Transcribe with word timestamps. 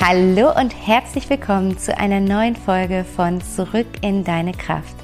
Hallo 0.00 0.52
und 0.56 0.70
herzlich 0.86 1.28
willkommen 1.30 1.78
zu 1.78 1.96
einer 1.96 2.20
neuen 2.20 2.54
Folge 2.54 3.04
von 3.04 3.40
Zurück 3.40 3.86
in 4.02 4.24
deine 4.24 4.52
Kraft. 4.52 4.94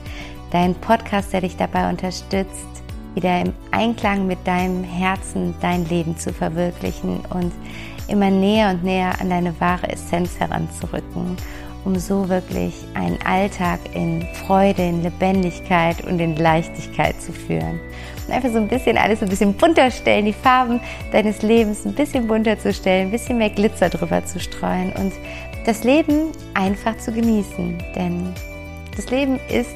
Dein 0.50 0.74
Podcast, 0.74 1.32
der 1.32 1.40
dich 1.40 1.56
dabei 1.56 1.88
unterstützt, 1.88 2.66
wieder 3.14 3.40
im 3.40 3.54
Einklang 3.70 4.26
mit 4.26 4.46
deinem 4.46 4.84
Herzen 4.84 5.54
dein 5.60 5.88
Leben 5.88 6.16
zu 6.18 6.32
verwirklichen 6.32 7.20
und 7.30 7.52
immer 8.06 8.30
näher 8.30 8.70
und 8.70 8.84
näher 8.84 9.18
an 9.18 9.30
deine 9.30 9.58
wahre 9.60 9.88
Essenz 9.88 10.38
heranzurücken, 10.38 11.36
um 11.84 11.96
so 11.96 12.28
wirklich 12.28 12.74
einen 12.94 13.18
Alltag 13.22 13.80
in 13.94 14.26
Freude, 14.46 14.82
in 14.82 15.02
Lebendigkeit 15.02 16.04
und 16.04 16.20
in 16.20 16.36
Leichtigkeit 16.36 17.20
zu 17.20 17.32
führen. 17.32 17.80
Einfach 18.28 18.50
so 18.50 18.58
ein 18.58 18.68
bisschen 18.68 18.96
alles 18.96 19.22
ein 19.22 19.28
bisschen 19.28 19.54
bunter 19.54 19.90
stellen, 19.90 20.24
die 20.24 20.32
Farben 20.32 20.80
deines 21.10 21.42
Lebens 21.42 21.84
ein 21.84 21.94
bisschen 21.94 22.26
bunter 22.26 22.58
zu 22.58 22.72
stellen, 22.72 23.08
ein 23.08 23.10
bisschen 23.10 23.38
mehr 23.38 23.50
Glitzer 23.50 23.88
drüber 23.88 24.24
zu 24.24 24.40
streuen 24.40 24.92
und 24.92 25.12
das 25.66 25.84
Leben 25.84 26.32
einfach 26.54 26.96
zu 26.98 27.12
genießen. 27.12 27.82
Denn 27.94 28.32
das 28.96 29.10
Leben 29.10 29.38
ist 29.48 29.74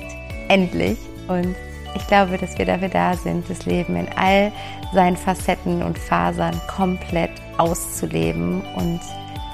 endlich 0.48 0.98
und 1.29 1.55
ich 1.95 2.06
glaube, 2.06 2.37
dass 2.37 2.59
wir 2.59 2.67
dafür 2.67 2.89
da 2.89 3.15
sind, 3.15 3.48
das 3.48 3.65
Leben 3.65 3.97
in 3.97 4.09
all 4.17 4.53
seinen 4.92 5.17
Facetten 5.17 5.83
und 5.83 5.98
Fasern 5.98 6.61
komplett 6.69 7.31
auszuleben 7.56 8.62
und 8.77 9.01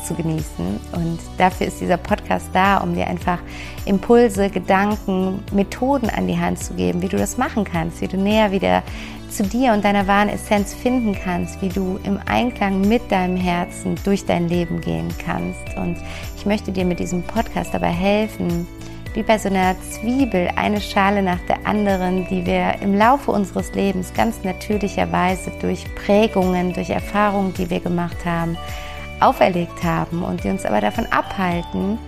zu 0.04 0.14
genießen. 0.14 0.80
Und 0.92 1.18
dafür 1.38 1.66
ist 1.66 1.80
dieser 1.80 1.96
Podcast 1.96 2.46
da, 2.52 2.78
um 2.78 2.94
dir 2.94 3.06
einfach 3.06 3.38
Impulse, 3.84 4.50
Gedanken, 4.50 5.42
Methoden 5.52 6.10
an 6.10 6.26
die 6.26 6.38
Hand 6.38 6.58
zu 6.58 6.74
geben, 6.74 7.02
wie 7.02 7.08
du 7.08 7.16
das 7.16 7.38
machen 7.38 7.64
kannst, 7.64 8.00
wie 8.00 8.08
du 8.08 8.16
näher 8.16 8.52
wieder 8.52 8.82
zu 9.32 9.42
dir 9.44 9.72
und 9.72 9.84
deiner 9.84 10.06
wahren 10.06 10.28
Essenz 10.28 10.74
finden 10.74 11.14
kannst, 11.14 11.62
wie 11.62 11.70
du 11.70 11.98
im 12.04 12.20
Einklang 12.26 12.82
mit 12.82 13.10
deinem 13.10 13.36
Herzen 13.36 13.94
durch 14.04 14.26
dein 14.26 14.48
Leben 14.48 14.80
gehen 14.80 15.08
kannst. 15.24 15.76
Und 15.76 15.96
ich 16.36 16.44
möchte 16.44 16.70
dir 16.70 16.84
mit 16.84 17.00
diesem 17.00 17.22
Podcast 17.22 17.72
dabei 17.72 17.90
helfen, 17.90 18.66
wie 19.14 19.22
bei 19.22 19.38
so 19.38 19.48
einer 19.48 19.74
Zwiebel, 19.80 20.50
eine 20.56 20.80
Schale 20.80 21.22
nach 21.22 21.40
der 21.40 21.66
anderen, 21.66 22.26
die 22.28 22.46
wir 22.46 22.80
im 22.80 22.94
Laufe 22.94 23.30
unseres 23.30 23.74
Lebens 23.74 24.12
ganz 24.14 24.42
natürlicherweise 24.42 25.52
durch 25.60 25.84
Prägungen, 25.94 26.72
durch 26.72 26.90
Erfahrungen, 26.90 27.52
die 27.54 27.68
wir 27.68 27.80
gemacht 27.80 28.24
haben, 28.24 28.56
auferlegt 29.22 29.82
haben 29.82 30.22
und 30.22 30.44
die 30.44 30.48
uns 30.48 30.64
aber 30.64 30.80
davon 30.80 31.06
abhalten, 31.06 31.98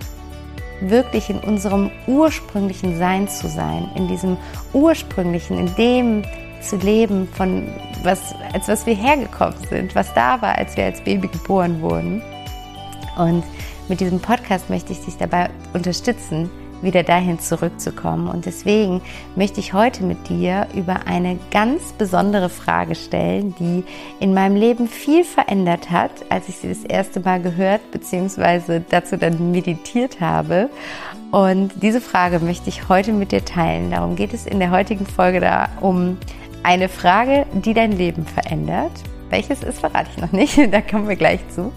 wirklich 0.81 1.29
in 1.29 1.39
unserem 1.39 1.89
ursprünglichen 2.07 2.97
Sein 2.97 3.27
zu 3.27 3.47
sein, 3.47 3.89
in 3.95 4.07
diesem 4.07 4.37
ursprünglichen, 4.73 5.57
in 5.57 5.75
dem 5.75 6.23
zu 6.61 6.77
leben, 6.77 7.27
von 7.27 7.67
was, 8.03 8.35
als 8.53 8.67
was 8.67 8.85
wir 8.85 8.95
hergekommen 8.95 9.55
sind, 9.69 9.95
was 9.95 10.13
da 10.13 10.41
war, 10.41 10.57
als 10.57 10.75
wir 10.75 10.85
als 10.85 11.01
Baby 11.01 11.27
geboren 11.27 11.81
wurden. 11.81 12.21
Und 13.17 13.43
mit 13.87 13.99
diesem 13.99 14.19
Podcast 14.19 14.69
möchte 14.69 14.91
ich 14.91 15.05
dich 15.05 15.17
dabei 15.17 15.49
unterstützen, 15.73 16.49
wieder 16.85 17.03
dahin 17.03 17.39
zurückzukommen. 17.39 18.29
Und 18.29 18.45
deswegen 18.45 19.01
möchte 19.35 19.59
ich 19.59 19.73
heute 19.73 20.03
mit 20.03 20.29
dir 20.29 20.67
über 20.73 21.07
eine 21.07 21.37
ganz 21.51 21.91
besondere 21.91 22.47
Frage 22.47 22.95
stellen, 22.95 23.53
die 23.59 23.83
in 24.21 24.33
meinem 24.33 24.55
Leben 24.55 24.87
viel 24.87 25.25
verändert 25.25 25.91
hat, 25.91 26.11
als 26.29 26.47
ich 26.47 26.55
sie 26.55 26.69
das 26.69 26.83
erste 26.83 27.19
Mal 27.19 27.41
gehört 27.41 27.81
bzw. 27.91 28.81
dazu 28.89 29.17
dann 29.17 29.51
meditiert 29.51 30.21
habe. 30.21 30.69
Und 31.31 31.73
diese 31.81 31.99
Frage 31.99 32.39
möchte 32.39 32.69
ich 32.69 32.87
heute 32.87 33.11
mit 33.11 33.33
dir 33.33 33.43
teilen. 33.43 33.91
Darum 33.91 34.15
geht 34.15 34.33
es 34.33 34.45
in 34.45 34.59
der 34.59 34.71
heutigen 34.71 35.05
Folge 35.05 35.41
da 35.41 35.67
um 35.81 36.17
eine 36.63 36.87
Frage, 36.87 37.45
die 37.53 37.73
dein 37.73 37.91
Leben 37.91 38.25
verändert. 38.25 38.91
Welches 39.29 39.63
ist, 39.63 39.79
verrate 39.79 40.09
ich 40.15 40.21
noch 40.21 40.31
nicht, 40.31 40.57
da 40.71 40.81
kommen 40.81 41.09
wir 41.09 41.15
gleich 41.15 41.41
zu. 41.49 41.73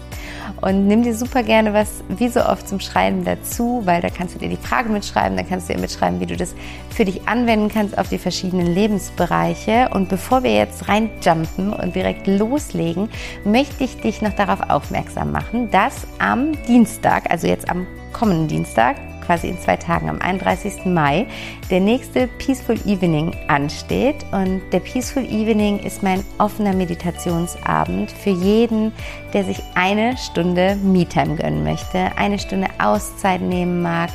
Und 0.61 0.87
nimm 0.87 1.03
dir 1.03 1.15
super 1.15 1.43
gerne 1.43 1.73
was, 1.73 2.03
wie 2.09 2.27
so 2.27 2.45
oft, 2.45 2.67
zum 2.67 2.79
Schreiben 2.79 3.23
dazu, 3.23 3.81
weil 3.85 4.01
da 4.01 4.09
kannst 4.09 4.35
du 4.35 4.39
dir 4.39 4.49
die 4.49 4.57
Frage 4.57 4.89
mitschreiben, 4.89 5.37
dann 5.37 5.47
kannst 5.47 5.69
du 5.69 5.73
dir 5.73 5.79
mitschreiben, 5.79 6.19
wie 6.19 6.25
du 6.25 6.35
das 6.35 6.53
für 6.89 7.05
dich 7.05 7.27
anwenden 7.27 7.69
kannst 7.69 7.97
auf 7.97 8.09
die 8.09 8.17
verschiedenen 8.17 8.67
Lebensbereiche. 8.67 9.89
Und 9.93 10.09
bevor 10.09 10.43
wir 10.43 10.53
jetzt 10.53 10.87
reinjumpen 10.87 11.73
und 11.73 11.95
direkt 11.95 12.27
loslegen, 12.27 13.09
möchte 13.43 13.83
ich 13.83 13.97
dich 13.97 14.21
noch 14.21 14.33
darauf 14.33 14.69
aufmerksam 14.69 15.31
machen, 15.31 15.71
dass 15.71 16.07
am 16.19 16.51
Dienstag, 16.67 17.29
also 17.31 17.47
jetzt 17.47 17.69
am 17.69 17.87
kommenden 18.13 18.47
Dienstag, 18.47 18.95
quasi 19.29 19.47
in 19.47 19.59
zwei 19.59 19.77
Tagen, 19.77 20.09
am 20.09 20.19
31. 20.19 20.85
Mai, 20.85 21.27
der 21.69 21.81
nächste 21.81 22.25
Peaceful 22.39 22.77
Evening 22.87 23.31
ansteht. 23.47 24.15
Und 24.31 24.59
der 24.71 24.79
Peaceful 24.79 25.23
Evening 25.23 25.77
ist 25.77 26.01
mein 26.01 26.23
offener 26.39 26.73
Meditationsabend 26.73 28.09
für 28.09 28.31
jeden, 28.31 28.91
der 29.35 29.43
sich 29.43 29.61
eine 29.75 30.17
Stunde 30.17 30.77
Me-Time 30.77 31.35
gönnen 31.35 31.63
möchte, 31.63 32.09
eine 32.17 32.39
Stunde 32.39 32.69
Auszeit 32.79 33.41
nehmen 33.41 33.83
mag 33.83 34.09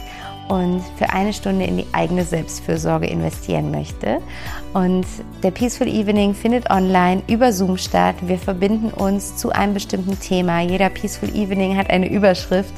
und 0.49 0.83
für 0.97 1.09
eine 1.11 1.33
Stunde 1.33 1.65
in 1.65 1.77
die 1.77 1.87
eigene 1.93 2.25
Selbstfürsorge 2.25 3.07
investieren 3.07 3.71
möchte. 3.71 4.21
Und 4.73 5.07
der 5.45 5.53
Peaceful 5.53 5.87
Evening 5.87 6.35
findet 6.35 6.71
online 6.71 7.23
über 7.29 7.53
Zoom 7.53 7.77
statt. 7.77 8.17
Wir 8.23 8.39
verbinden 8.39 8.89
uns 8.89 9.37
zu 9.37 9.51
einem 9.51 9.75
bestimmten 9.75 10.19
Thema. 10.19 10.61
Jeder 10.61 10.89
Peaceful 10.89 11.29
Evening 11.37 11.77
hat 11.77 11.89
eine 11.89 12.11
Überschrift 12.11 12.75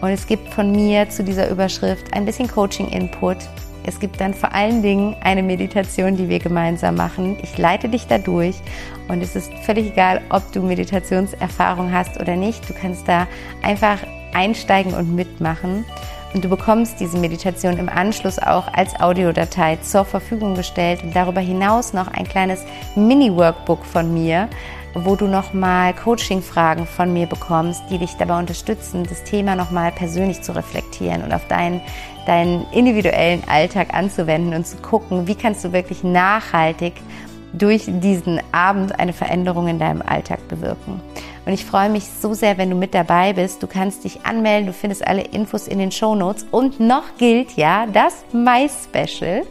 und 0.00 0.10
es 0.10 0.26
gibt 0.26 0.52
von 0.52 0.72
mir 0.72 1.08
zu 1.08 1.22
dieser 1.22 1.48
Überschrift 1.50 2.12
ein 2.14 2.24
bisschen 2.24 2.48
Coaching-Input. 2.48 3.36
Es 3.84 3.98
gibt 3.98 4.20
dann 4.20 4.34
vor 4.34 4.52
allen 4.52 4.82
Dingen 4.82 5.16
eine 5.22 5.42
Meditation, 5.42 6.16
die 6.16 6.28
wir 6.28 6.38
gemeinsam 6.38 6.96
machen. 6.96 7.38
Ich 7.42 7.56
leite 7.56 7.88
dich 7.88 8.06
da 8.06 8.18
durch 8.18 8.56
und 9.08 9.22
es 9.22 9.36
ist 9.36 9.52
völlig 9.64 9.92
egal, 9.92 10.20
ob 10.30 10.52
du 10.52 10.62
Meditationserfahrung 10.62 11.92
hast 11.92 12.20
oder 12.20 12.36
nicht. 12.36 12.68
Du 12.68 12.74
kannst 12.74 13.08
da 13.08 13.26
einfach 13.62 13.98
einsteigen 14.32 14.94
und 14.94 15.14
mitmachen. 15.14 15.84
Und 16.32 16.44
du 16.44 16.48
bekommst 16.48 17.00
diese 17.00 17.18
Meditation 17.18 17.76
im 17.78 17.88
Anschluss 17.88 18.38
auch 18.38 18.72
als 18.72 18.98
Audiodatei 19.00 19.78
zur 19.82 20.04
Verfügung 20.04 20.54
gestellt 20.54 21.02
und 21.02 21.16
darüber 21.16 21.40
hinaus 21.40 21.92
noch 21.92 22.06
ein 22.06 22.28
kleines 22.28 22.64
Mini-Workbook 22.94 23.84
von 23.84 24.14
mir, 24.14 24.48
wo 24.94 25.16
du 25.16 25.26
nochmal 25.26 25.94
Coaching-Fragen 25.94 26.86
von 26.86 27.12
mir 27.12 27.26
bekommst, 27.26 27.82
die 27.90 27.98
dich 27.98 28.14
dabei 28.18 28.38
unterstützen, 28.38 29.04
das 29.08 29.24
Thema 29.24 29.54
nochmal 29.54 29.92
persönlich 29.92 30.42
zu 30.42 30.54
reflektieren 30.54 31.22
und 31.22 31.32
auf 31.32 31.46
deinen, 31.48 31.80
deinen 32.26 32.66
individuellen 32.72 33.42
Alltag 33.48 33.94
anzuwenden 33.94 34.54
und 34.54 34.66
zu 34.66 34.76
gucken, 34.78 35.26
wie 35.26 35.34
kannst 35.34 35.64
du 35.64 35.72
wirklich 35.72 36.02
nachhaltig 36.02 36.94
durch 37.52 37.84
diesen 37.86 38.40
Abend 38.52 38.98
eine 38.98 39.12
Veränderung 39.12 39.68
in 39.68 39.78
deinem 39.78 40.02
Alltag 40.02 40.46
bewirken. 40.48 41.00
Und 41.50 41.54
ich 41.54 41.64
freue 41.64 41.90
mich 41.90 42.04
so 42.04 42.32
sehr, 42.32 42.58
wenn 42.58 42.70
du 42.70 42.76
mit 42.76 42.94
dabei 42.94 43.32
bist. 43.32 43.60
Du 43.60 43.66
kannst 43.66 44.04
dich 44.04 44.24
anmelden, 44.24 44.68
du 44.68 44.72
findest 44.72 45.04
alle 45.04 45.22
Infos 45.22 45.66
in 45.66 45.80
den 45.80 45.90
Show 45.90 46.14
Notes. 46.14 46.46
Und 46.52 46.78
noch 46.78 47.16
gilt 47.18 47.56
ja 47.56 47.88
das 47.92 48.22
Mai-Special, 48.32 49.42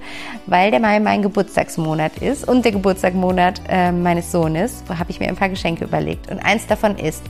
weil 0.45 0.71
der 0.71 0.79
Mai 0.79 1.01
mein 1.01 1.21
Geburtstagsmonat 1.21 2.19
ist 2.19 2.47
und 2.47 2.63
der 2.63 2.71
Geburtstagsmonat 2.71 3.63
äh, 3.67 3.91
meines 3.91 4.31
Sohnes. 4.31 4.81
Da 4.87 4.97
habe 4.97 5.11
ich 5.11 5.19
mir 5.19 5.27
ein 5.27 5.35
paar 5.35 5.49
Geschenke 5.49 5.83
überlegt. 5.83 6.31
Und 6.31 6.39
eins 6.39 6.67
davon 6.67 6.97
ist, 6.97 7.21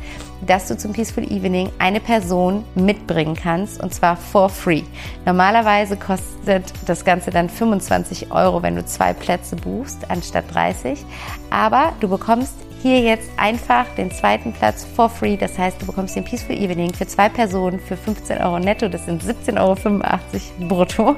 dass 0.46 0.68
du 0.68 0.78
zum 0.78 0.94
Peaceful 0.94 1.24
Evening 1.24 1.72
eine 1.80 2.00
Person 2.00 2.63
mitbringen 2.75 3.36
kannst 3.36 3.81
und 3.81 3.91
zwar 3.91 4.18
for 4.18 4.50
free. 4.50 4.84
Normalerweise 5.25 5.97
kostet 5.97 6.72
das 6.86 7.03
Ganze 7.03 7.31
dann 7.31 7.50
25 7.50 8.31
Euro, 8.31 8.62
wenn 8.62 8.75
du 8.75 8.86
zwei 8.86 9.13
Plätze 9.13 9.56
buchst, 9.56 10.12
anstatt 10.12 10.46
30. 10.53 11.03
Aber 11.50 11.91
du 12.01 12.07
bekommst 12.07 12.53
hier 12.82 13.02
jetzt 13.02 13.30
einfach 13.38 13.86
den 13.96 14.10
zweiten 14.12 14.54
Platz 14.54 14.86
for 14.96 15.10
free. 15.10 15.36
Das 15.36 15.58
heißt, 15.58 15.82
du 15.82 15.86
bekommst 15.86 16.16
den 16.16 16.24
Peaceful 16.24 16.56
Evening 16.56 16.94
für 16.94 17.06
zwei 17.06 17.28
Personen 17.28 17.80
für 17.80 17.98
15 17.98 18.42
Euro 18.42 18.60
netto. 18.60 18.88
Das 18.88 19.06
sind 19.06 19.22
17,85 19.22 19.58
Euro 19.60 20.68
brutto, 20.68 21.16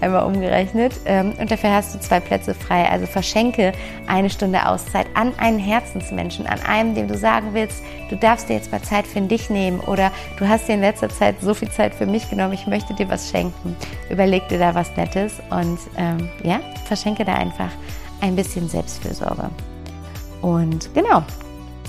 einmal 0.00 0.24
umgerechnet. 0.24 0.94
Ähm, 1.06 1.32
und 1.38 1.50
dafür 1.50 1.72
hast 1.72 1.94
du 1.94 2.00
zwei 2.00 2.20
Plätze 2.20 2.54
frei. 2.54 2.88
Also 2.88 3.06
verschenke 3.06 3.72
eine 4.06 4.30
Stunde 4.30 4.66
Auszeit 4.66 5.06
an 5.14 5.32
einen 5.38 5.58
Herzensmenschen, 5.58 6.46
an 6.46 6.60
einem, 6.60 6.94
dem 6.94 7.08
du 7.08 7.16
sagen 7.16 7.48
willst, 7.52 7.82
du 8.08 8.16
darfst 8.16 8.48
dir 8.48 8.54
jetzt 8.54 8.70
mal 8.70 8.82
Zeit 8.82 9.06
für 9.06 9.20
dich 9.20 9.50
nehmen 9.50 9.80
oder 9.80 10.12
du 10.38 10.48
hast 10.48 10.68
dir 10.68 10.74
in 10.74 10.80
letzter 10.80 11.08
Zeit 11.08 11.40
so 11.40 11.54
viel 11.54 11.70
Zeit 11.70 11.94
für 11.94 12.06
mich 12.06 12.28
genommen, 12.30 12.52
ich 12.52 12.66
möchte 12.66 12.94
dir 12.94 13.08
was 13.08 13.30
schenken. 13.30 13.76
Überleg 14.08 14.48
dir 14.48 14.58
da 14.58 14.74
was 14.74 14.96
Nettes 14.96 15.34
und 15.50 15.78
ähm, 15.96 16.28
ja, 16.42 16.60
verschenke 16.84 17.24
da 17.24 17.34
einfach 17.34 17.70
ein 18.20 18.36
bisschen 18.36 18.68
Selbstfürsorge. 18.68 19.50
Und 20.42 20.92
genau, 20.94 21.22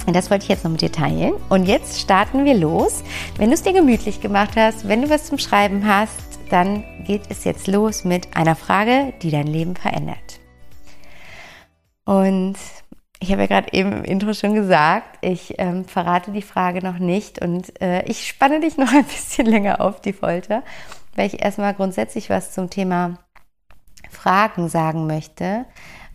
das 0.08 0.30
wollte 0.30 0.44
ich 0.44 0.50
jetzt 0.50 0.64
noch 0.64 0.72
mit 0.72 0.82
dir 0.82 0.92
teilen. 0.92 1.34
Und 1.50 1.66
jetzt 1.66 2.00
starten 2.00 2.46
wir 2.46 2.56
los. 2.56 3.04
Wenn 3.38 3.50
du 3.50 3.54
es 3.54 3.64
dir 3.64 3.74
gemütlich 3.74 4.22
gemacht 4.22 4.52
hast, 4.56 4.88
wenn 4.88 5.02
du 5.02 5.10
was 5.10 5.26
zum 5.26 5.38
Schreiben 5.38 5.88
hast, 5.88 6.40
dann 6.50 6.84
geht 7.06 7.24
es 7.30 7.44
jetzt 7.44 7.68
los 7.68 8.04
mit 8.04 8.36
einer 8.36 8.56
Frage, 8.56 9.14
die 9.22 9.32
dein 9.32 9.48
Leben 9.48 9.76
verändert. 9.76 10.40
Und 12.04 12.58
ich 13.20 13.32
habe 13.32 13.42
ja 13.42 13.48
gerade 13.48 13.72
eben 13.74 13.92
im 13.92 14.04
Intro 14.04 14.34
schon 14.34 14.56
gesagt, 14.56 15.20
ich 15.22 15.56
ähm, 15.60 15.86
verrate 15.86 16.32
die 16.32 16.42
Frage 16.42 16.84
noch 16.84 16.98
nicht 16.98 17.42
und 17.42 17.80
äh, 17.82 18.04
ich 18.06 18.28
spanne 18.28 18.60
dich 18.60 18.78
noch 18.78 18.92
ein 18.92 19.06
bisschen 19.06 19.46
länger 19.46 19.80
auf 19.80 20.02
die 20.02 20.14
Folter, 20.14 20.64
weil 21.16 21.28
ich 21.28 21.42
erstmal 21.42 21.74
grundsätzlich 21.74 22.30
was 22.30 22.52
zum 22.52 22.70
Thema 22.70 23.20
Fragen 24.10 24.68
sagen 24.68 25.08
möchte. 25.08 25.66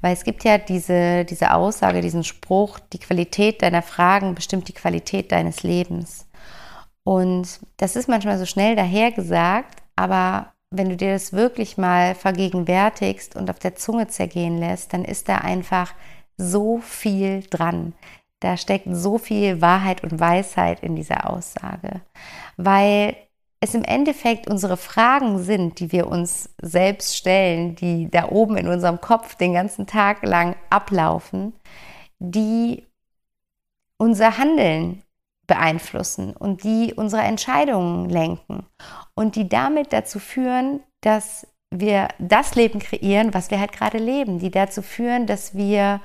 Weil 0.00 0.12
es 0.12 0.24
gibt 0.24 0.44
ja 0.44 0.58
diese, 0.58 1.24
diese 1.24 1.54
Aussage, 1.54 2.00
diesen 2.00 2.24
Spruch, 2.24 2.78
die 2.78 2.98
Qualität 2.98 3.62
deiner 3.62 3.82
Fragen 3.82 4.34
bestimmt 4.34 4.68
die 4.68 4.74
Qualität 4.74 5.32
deines 5.32 5.62
Lebens. 5.62 6.26
Und 7.04 7.60
das 7.76 7.96
ist 7.96 8.08
manchmal 8.08 8.38
so 8.38 8.46
schnell 8.46 8.76
dahergesagt, 8.76 9.82
aber 9.94 10.52
wenn 10.70 10.88
du 10.88 10.96
dir 10.96 11.12
das 11.12 11.32
wirklich 11.32 11.78
mal 11.78 12.14
vergegenwärtigst 12.14 13.36
und 13.36 13.48
auf 13.50 13.58
der 13.58 13.76
Zunge 13.76 14.08
zergehen 14.08 14.58
lässt, 14.58 14.92
dann 14.92 15.04
ist 15.04 15.28
da 15.28 15.38
einfach 15.38 15.94
so 16.36 16.78
viel 16.78 17.42
dran. 17.48 17.94
Da 18.40 18.56
steckt 18.56 18.86
so 18.90 19.18
viel 19.18 19.60
Wahrheit 19.60 20.02
und 20.02 20.20
Weisheit 20.20 20.80
in 20.80 20.96
dieser 20.96 21.30
Aussage, 21.30 22.02
weil 22.56 23.16
es 23.68 23.74
im 23.74 23.84
Endeffekt 23.84 24.48
unsere 24.48 24.76
Fragen 24.76 25.38
sind, 25.38 25.80
die 25.80 25.92
wir 25.92 26.06
uns 26.06 26.50
selbst 26.60 27.16
stellen, 27.16 27.74
die 27.74 28.10
da 28.10 28.28
oben 28.30 28.56
in 28.56 28.68
unserem 28.68 29.00
Kopf 29.00 29.34
den 29.34 29.52
ganzen 29.52 29.86
Tag 29.86 30.22
lang 30.24 30.56
ablaufen, 30.70 31.52
die 32.18 32.86
unser 33.98 34.38
Handeln 34.38 35.02
beeinflussen 35.46 36.34
und 36.34 36.64
die 36.64 36.94
unsere 36.94 37.22
Entscheidungen 37.22 38.08
lenken 38.08 38.66
und 39.14 39.36
die 39.36 39.48
damit 39.48 39.92
dazu 39.92 40.18
führen, 40.18 40.82
dass 41.00 41.46
wir 41.70 42.08
das 42.18 42.54
Leben 42.54 42.78
kreieren, 42.78 43.34
was 43.34 43.50
wir 43.50 43.60
halt 43.60 43.72
gerade 43.72 43.98
leben, 43.98 44.38
die 44.38 44.50
dazu 44.50 44.82
führen, 44.82 45.26
dass 45.26 45.54
wir 45.54 46.00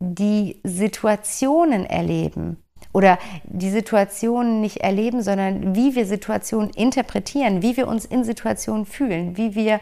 die 0.00 0.60
Situationen 0.64 1.84
erleben 1.84 2.62
oder 2.98 3.16
die 3.44 3.70
Situationen 3.70 4.60
nicht 4.60 4.78
erleben, 4.78 5.22
sondern 5.22 5.76
wie 5.76 5.94
wir 5.94 6.04
Situationen 6.04 6.70
interpretieren, 6.70 7.62
wie 7.62 7.76
wir 7.76 7.86
uns 7.86 8.04
in 8.04 8.24
Situationen 8.24 8.86
fühlen, 8.86 9.36
wie 9.36 9.54
wir 9.54 9.78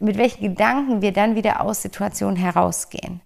mit 0.00 0.18
welchen 0.18 0.42
Gedanken 0.42 1.00
wir 1.00 1.12
dann 1.12 1.36
wieder 1.36 1.60
aus 1.60 1.82
Situationen 1.82 2.34
herausgehen. 2.34 3.20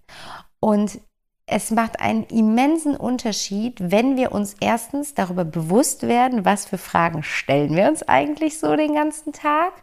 Und 0.59 0.99
es 1.47 1.71
macht 1.71 1.99
einen 1.99 2.25
immensen 2.25 2.95
Unterschied, 2.95 3.77
wenn 3.79 4.15
wir 4.15 4.31
uns 4.31 4.55
erstens 4.59 5.15
darüber 5.15 5.43
bewusst 5.43 6.07
werden, 6.07 6.45
was 6.45 6.67
für 6.67 6.77
Fragen 6.77 7.23
stellen 7.23 7.75
wir 7.75 7.89
uns 7.89 8.03
eigentlich 8.03 8.59
so 8.59 8.75
den 8.75 8.93
ganzen 8.93 9.33
Tag 9.33 9.73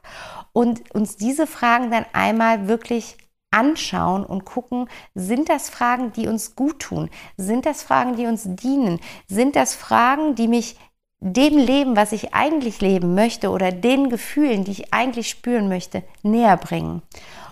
und 0.52 0.94
uns 0.94 1.16
diese 1.16 1.48
Fragen 1.48 1.90
dann 1.90 2.06
einmal 2.12 2.68
wirklich 2.68 3.16
anschauen 3.50 4.24
und 4.24 4.44
gucken, 4.44 4.88
sind 5.14 5.48
das 5.48 5.70
Fragen, 5.70 6.12
die 6.12 6.28
uns 6.28 6.56
gut 6.56 6.80
tun? 6.80 7.10
Sind 7.36 7.66
das 7.66 7.82
Fragen, 7.82 8.16
die 8.16 8.26
uns 8.26 8.42
dienen? 8.46 9.00
Sind 9.28 9.56
das 9.56 9.74
Fragen, 9.74 10.34
die 10.34 10.48
mich 10.48 10.76
dem 11.20 11.56
Leben, 11.56 11.96
was 11.96 12.12
ich 12.12 12.34
eigentlich 12.34 12.80
leben 12.80 13.14
möchte 13.14 13.50
oder 13.50 13.72
den 13.72 14.10
Gefühlen, 14.10 14.64
die 14.64 14.72
ich 14.72 14.92
eigentlich 14.92 15.28
spüren 15.30 15.68
möchte, 15.68 16.02
näher 16.22 16.56
bringen? 16.56 17.02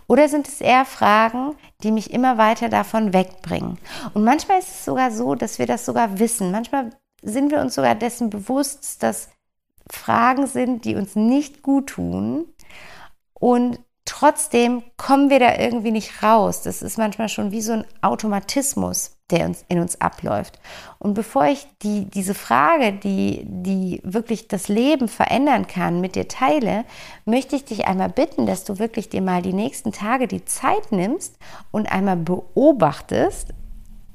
Oder 0.06 0.28
sind 0.28 0.48
es 0.48 0.60
eher 0.60 0.84
Fragen, 0.84 1.56
die 1.82 1.90
mich 1.90 2.12
immer 2.12 2.36
weiter 2.36 2.68
davon 2.68 3.14
wegbringen? 3.14 3.78
Und 4.12 4.24
manchmal 4.24 4.58
ist 4.58 4.68
es 4.68 4.84
sogar 4.84 5.10
so, 5.10 5.34
dass 5.34 5.58
wir 5.58 5.66
das 5.66 5.86
sogar 5.86 6.18
wissen. 6.18 6.50
Manchmal 6.50 6.90
sind 7.22 7.50
wir 7.50 7.60
uns 7.60 7.74
sogar 7.74 7.94
dessen 7.94 8.28
bewusst, 8.28 9.02
dass 9.02 9.30
Fragen 9.90 10.46
sind, 10.46 10.84
die 10.84 10.94
uns 10.94 11.16
nicht 11.16 11.62
gut 11.62 11.88
tun. 11.88 12.46
Und 13.32 13.80
trotzdem 14.18 14.82
kommen 14.96 15.28
wir 15.28 15.40
da 15.40 15.56
irgendwie 15.56 15.90
nicht 15.90 16.22
raus. 16.22 16.62
Das 16.62 16.82
ist 16.82 16.98
manchmal 16.98 17.28
schon 17.28 17.50
wie 17.50 17.60
so 17.60 17.72
ein 17.72 17.84
Automatismus 18.00 19.14
der 19.30 19.46
uns, 19.46 19.64
in 19.68 19.80
uns 19.80 20.00
abläuft. 20.00 20.60
Und 20.98 21.14
bevor 21.14 21.46
ich 21.46 21.66
die, 21.82 22.04
diese 22.04 22.34
Frage, 22.34 22.92
die, 22.92 23.42
die 23.44 24.00
wirklich 24.04 24.48
das 24.48 24.68
Leben 24.68 25.08
verändern 25.08 25.66
kann, 25.66 26.02
mit 26.02 26.14
dir 26.14 26.28
teile, 26.28 26.84
möchte 27.24 27.56
ich 27.56 27.64
dich 27.64 27.86
einmal 27.86 28.10
bitten, 28.10 28.44
dass 28.44 28.64
du 28.64 28.78
wirklich 28.78 29.08
dir 29.08 29.22
mal 29.22 29.40
die 29.40 29.54
nächsten 29.54 29.92
Tage 29.92 30.28
die 30.28 30.44
Zeit 30.44 30.92
nimmst 30.92 31.38
und 31.70 31.90
einmal 31.90 32.16
beobachtest, 32.16 33.54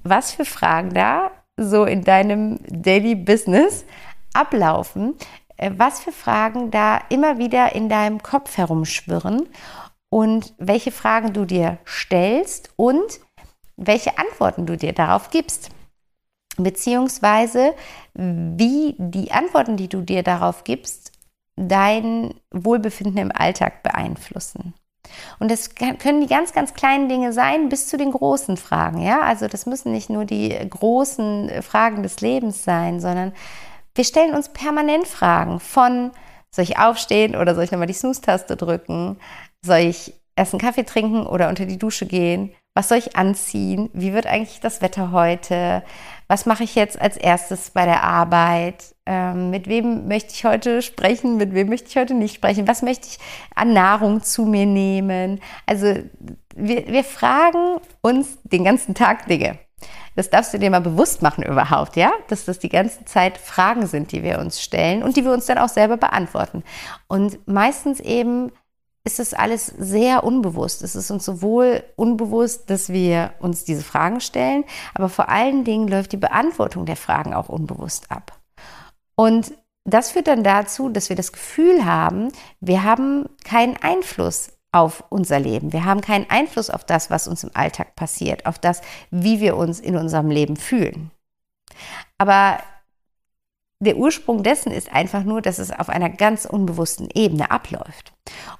was 0.04 0.31
für 0.31 0.45
Fragen 0.45 0.94
da 0.94 1.31
so 1.57 1.86
in 1.86 2.04
deinem 2.04 2.60
Daily 2.68 3.16
Business 3.16 3.86
ablaufen, 4.34 5.16
äh, 5.57 5.72
was 5.75 6.00
für 6.00 6.12
Fragen 6.12 6.69
da 6.69 7.02
immer 7.10 7.40
wieder 7.40 7.74
in 7.74 7.90
deinem 7.90 8.22
Kopf 8.22 8.57
herumschwirren 8.57 9.50
und 10.09 10.53
welche 10.57 10.91
Fragen 10.91 11.33
du 11.33 11.45
dir 11.45 11.77
stellst 11.85 12.71
und 12.75 13.19
welche 13.77 14.17
Antworten 14.17 14.65
du 14.65 14.77
dir 14.77 14.94
darauf 14.94 15.29
gibst. 15.29 15.69
Beziehungsweise 16.57 17.73
wie 18.13 18.95
die 18.97 19.31
Antworten, 19.31 19.77
die 19.77 19.88
du 19.88 20.01
dir 20.01 20.23
darauf 20.23 20.63
gibst, 20.63 21.13
dein 21.56 22.33
Wohlbefinden 22.51 23.17
im 23.17 23.31
Alltag 23.31 23.83
beeinflussen. 23.83 24.73
Und 25.39 25.50
das 25.50 25.75
können 25.75 26.21
die 26.21 26.27
ganz, 26.27 26.53
ganz 26.53 26.73
kleinen 26.73 27.09
Dinge 27.09 27.33
sein, 27.33 27.69
bis 27.69 27.88
zu 27.88 27.97
den 27.97 28.11
großen 28.11 28.57
Fragen. 28.57 29.01
Ja, 29.01 29.21
also 29.21 29.47
das 29.47 29.65
müssen 29.65 29.91
nicht 29.91 30.09
nur 30.09 30.25
die 30.25 30.50
großen 30.69 31.61
Fragen 31.61 32.03
des 32.03 32.21
Lebens 32.21 32.63
sein, 32.63 33.00
sondern 33.00 33.33
wir 33.95 34.03
stellen 34.03 34.35
uns 34.35 34.50
permanent 34.50 35.07
Fragen 35.07 35.59
von, 35.59 36.11
soll 36.51 36.63
ich 36.63 36.77
aufstehen 36.77 37.35
oder 37.35 37.56
soll 37.56 37.63
ich 37.63 37.71
nochmal 37.71 37.88
die 37.88 37.94
Snooze-Taste 37.94 38.56
drücken? 38.56 39.17
Soll 39.65 39.79
ich 39.79 40.13
erst 40.35 40.53
einen 40.53 40.61
Kaffee 40.61 40.83
trinken 40.83 41.25
oder 41.25 41.50
unter 41.50 41.65
die 41.65 41.77
Dusche 41.77 42.06
gehen? 42.06 42.53
Was 42.75 42.88
soll 42.88 42.97
ich 43.00 43.17
anziehen? 43.17 43.89
Wie 43.94 44.13
wird 44.13 44.25
eigentlich 44.25 44.61
das 44.61 44.81
Wetter 44.81 45.11
heute? 45.11 45.83
Was 46.29 46.45
mache 46.45 46.63
ich 46.63 46.75
jetzt 46.75 47.01
als 47.01 47.17
erstes 47.17 47.71
bei 47.71 47.83
der 47.83 48.03
Arbeit? 48.03 48.95
Ähm, 49.06 49.50
mit 49.50 49.67
wem 49.67 50.07
möchte 50.07 50.31
ich 50.31 50.45
heute 50.45 50.81
sprechen? 50.81 51.35
Mit 51.35 51.53
wem 51.53 51.67
möchte 51.67 51.89
ich 51.89 51.97
heute 51.97 52.13
nicht 52.13 52.35
sprechen? 52.35 52.67
Was 52.67 52.81
möchte 52.81 53.07
ich 53.07 53.19
an 53.53 53.73
Nahrung 53.73 54.23
zu 54.23 54.45
mir 54.45 54.65
nehmen? 54.65 55.41
Also 55.65 55.95
wir, 56.56 56.88
wir 56.88 57.03
fragen 57.03 57.81
uns 58.01 58.38
den 58.44 58.63
ganzen 58.63 58.95
Tag 58.95 59.27
Dinge. 59.27 59.59
Das 60.15 60.29
darfst 60.29 60.53
du 60.53 60.59
dir 60.59 60.69
mal 60.69 60.81
bewusst 60.81 61.21
machen 61.21 61.44
überhaupt, 61.44 61.95
ja? 61.95 62.11
Dass 62.27 62.45
das 62.45 62.59
die 62.59 62.69
ganze 62.69 63.06
Zeit 63.06 63.38
Fragen 63.38 63.88
sind, 63.88 64.11
die 64.11 64.23
wir 64.23 64.39
uns 64.39 64.61
stellen 64.61 65.03
und 65.03 65.17
die 65.17 65.23
wir 65.23 65.31
uns 65.31 65.45
dann 65.45 65.57
auch 65.57 65.69
selber 65.69 65.97
beantworten. 65.97 66.63
Und 67.07 67.45
meistens 67.47 68.00
eben 68.00 68.51
ist 69.04 69.19
es 69.19 69.34
alles 69.34 69.68
sehr 69.68 70.24
unbewusst. 70.24 70.81
Es 70.84 70.96
ist 70.96 71.10
uns 71.12 71.25
sowohl 71.25 71.84
unbewusst, 71.96 72.69
dass 72.69 72.90
wir 72.90 73.34
uns 73.40 73.63
diese 73.63 73.84
Fragen 73.84 74.22
stellen, 74.22 74.66
aber 74.94 75.10
vor 75.10 75.30
allen 75.30 75.63
Dingen 75.63 75.88
läuft 75.88 76.12
die 76.12 76.18
Beantwortung 76.18 76.86
der 76.86 76.98
Fragen 76.98 77.34
auch 77.34 77.50
unbewusst 77.50 78.12
ab. 78.12 78.40
Und 79.16 79.54
das 79.86 80.12
führt 80.12 80.28
dann 80.28 80.44
dazu, 80.44 80.90
dass 80.90 81.10
wir 81.10 81.16
das 81.16 81.31
Gefühl 81.31 81.86
haben, 81.86 82.30
wir 82.60 82.84
haben 82.84 83.25
keinen 83.44 83.78
Einfluss 83.78 84.51
auf 84.72 85.04
unser 85.10 85.40
Leben. 85.40 85.74
Wir 85.74 85.86
haben 85.86 86.02
keinen 86.02 86.30
Einfluss 86.30 86.69
auf 86.69 86.84
das, 86.84 87.10
was 87.10 87.28
uns 87.28 87.44
im 87.44 87.52
Alltag 87.54 87.95
passiert, 87.95 88.45
auf 88.45 88.60
das, 88.60 88.81
wie 89.10 89.40
wir 89.40 89.57
uns 89.57 89.80
in 89.80 89.95
unserem 89.95 90.30
Leben 90.30 90.57
fühlen. 90.57 91.12
Aber 92.18 92.59
der 93.81 93.95
Ursprung 93.95 94.44
dessen 94.44 94.71
ist 94.74 94.92
einfach 94.92 95.24
nur, 95.24 95.42
dass 95.42 95.57
es 95.57 95.71
auf 95.71 95.88
einer 95.88 96.09
ganz 96.09 96.44
unbewussten 96.44 97.09
Ebene 97.14 97.50
abläuft. 97.50 98.12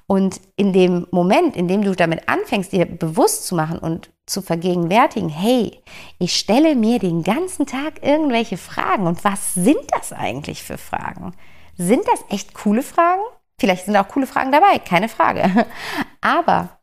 Und 0.08 0.40
in 0.56 0.72
dem 0.72 1.08
Moment, 1.12 1.58
in 1.58 1.68
dem 1.68 1.82
du 1.82 1.94
damit 1.94 2.30
anfängst, 2.30 2.72
dir 2.72 2.86
bewusst 2.86 3.46
zu 3.46 3.56
machen 3.56 3.80
und 3.80 4.12
zu 4.26 4.42
vergegenwärtigen, 4.42 5.30
hey, 5.30 5.82
ich 6.20 6.38
stelle 6.38 6.76
mir 6.76 7.00
den 7.00 7.24
ganzen 7.24 7.66
Tag 7.66 8.02
irgendwelche 8.02 8.58
Fragen. 8.58 9.08
Und 9.08 9.24
was 9.26 9.54
sind 9.56 9.82
das 9.92 10.14
eigentlich 10.14 10.64
für 10.64 10.78
Fragen? 10.78 11.34
Sind 11.78 12.04
das 12.08 12.24
echt 12.30 12.54
coole 12.54 12.82
Fragen? 12.82 13.22
Vielleicht 13.60 13.86
sind 13.86 13.98
auch 13.98 14.08
coole 14.08 14.28
Fragen 14.28 14.54
dabei, 14.54 14.80
keine 14.80 15.10
Frage. 15.10 15.66
Aber 16.22 16.80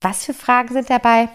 was 0.00 0.24
für 0.24 0.34
Fragen 0.34 0.72
sind 0.72 0.88
dabei, 0.88 1.28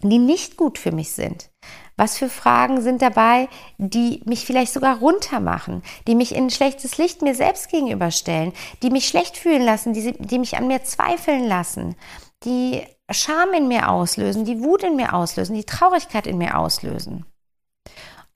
die 0.00 0.18
nicht 0.18 0.56
gut 0.56 0.78
für 0.78 0.92
mich 0.92 1.12
sind? 1.12 1.51
Was 1.96 2.16
für 2.16 2.28
Fragen 2.28 2.80
sind 2.80 3.02
dabei, 3.02 3.48
die 3.78 4.22
mich 4.24 4.46
vielleicht 4.46 4.72
sogar 4.72 4.98
runtermachen, 4.98 5.82
die 6.06 6.14
mich 6.14 6.34
in 6.34 6.44
ein 6.44 6.50
schlechtes 6.50 6.96
Licht 6.98 7.22
mir 7.22 7.34
selbst 7.34 7.70
gegenüberstellen, 7.70 8.52
die 8.82 8.90
mich 8.90 9.06
schlecht 9.08 9.36
fühlen 9.36 9.62
lassen, 9.62 9.92
die, 9.92 10.12
die 10.12 10.38
mich 10.38 10.56
an 10.56 10.66
mir 10.66 10.82
zweifeln 10.84 11.46
lassen, 11.46 11.96
die 12.44 12.82
Scham 13.10 13.52
in 13.52 13.68
mir 13.68 13.90
auslösen, 13.90 14.44
die 14.44 14.62
Wut 14.62 14.82
in 14.84 14.96
mir 14.96 15.14
auslösen, 15.14 15.54
die 15.54 15.64
Traurigkeit 15.64 16.26
in 16.26 16.38
mir 16.38 16.58
auslösen. 16.58 17.26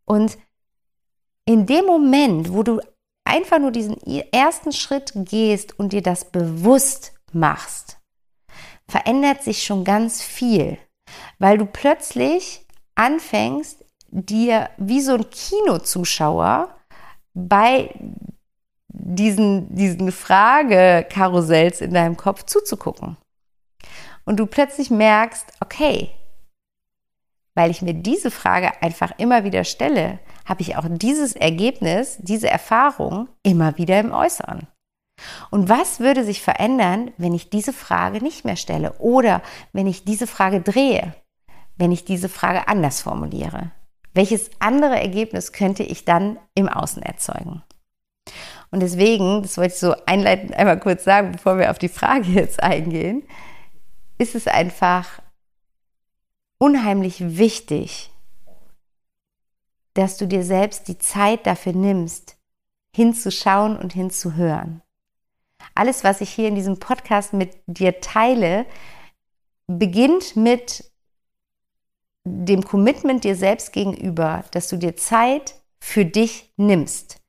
Und 0.05 0.37
in 1.47 1.67
dem 1.67 1.87
Moment, 1.87 2.53
wo 2.53 2.63
du 2.63 2.81
einfach 3.25 3.59
nur 3.59 3.71
diesen 3.71 3.97
ersten 4.33 4.73
Schritt 4.73 5.13
gehst 5.15 5.79
und 5.79 5.93
dir 5.93 6.03
das 6.03 6.31
bewusst 6.31 7.15
machst, 7.33 7.99
verändert 8.89 9.43
sich 9.43 9.65
schon 9.65 9.85
ganz 9.85 10.23
viel, 10.23 10.79
weil 11.39 11.59
du 11.59 11.67
plötzlich 11.67 12.66
anfängst, 12.97 13.85
dir 14.11 14.71
wie 14.77 15.01
so 15.01 15.15
ein 15.15 15.31
Kinozuschauer 15.31 16.75
bei 17.35 17.95
diesen, 18.89 19.75
diesen 19.75 20.11
Fragekarussells 20.11 21.81
in 21.81 21.95
deinem 21.95 22.17
Kopf 22.17 22.45
zuzugucken. 22.45 23.17
Und 24.25 24.39
du 24.39 24.47
plötzlich 24.47 24.91
merkst, 24.91 25.47
okay, 25.61 26.11
weil 27.55 27.71
ich 27.71 27.83
mir 27.83 27.95
diese 27.95 28.31
Frage 28.31 28.83
einfach 28.83 29.13
immer 29.19 29.45
wieder 29.45 29.65
stelle, 29.65 30.19
habe 30.45 30.63
ich 30.63 30.77
auch 30.77 30.85
dieses 30.89 31.35
Ergebnis, 31.35 32.19
diese 32.21 32.49
Erfahrung 32.49 33.29
immer 33.43 33.79
wieder 33.79 33.99
im 34.01 34.13
Äußeren. 34.13 34.67
Und 35.51 35.69
was 35.69 36.01
würde 36.01 36.25
sich 36.25 36.43
verändern, 36.43 37.13
wenn 37.17 37.35
ich 37.35 37.49
diese 37.49 37.73
Frage 37.73 38.23
nicht 38.23 38.45
mehr 38.45 38.57
stelle 38.57 38.93
oder 38.99 39.43
wenn 39.73 39.87
ich 39.87 40.05
diese 40.05 40.27
Frage 40.27 40.61
drehe? 40.61 41.15
Wenn 41.77 41.93
ich 41.93 42.05
diese 42.05 42.29
Frage 42.29 42.69
anders 42.69 43.03
formuliere? 43.03 43.71
Welches 44.15 44.51
andere 44.59 44.99
Ergebnis 45.01 45.53
könnte 45.53 45.83
ich 45.83 46.05
dann 46.05 46.39
im 46.55 46.69
Außen 46.69 47.03
erzeugen? 47.03 47.63
Und 48.71 48.81
deswegen, 48.81 49.43
das 49.43 49.57
wollte 49.59 49.75
ich 49.75 49.81
so 49.81 49.95
einleitend 50.07 50.55
einmal 50.55 50.81
kurz 50.81 51.05
sagen, 51.05 51.33
bevor 51.33 51.59
wir 51.59 51.71
auf 51.71 51.79
die 51.79 51.89
Frage 51.89 52.29
jetzt 52.29 52.63
eingehen, 52.63 53.23
ist 54.19 54.35
es 54.35 54.47
einfach 54.47 55.21
unheimlich 56.59 57.37
wichtig, 57.37 58.11
dass 59.95 60.17
du 60.17 60.27
dir 60.27 60.43
selbst 60.43 60.89
die 60.89 60.99
Zeit 60.99 61.47
dafür 61.47 61.73
nimmst, 61.73 62.37
hinzuschauen 62.95 63.77
und 63.77 63.93
hinzuhören. 63.93 64.83
Alles, 65.75 66.05
was 66.05 66.21
ich 66.21 66.31
hier 66.31 66.49
in 66.49 66.55
diesem 66.55 66.79
Podcast 66.79 67.33
mit 67.33 67.57
dir 67.67 68.01
teile, 68.01 68.67
beginnt 69.67 70.37
mit 70.37 70.91
dem 72.27 72.65
Commitment 72.65 73.23
dir 73.23 73.37
selbst 73.37 73.73
gegenüber, 73.73 74.45
dass 74.51 74.69
du 74.69 74.77
dir 74.77 74.97
Zeit 74.97 75.55
für 75.81 76.05
dich 76.05 76.53
nimmst. 76.57 77.21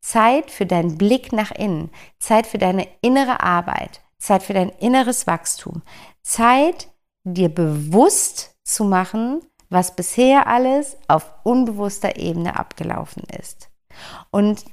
Zeit 0.00 0.50
für 0.50 0.64
deinen 0.64 0.96
Blick 0.96 1.32
nach 1.32 1.50
innen, 1.50 1.90
Zeit 2.18 2.46
für 2.46 2.58
deine 2.58 2.86
innere 3.00 3.42
Arbeit, 3.42 4.02
Zeit 4.18 4.42
für 4.42 4.52
dein 4.52 4.68
inneres 4.68 5.26
Wachstum, 5.26 5.82
Zeit, 6.22 6.88
dir 7.24 7.48
bewusst 7.48 8.56
zu 8.62 8.84
machen, 8.84 9.40
was 9.70 9.96
bisher 9.96 10.46
alles 10.46 10.96
auf 11.08 11.32
unbewusster 11.42 12.16
Ebene 12.16 12.56
abgelaufen 12.58 13.24
ist. 13.40 13.70
Und 14.30 14.64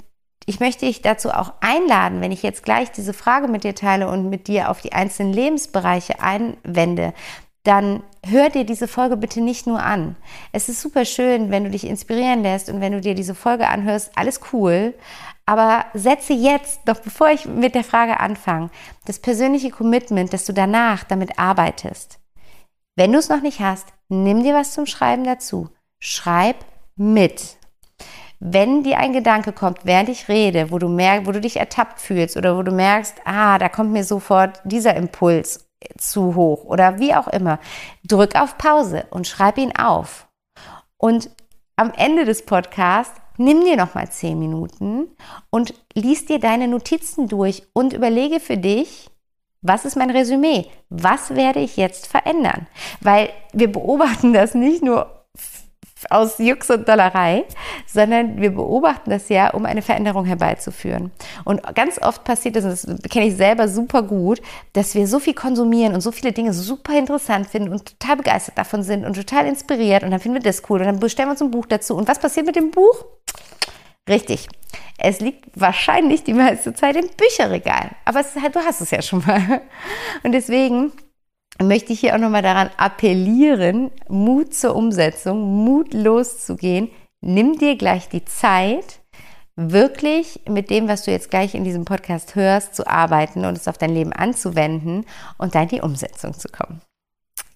ich 0.45 0.59
möchte 0.59 0.85
dich 0.85 1.01
dazu 1.01 1.31
auch 1.31 1.53
einladen, 1.61 2.21
wenn 2.21 2.31
ich 2.31 2.43
jetzt 2.43 2.63
gleich 2.63 2.91
diese 2.91 3.13
Frage 3.13 3.47
mit 3.47 3.63
dir 3.63 3.73
teile 3.73 4.09
und 4.09 4.29
mit 4.29 4.47
dir 4.47 4.69
auf 4.69 4.81
die 4.81 4.93
einzelnen 4.93 5.33
Lebensbereiche 5.33 6.21
einwende, 6.21 7.13
dann 7.63 8.03
hör 8.25 8.49
dir 8.49 8.63
diese 8.63 8.87
Folge 8.87 9.17
bitte 9.17 9.41
nicht 9.41 9.67
nur 9.67 9.81
an. 9.81 10.15
Es 10.51 10.69
ist 10.69 10.81
super 10.81 11.05
schön, 11.05 11.51
wenn 11.51 11.63
du 11.63 11.69
dich 11.69 11.87
inspirieren 11.87 12.43
lässt 12.43 12.69
und 12.69 12.81
wenn 12.81 12.91
du 12.91 13.01
dir 13.01 13.15
diese 13.15 13.35
Folge 13.35 13.67
anhörst, 13.67 14.11
alles 14.15 14.41
cool. 14.53 14.93
Aber 15.45 15.85
setze 15.93 16.33
jetzt, 16.33 16.81
doch 16.85 16.99
bevor 16.99 17.29
ich 17.29 17.45
mit 17.45 17.75
der 17.75 17.83
Frage 17.83 18.19
anfange, 18.19 18.69
das 19.05 19.19
persönliche 19.19 19.71
Commitment, 19.71 20.33
dass 20.33 20.45
du 20.45 20.53
danach 20.53 21.03
damit 21.03 21.39
arbeitest. 21.39 22.19
Wenn 22.95 23.11
du 23.11 23.19
es 23.19 23.29
noch 23.29 23.41
nicht 23.41 23.59
hast, 23.59 23.87
nimm 24.09 24.43
dir 24.43 24.53
was 24.53 24.73
zum 24.73 24.85
Schreiben 24.85 25.23
dazu. 25.23 25.69
Schreib 25.99 26.57
mit. 26.95 27.57
Wenn 28.39 28.83
dir 28.83 28.97
ein 28.97 29.13
Gedanke 29.13 29.51
kommt, 29.53 29.85
während 29.85 30.09
ich 30.09 30.27
rede, 30.27 30.71
wo 30.71 30.79
du 30.79 30.89
merkst, 30.89 31.27
wo 31.27 31.31
du 31.31 31.41
dich 31.41 31.57
ertappt 31.57 31.99
fühlst 31.99 32.37
oder 32.37 32.57
wo 32.57 32.63
du 32.63 32.71
merkst, 32.71 33.15
ah, 33.25 33.57
da 33.57 33.69
kommt 33.69 33.91
mir 33.91 34.03
sofort 34.03 34.59
dieser 34.63 34.95
Impuls 34.95 35.70
zu 35.97 36.35
hoch 36.35 36.65
oder 36.65 36.99
wie 36.99 37.13
auch 37.13 37.27
immer, 37.27 37.59
drück 38.05 38.35
auf 38.35 38.57
Pause 38.57 39.05
und 39.09 39.27
schreib 39.27 39.57
ihn 39.57 39.75
auf. 39.75 40.27
Und 40.97 41.29
am 41.75 41.91
Ende 41.95 42.25
des 42.25 42.45
Podcasts 42.45 43.19
nimm 43.37 43.63
dir 43.63 43.77
noch 43.77 43.95
mal 43.95 44.09
zehn 44.09 44.37
Minuten 44.37 45.07
und 45.49 45.73
lies 45.93 46.25
dir 46.25 46.39
deine 46.39 46.67
Notizen 46.67 47.27
durch 47.27 47.63
und 47.73 47.93
überlege 47.93 48.39
für 48.39 48.57
dich, 48.57 49.09
was 49.61 49.85
ist 49.85 49.95
mein 49.95 50.09
Resümee? 50.09 50.65
Was 50.89 51.35
werde 51.35 51.59
ich 51.59 51.77
jetzt 51.77 52.07
verändern? 52.07 52.67
Weil 52.99 53.29
wir 53.53 53.71
beobachten 53.71 54.33
das 54.33 54.55
nicht 54.55 54.83
nur 54.83 55.20
aus 56.09 56.37
Jux 56.39 56.69
und 56.69 56.87
Dollerei, 56.87 57.45
sondern 57.85 58.41
wir 58.41 58.51
beobachten 58.51 59.09
das 59.09 59.29
ja, 59.29 59.51
um 59.51 59.65
eine 59.65 59.81
Veränderung 59.81 60.25
herbeizuführen. 60.25 61.11
Und 61.43 61.61
ganz 61.75 62.01
oft 62.01 62.23
passiert 62.23 62.55
es, 62.55 62.85
und 62.85 63.03
das 63.03 63.11
kenne 63.11 63.27
ich 63.27 63.35
selber 63.35 63.67
super 63.67 64.03
gut, 64.03 64.41
dass 64.73 64.95
wir 64.95 65.07
so 65.07 65.19
viel 65.19 65.33
konsumieren 65.33 65.93
und 65.93 66.01
so 66.01 66.11
viele 66.11 66.31
Dinge 66.31 66.53
super 66.53 66.97
interessant 66.97 67.47
finden 67.47 67.71
und 67.71 67.99
total 67.99 68.17
begeistert 68.17 68.57
davon 68.57 68.83
sind 68.83 69.05
und 69.05 69.15
total 69.15 69.45
inspiriert 69.47 70.03
und 70.03 70.11
dann 70.11 70.19
finden 70.19 70.37
wir 70.37 70.43
das 70.43 70.63
cool 70.69 70.79
und 70.79 70.85
dann 70.85 70.99
bestellen 70.99 71.27
wir 71.29 71.33
uns 71.33 71.41
ein 71.41 71.51
Buch 71.51 71.65
dazu. 71.65 71.95
Und 71.95 72.07
was 72.07 72.19
passiert 72.19 72.45
mit 72.45 72.55
dem 72.55 72.71
Buch? 72.71 73.05
Richtig. 74.09 74.47
Es 74.97 75.19
liegt 75.19 75.45
wahrscheinlich 75.55 76.23
die 76.23 76.33
meiste 76.33 76.73
Zeit 76.73 76.95
im 76.95 77.09
Bücherregal. 77.17 77.91
Aber 78.05 78.19
halt, 78.19 78.55
du 78.55 78.59
hast 78.59 78.81
es 78.81 78.91
ja 78.91 79.01
schon 79.01 79.23
mal. 79.25 79.61
Und 80.23 80.31
deswegen 80.31 80.91
möchte 81.59 81.93
ich 81.93 81.99
hier 81.99 82.15
auch 82.15 82.19
nochmal 82.19 82.41
daran 82.41 82.69
appellieren, 82.77 83.91
Mut 84.07 84.53
zur 84.53 84.75
Umsetzung, 84.75 85.63
Mut 85.63 85.93
loszugehen. 85.93 86.89
Nimm 87.21 87.57
dir 87.57 87.75
gleich 87.75 88.09
die 88.09 88.25
Zeit, 88.25 89.01
wirklich 89.55 90.41
mit 90.47 90.69
dem, 90.69 90.87
was 90.87 91.03
du 91.03 91.11
jetzt 91.11 91.29
gleich 91.29 91.55
in 91.55 91.63
diesem 91.63 91.85
Podcast 91.85 92.35
hörst, 92.35 92.75
zu 92.75 92.87
arbeiten 92.87 93.45
und 93.45 93.57
es 93.57 93.67
auf 93.67 93.77
dein 93.77 93.93
Leben 93.93 94.13
anzuwenden 94.13 95.05
und 95.37 95.55
dann 95.55 95.63
in 95.63 95.69
die 95.69 95.81
Umsetzung 95.81 96.33
zu 96.33 96.47
kommen. 96.47 96.81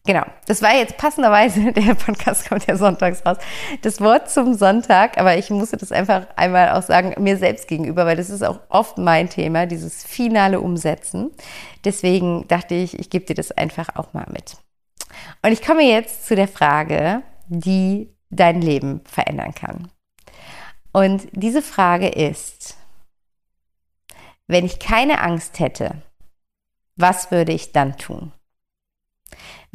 Genau, 0.06 0.24
das 0.46 0.62
war 0.62 0.76
jetzt 0.76 0.98
passenderweise, 0.98 1.72
der 1.74 1.96
Podcast 1.96 2.48
kommt 2.48 2.68
ja 2.68 2.78
sonntags 2.78 3.26
raus, 3.26 3.38
das 3.82 4.00
Wort 4.02 4.30
zum 4.30 4.54
Sonntag, 4.54 5.18
aber 5.18 5.38
ich 5.38 5.50
musste 5.50 5.78
das 5.78 5.92
einfach 5.92 6.28
einmal 6.36 6.72
auch 6.72 6.84
sagen, 6.84 7.16
mir 7.22 7.38
selbst 7.38 7.68
gegenüber, 7.68 8.06
weil 8.06 8.16
das 8.16 8.30
ist 8.30 8.44
auch 8.44 8.60
oft 8.70 9.00
mein 9.00 9.30
Thema, 9.30 9.66
dieses 9.66 10.04
finale 10.04 10.62
Umsetzen. 10.62 11.32
Deswegen 11.84 12.48
dachte 12.48 12.76
ich, 12.76 13.00
ich 13.00 13.10
gebe 13.10 13.26
dir 13.26 13.34
das 13.34 13.52
einfach 13.52 13.96
auch 13.96 14.14
mal 14.14 14.28
mit. 14.32 14.58
Und 15.42 15.52
ich 15.52 15.64
komme 15.64 15.84
jetzt 15.84 16.28
zu 16.28 16.36
der 16.36 16.48
Frage, 16.48 17.24
die 17.48 18.14
dein 18.30 18.62
Leben 18.62 19.02
verändern 19.06 19.56
kann. 19.56 19.92
Und 20.92 21.28
diese 21.32 21.62
Frage 21.62 22.10
ist, 22.10 22.78
wenn 24.48 24.66
ich 24.66 24.80
keine 24.80 25.22
Angst 25.22 25.60
hätte, 25.60 26.02
was 26.96 27.32
würde 27.32 27.54
ich 27.54 27.72
dann 27.72 27.98
tun? 27.98 28.32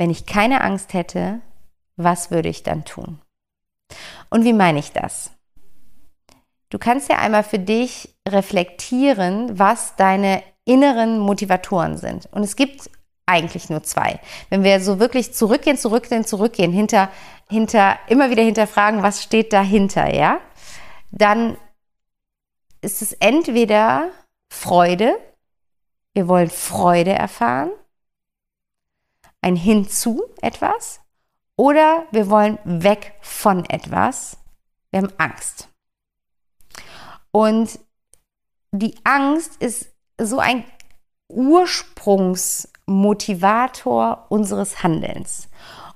Wenn 0.00 0.08
ich 0.08 0.24
keine 0.24 0.62
Angst 0.62 0.94
hätte, 0.94 1.42
was 1.96 2.30
würde 2.30 2.48
ich 2.48 2.62
dann 2.62 2.86
tun? 2.86 3.20
Und 4.30 4.44
wie 4.44 4.54
meine 4.54 4.78
ich 4.78 4.92
das? 4.92 5.30
Du 6.70 6.78
kannst 6.78 7.10
ja 7.10 7.18
einmal 7.18 7.42
für 7.42 7.58
dich 7.58 8.14
reflektieren, 8.26 9.58
was 9.58 9.96
deine 9.96 10.42
inneren 10.64 11.18
Motivatoren 11.18 11.98
sind. 11.98 12.30
Und 12.32 12.44
es 12.44 12.56
gibt 12.56 12.88
eigentlich 13.26 13.68
nur 13.68 13.82
zwei. 13.82 14.20
Wenn 14.48 14.64
wir 14.64 14.80
so 14.80 15.00
wirklich 15.00 15.34
zurückgehen, 15.34 15.76
zurückgehen, 15.76 16.24
zurückgehen, 16.24 16.72
hinter, 16.72 17.10
hinter, 17.50 17.98
immer 18.08 18.30
wieder 18.30 18.42
hinterfragen, 18.42 19.02
was 19.02 19.22
steht 19.22 19.52
dahinter, 19.52 20.14
ja? 20.14 20.40
Dann 21.10 21.58
ist 22.80 23.02
es 23.02 23.12
entweder 23.12 24.08
Freude, 24.48 25.14
wir 26.14 26.26
wollen 26.26 26.48
Freude 26.48 27.12
erfahren, 27.12 27.70
ein 29.42 29.56
Hinzu 29.56 30.22
etwas 30.40 31.00
oder 31.56 32.06
wir 32.10 32.30
wollen 32.30 32.58
weg 32.64 33.12
von 33.20 33.66
etwas. 33.66 34.38
Wir 34.90 35.02
haben 35.02 35.12
Angst. 35.18 35.68
Und 37.32 37.78
die 38.72 38.94
Angst 39.04 39.62
ist 39.62 39.92
so 40.20 40.38
ein 40.38 40.64
Ursprungsmotivator 41.28 44.26
unseres 44.28 44.82
Handelns. 44.82 45.48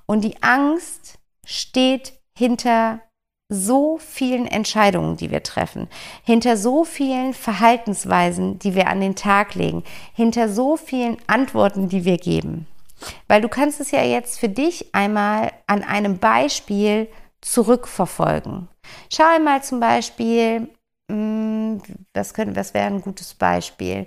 Und 0.06 0.22
die 0.22 0.40
Angst 0.42 1.18
steht 1.46 2.12
hinter 2.36 3.00
so 3.48 3.98
vielen 3.98 4.46
Entscheidungen, 4.46 5.16
die 5.16 5.30
wir 5.30 5.42
treffen, 5.42 5.88
hinter 6.24 6.56
so 6.56 6.84
vielen 6.84 7.34
Verhaltensweisen, 7.34 8.58
die 8.58 8.74
wir 8.74 8.88
an 8.88 9.00
den 9.00 9.16
Tag 9.16 9.54
legen, 9.54 9.84
hinter 10.14 10.48
so 10.48 10.76
vielen 10.76 11.18
Antworten, 11.26 11.88
die 11.88 12.04
wir 12.04 12.18
geben. 12.18 12.66
Weil 13.28 13.40
du 13.40 13.48
kannst 13.48 13.80
es 13.80 13.90
ja 13.90 14.02
jetzt 14.02 14.38
für 14.38 14.48
dich 14.48 14.94
einmal 14.94 15.52
an 15.66 15.82
einem 15.82 16.18
Beispiel 16.18 17.08
zurückverfolgen. 17.40 18.68
Schau 19.12 19.24
einmal 19.24 19.62
zum 19.62 19.80
Beispiel, 19.80 20.68
was, 21.08 22.34
könnte, 22.34 22.56
was 22.56 22.74
wäre 22.74 22.86
ein 22.86 23.00
gutes 23.00 23.34
Beispiel? 23.34 24.06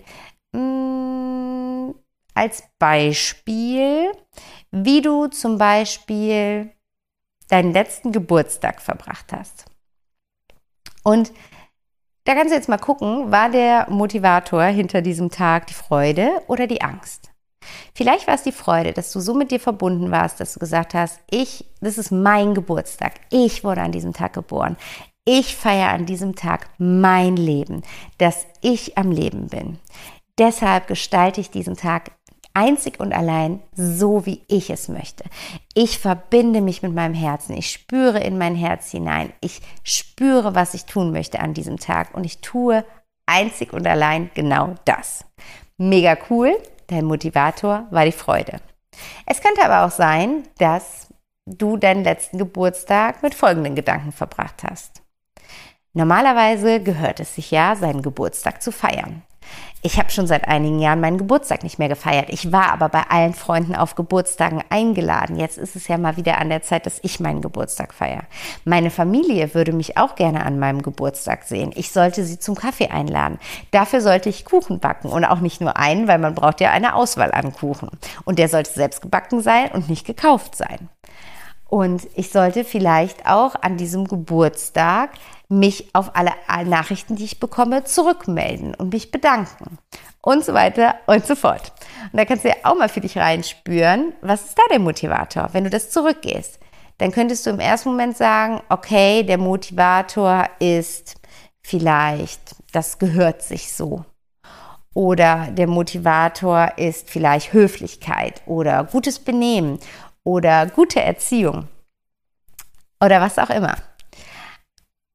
Hm, 0.56 1.96
als 2.34 2.64
Beispiel, 2.80 4.12
wie 4.72 5.02
du 5.02 5.28
zum 5.28 5.58
Beispiel 5.58 6.72
deinen 7.50 7.74
letzten 7.74 8.12
Geburtstag 8.12 8.82
verbracht 8.82 9.32
hast. 9.32 9.66
Und 11.04 11.32
da 12.26 12.36
kannst 12.36 12.52
du 12.52 12.58
jetzt 12.58 12.68
mal 12.68 12.78
gucken, 12.78 13.32
war 13.32 13.50
der 13.50 13.90
Motivator 13.90 14.64
hinter 14.64 15.02
diesem 15.02 15.30
Tag 15.30 15.68
die 15.68 15.74
Freude 15.74 16.42
oder 16.48 16.68
die 16.68 16.82
Angst? 16.82 17.32
Vielleicht 17.94 18.28
war 18.28 18.36
es 18.36 18.44
die 18.44 18.52
Freude, 18.52 18.94
dass 18.94 19.12
du 19.12 19.20
so 19.20 19.34
mit 19.34 19.52
dir 19.52 19.60
verbunden 19.60 20.12
warst, 20.12 20.40
dass 20.40 20.54
du 20.54 20.60
gesagt 20.60 20.94
hast, 20.94 21.20
ich, 21.30 21.66
das 21.82 21.98
ist 21.98 22.12
mein 22.12 22.54
Geburtstag. 22.54 23.14
Ich 23.30 23.64
wurde 23.64 23.82
an 23.82 23.92
diesem 23.92 24.14
Tag 24.14 24.34
geboren. 24.34 24.78
Ich 25.26 25.56
feiere 25.56 25.90
an 25.90 26.06
diesem 26.06 26.36
Tag 26.36 26.70
mein 26.78 27.36
Leben, 27.36 27.84
dass 28.18 28.46
ich 28.62 28.98
am 28.98 29.12
Leben 29.12 29.48
bin. 29.48 29.78
Deshalb 30.38 30.88
gestalte 30.88 31.42
ich 31.42 31.50
diesen 31.50 31.76
Tag 31.76 32.12
einzig 32.58 33.00
und 33.00 33.14
allein 33.14 33.62
so, 33.76 34.26
wie 34.26 34.42
ich 34.48 34.70
es 34.72 34.88
möchte. 34.88 35.26
Ich 35.76 36.00
verbinde 36.00 36.62
mich 36.62 36.82
mit 36.82 36.94
meinem 36.94 37.14
Herzen. 37.14 37.56
Ich 37.56 37.70
spüre 37.72 38.20
in 38.20 38.38
mein 38.38 38.56
Herz 38.56 38.90
hinein. 38.90 39.32
Ich 39.42 39.62
spüre, 39.84 40.56
was 40.56 40.74
ich 40.74 40.86
tun 40.86 41.12
möchte 41.12 41.40
an 41.40 41.54
diesem 41.54 41.78
Tag. 41.78 42.16
Und 42.16 42.24
ich 42.24 42.40
tue 42.40 42.84
einzig 43.28 43.74
und 43.74 43.86
allein 43.86 44.32
genau 44.34 44.74
das. 44.86 45.24
Mega 45.78 46.18
cool. 46.32 46.58
Dein 46.88 47.06
Motivator 47.06 47.88
war 47.92 48.06
die 48.06 48.12
Freude. 48.12 48.60
Es 49.26 49.42
könnte 49.42 49.64
aber 49.64 49.86
auch 49.86 49.92
sein, 49.92 50.44
dass 50.58 51.08
du 51.46 51.78
deinen 51.78 52.04
letzten 52.04 52.38
Geburtstag 52.38 53.24
mit 53.24 53.36
folgenden 53.36 53.76
Gedanken 53.76 54.12
verbracht 54.12 54.64
hast. 54.64 55.02
Normalerweise 55.94 56.82
gehört 56.82 57.20
es 57.20 57.36
sich 57.36 57.52
ja, 57.52 57.76
seinen 57.76 58.02
Geburtstag 58.02 58.62
zu 58.62 58.72
feiern. 58.72 59.24
Ich 59.84 60.00
habe 60.00 60.10
schon 60.10 60.26
seit 60.26 60.48
einigen 60.48 60.80
Jahren 60.80 61.00
meinen 61.00 61.20
Geburtstag 61.20 61.62
nicht 61.62 61.78
mehr 61.78 61.88
gefeiert. 61.88 62.30
Ich 62.30 62.52
war 62.52 62.72
aber 62.72 62.90
bei 62.90 63.04
allen 63.10 63.36
Freunden 63.36 63.76
auf 63.76 63.94
Geburtstagen 63.94 64.64
eingeladen. 64.70 65.38
Jetzt 65.38 65.60
ist 65.60 65.76
es 65.76 65.88
ja 65.88 66.00
mal 66.00 66.18
wieder 66.18 66.40
an 66.40 66.50
der 66.50 66.64
Zeit, 66.64 66.88
dass 66.88 67.00
ich 67.04 67.20
meinen 67.20 67.42
Geburtstag 67.42 67.94
feiere. 67.94 68.24
Meine 68.66 68.90
Familie 68.90 69.54
würde 69.54 69.74
mich 69.74 69.96
auch 69.96 70.16
gerne 70.16 70.44
an 70.44 70.58
meinem 70.58 70.82
Geburtstag 70.82 71.44
sehen. 71.44 71.72
Ich 71.76 71.92
sollte 71.92 72.24
sie 72.24 72.40
zum 72.40 72.56
Kaffee 72.56 72.88
einladen. 72.88 73.38
Dafür 73.70 74.02
sollte 74.02 74.30
ich 74.30 74.46
Kuchen 74.46 74.80
backen 74.80 75.10
und 75.10 75.26
auch 75.26 75.42
nicht 75.42 75.62
nur 75.62 75.78
einen, 75.78 76.08
weil 76.08 76.18
man 76.18 76.34
braucht 76.34 76.60
ja 76.60 76.72
eine 76.72 76.96
Auswahl 76.96 77.32
an 77.32 77.54
Kuchen. 77.54 77.90
Und 78.26 78.40
der 78.40 78.50
sollte 78.50 78.72
selbst 78.72 79.04
gebacken 79.04 79.42
sein 79.42 79.72
und 79.72 79.90
nicht 79.90 80.08
gekauft 80.08 80.56
sein. 80.56 80.90
Und 81.70 82.08
ich 82.16 82.32
sollte 82.32 82.64
vielleicht 82.64 83.28
auch 83.28 83.56
an 83.62 83.78
diesem 83.78 84.08
Geburtstag 84.08 85.12
mich 85.50 85.90
auf 85.94 86.16
alle 86.16 86.34
Nachrichten, 86.66 87.16
die 87.16 87.24
ich 87.24 87.40
bekomme, 87.40 87.84
zurückmelden 87.84 88.76
und 88.76 88.92
mich 88.92 89.12
bedanken 89.12 89.78
und 90.22 90.44
so 90.44 90.54
weiter 90.54 90.96
und 91.06 91.26
so 91.26 91.36
fort. 91.36 91.72
Und 92.12 92.18
da 92.18 92.26
kannst 92.26 92.44
du 92.44 92.50
ja 92.50 92.56
auch 92.64 92.76
mal 92.76 92.90
für 92.90 93.02
dich 93.02 93.18
reinspüren, 93.18 94.14
was 94.22 94.46
ist 94.46 94.58
da 94.58 94.64
der 94.72 94.80
Motivator, 94.80 95.50
wenn 95.54 95.64
du 95.64 95.70
das 95.70 95.90
zurückgehst. 95.90 96.60
Dann 96.98 97.12
könntest 97.12 97.46
du 97.46 97.52
im 97.52 97.60
ersten 97.60 97.90
Moment 97.90 98.18
sagen, 98.18 98.62
okay, 98.70 99.24
der 99.24 99.38
Motivator 99.38 100.50
ist 100.60 101.16
vielleicht, 101.62 102.56
das 102.74 102.98
gehört 102.98 103.42
sich 103.42 103.74
so. 103.74 104.04
Oder 104.94 105.50
der 105.52 105.68
Motivator 105.68 106.72
ist 106.78 107.10
vielleicht 107.10 107.54
Höflichkeit 107.54 108.42
oder 108.48 108.84
gutes 108.84 109.20
Benehmen 109.20 109.80
oder 110.24 110.66
gute 110.66 111.02
Erziehung 111.02 111.68
oder 113.00 113.22
was 113.22 113.38
auch 113.38 113.52
immer. 113.52 113.76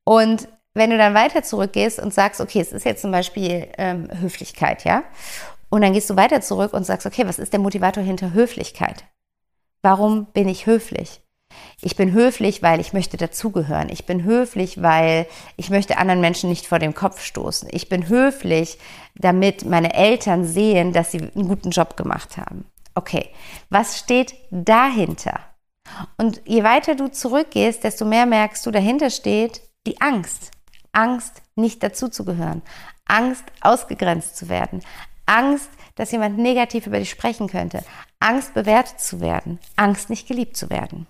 Und 0.05 0.49
wenn 0.75 0.91
du 0.91 0.99
dann 0.99 1.15
weiter 1.15 1.43
zurückgehst 1.43 1.99
und 1.99 2.15
sagst, 2.15 2.41
okay, 2.41 2.61
es 2.61 2.73
ist 2.73 2.85
jetzt 2.85 3.03
zum 3.03 3.13
Beispiel 3.13 3.69
ähm, 3.79 4.09
Höflichkeit, 4.21 4.85
ja, 4.85 5.05
und 5.69 5.83
dann 5.83 5.95
gehst 5.95 6.11
du 6.11 6.17
weiter 6.17 6.41
zurück 6.41 6.75
und 6.75 6.85
sagst, 6.85 7.07
okay, 7.07 7.27
was 7.27 7.39
ist 7.39 7.53
der 7.53 7.61
Motivator 7.61 8.03
hinter 8.03 8.35
Höflichkeit? 8.35 9.05
Warum 9.81 10.27
bin 10.27 10.49
ich 10.49 10.67
höflich? 10.67 11.23
Ich 11.81 11.97
bin 11.97 12.13
höflich, 12.13 12.63
weil 12.63 12.81
ich 12.81 12.93
möchte 12.93 13.17
dazugehören. 13.17 13.89
Ich 13.89 14.07
bin 14.07 14.25
höflich, 14.25 14.83
weil 14.83 15.27
ich 15.57 15.71
möchte 15.71 15.99
anderen 15.99 16.21
Menschen 16.21 16.51
nicht 16.51 16.67
vor 16.67 16.79
den 16.79 16.95
Kopf 16.95 17.23
stoßen. 17.23 17.69
Ich 17.73 17.89
bin 17.89 18.09
höflich, 18.09 18.79
damit 19.15 19.65
meine 19.65 19.95
Eltern 19.95 20.45
sehen, 20.45 20.93
dass 20.93 21.11
sie 21.11 21.21
einen 21.21 21.49
guten 21.49 21.71
Job 21.71 21.97
gemacht 21.97 22.37
haben. 22.37 22.67
Okay, 22.95 23.31
was 23.71 23.99
steht 23.99 24.35
dahinter? 24.51 25.41
Und 26.17 26.43
je 26.45 26.63
weiter 26.65 26.95
du 26.95 27.09
zurückgehst, 27.09 27.83
desto 27.85 28.05
mehr 28.05 28.27
merkst 28.27 28.65
du, 28.65 28.71
dahinter 28.71 29.11
steht, 29.11 29.63
die 29.87 30.01
Angst. 30.01 30.51
Angst, 30.93 31.43
nicht 31.55 31.83
dazuzugehören. 31.83 32.63
Angst, 33.07 33.45
ausgegrenzt 33.61 34.37
zu 34.37 34.49
werden. 34.49 34.83
Angst, 35.27 35.71
dass 35.95 36.13
jemand 36.13 36.39
negativ 36.39 36.87
über 36.87 36.99
dich 36.99 37.11
sprechen 37.11 37.49
könnte. 37.49 37.85
Angst, 38.21 38.55
bewertet 38.55 39.01
zu 39.01 39.21
werden. 39.21 39.59
Angst, 39.77 40.11
nicht 40.11 40.29
geliebt 40.29 40.57
zu 40.57 40.71
werden. 40.71 41.07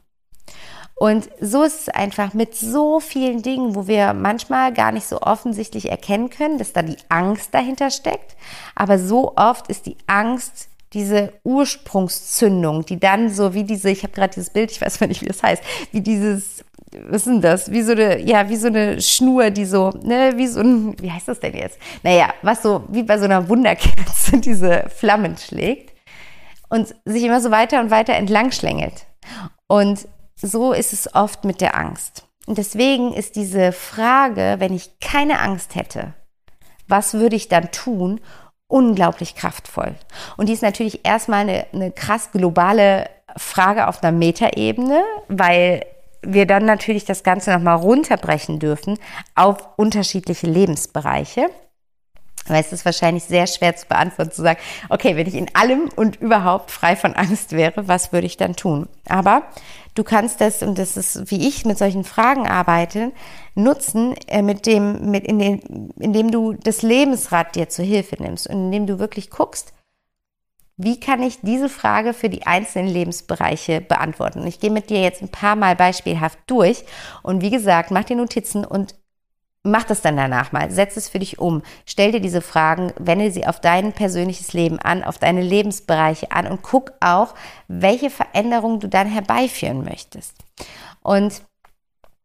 Und 0.95 1.29
so 1.41 1.65
ist 1.65 1.81
es 1.81 1.89
einfach 1.89 2.33
mit 2.33 2.55
so 2.55 3.01
vielen 3.01 3.43
Dingen, 3.43 3.75
wo 3.75 3.89
wir 3.89 4.13
manchmal 4.13 4.73
gar 4.73 4.93
nicht 4.93 5.07
so 5.07 5.21
offensichtlich 5.21 5.91
erkennen 5.91 6.31
können, 6.31 6.59
dass 6.59 6.73
da 6.73 6.83
die 6.83 6.99
Angst 7.09 7.53
dahinter 7.55 7.91
steckt. 7.91 8.37
Aber 8.77 8.99
so 8.99 9.35
oft 9.37 9.67
ist 9.69 9.87
die 9.87 9.97
Angst 10.07 10.69
diese 10.93 11.33
Ursprungszündung, 11.43 12.85
die 12.85 13.01
dann 13.01 13.31
so 13.31 13.55
wie 13.55 13.65
diese, 13.65 13.91
ich 13.91 14.03
habe 14.03 14.13
gerade 14.13 14.35
dieses 14.35 14.51
Bild, 14.51 14.71
ich 14.71 14.81
weiß 14.81 15.01
mal 15.01 15.07
nicht, 15.07 15.23
wie 15.23 15.27
das 15.27 15.43
heißt, 15.43 15.63
wie 15.91 16.03
dieses 16.03 16.65
was 17.09 17.23
ist 17.23 17.27
denn 17.27 17.41
das? 17.41 17.71
Wie 17.71 17.83
so 17.83 17.93
eine, 17.93 18.21
ja, 18.21 18.49
wie 18.49 18.57
so 18.57 18.67
eine 18.67 19.01
Schnur, 19.01 19.51
die 19.51 19.65
so, 19.65 19.91
ne, 20.03 20.33
wie 20.37 20.47
so 20.47 20.61
ein, 20.61 20.97
wie 21.01 21.11
heißt 21.11 21.29
das 21.29 21.41
denn 21.41 21.55
jetzt? 21.55 21.79
Naja, 22.03 22.33
was 22.43 22.63
so, 22.63 22.85
wie 22.89 23.03
bei 23.03 23.19
so 23.19 23.25
einer 23.25 23.49
Wunderkerze 23.49 24.39
diese 24.41 24.85
Flammen 24.89 25.37
schlägt 25.37 25.93
und 26.69 26.95
sich 27.05 27.23
immer 27.25 27.41
so 27.41 27.51
weiter 27.51 27.81
und 27.81 27.91
weiter 27.91 28.15
entlang 28.15 28.53
schlängelt. 28.53 29.07
Und 29.67 30.07
so 30.37 30.73
ist 30.73 30.93
es 30.93 31.15
oft 31.15 31.45
mit 31.45 31.61
der 31.61 31.77
Angst. 31.77 32.27
Und 32.47 32.59
deswegen 32.59 33.13
ist 33.13 33.37
diese 33.37 33.73
Frage, 33.73 34.57
wenn 34.59 34.75
ich 34.75 34.99
keine 35.01 35.41
Angst 35.41 35.75
hätte, 35.75 36.15
was 36.89 37.15
würde 37.15 37.37
ich 37.37 37.49
dann 37.49 37.71
tun, 37.71 38.21
unglaublich 38.67 39.35
kraftvoll. 39.35 39.95
Und 40.37 40.49
die 40.49 40.53
ist 40.53 40.63
natürlich 40.63 41.05
erstmal 41.05 41.41
eine, 41.41 41.67
eine 41.73 41.93
krass 41.93 42.31
globale 42.33 43.09
Frage 43.37 43.87
auf 43.87 44.03
einer 44.03 44.17
Metaebene, 44.17 45.03
weil 45.29 45.85
wir 46.23 46.47
dann 46.47 46.65
natürlich 46.65 47.05
das 47.05 47.23
Ganze 47.23 47.53
nochmal 47.53 47.77
runterbrechen 47.77 48.59
dürfen 48.59 48.99
auf 49.35 49.69
unterschiedliche 49.77 50.47
Lebensbereiche. 50.47 51.51
Weil 52.49 52.61
es 52.61 52.73
ist 52.73 52.85
wahrscheinlich 52.85 53.23
sehr 53.25 53.47
schwer 53.47 53.77
zu 53.77 53.87
beantworten, 53.87 54.33
zu 54.33 54.43
sagen, 54.43 54.59
okay, 54.89 55.15
wenn 55.15 55.29
ich 55.29 55.37
in 55.37 55.55
allem 55.55 55.89
und 55.95 56.17
überhaupt 56.17 56.73
frei 56.73 56.97
von 56.97 57.15
Angst 57.15 57.53
wäre, 57.53 57.87
was 57.87 58.13
würde 58.13 58.27
ich 58.27 58.37
dann 58.37 58.57
tun? 58.57 58.89
Aber 59.09 59.43
du 59.95 60.03
kannst 60.03 60.41
das, 60.41 60.63
und 60.63 60.77
das 60.77 60.97
ist, 60.97 61.31
wie 61.31 61.47
ich 61.47 61.65
mit 61.65 61.79
solchen 61.79 62.03
Fragen 62.03 62.49
arbeite, 62.49 63.13
nutzen, 63.55 64.17
äh, 64.27 64.43
mit 64.43 64.67
dem, 64.67 65.13
mit 65.13 65.25
in 65.25 65.39
den, 65.39 65.93
indem 66.01 66.33
du 66.33 66.55
das 66.55 66.83
Lebensrad 66.83 67.55
dir 67.55 67.69
zur 67.69 67.85
Hilfe 67.85 68.21
nimmst 68.21 68.49
und 68.49 68.57
indem 68.57 68.89
du 68.89 68.99
wirklich 68.99 69.31
guckst, 69.31 69.73
wie 70.77 70.99
kann 70.99 71.23
ich 71.23 71.41
diese 71.43 71.69
Frage 71.69 72.15
für 72.15 72.29
die 72.29 72.47
einzelnen 72.47 72.89
Lebensbereiche 72.89 73.81
beantworten? 73.81 74.47
Ich 74.47 74.59
gehe 74.59 74.71
mit 74.71 74.91
dir 74.91 75.01
jetzt 75.01 75.23
ein 75.23 75.29
paar 75.29 75.57
Mal 75.57 75.77
beispielhaft 75.77 76.39
durch. 76.47 76.85
Und 77.23 77.43
wie 77.43 77.51
gesagt, 77.51 77.91
mach 77.91 78.05
dir 78.05 78.17
Notizen 78.17 78.65
und 78.65 78.95
mach 79.63 79.85
das 79.85 80.01
dann 80.01 80.17
danach 80.17 80.53
mal. 80.53 80.71
Setz 80.71 80.97
es 80.97 81.09
für 81.09 81.19
dich 81.19 81.39
um. 81.39 81.63
Stell 81.87 82.13
dir 82.13 82.21
diese 82.21 82.41
Fragen, 82.41 82.93
wende 82.99 83.31
sie 83.31 83.47
auf 83.47 83.61
dein 83.61 83.93
persönliches 83.93 84.53
Leben 84.55 84.79
an, 84.79 85.05
auf 85.05 85.19
deine 85.19 85.43
Lebensbereiche 85.43 86.33
an 86.33 86.47
und 86.47 86.63
guck 86.63 86.93
auch, 87.01 87.35
welche 87.69 88.11
Veränderungen 88.11 88.81
du 88.81 88.89
dann 88.89 89.07
herbeiführen 89.07 89.85
möchtest. 89.85 90.35
Und 91.03 91.43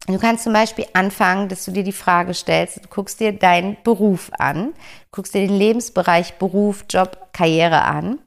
Du 0.07 0.17
kannst 0.19 0.45
zum 0.45 0.53
Beispiel 0.53 0.85
anfangen, 0.93 1.49
dass 1.49 1.65
du 1.65 1.71
dir 1.71 1.83
die 1.83 1.91
Frage 1.91 2.33
stellst, 2.33 2.77
du 2.77 2.87
guckst 2.87 3.19
dir 3.19 3.33
deinen 3.33 3.75
Beruf 3.83 4.31
an, 4.39 4.73
guckst 5.11 5.33
dir 5.33 5.45
den 5.45 5.57
Lebensbereich 5.57 6.35
Beruf, 6.35 6.85
Job, 6.89 7.27
Karriere 7.33 7.81
an 7.81 8.19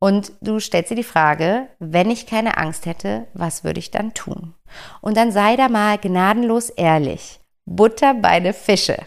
und 0.00 0.32
du 0.40 0.58
stellst 0.58 0.90
dir 0.90 0.96
die 0.96 1.04
Frage, 1.04 1.68
wenn 1.78 2.10
ich 2.10 2.26
keine 2.26 2.58
Angst 2.58 2.84
hätte, 2.84 3.28
was 3.32 3.62
würde 3.62 3.78
ich 3.78 3.92
dann 3.92 4.12
tun? 4.12 4.54
Und 5.00 5.16
dann 5.16 5.30
sei 5.30 5.54
da 5.54 5.68
mal 5.68 5.98
gnadenlos 5.98 6.68
ehrlich. 6.70 7.38
Butter 7.64 8.14
bei 8.14 8.40
den 8.40 8.52
Fische. 8.52 8.98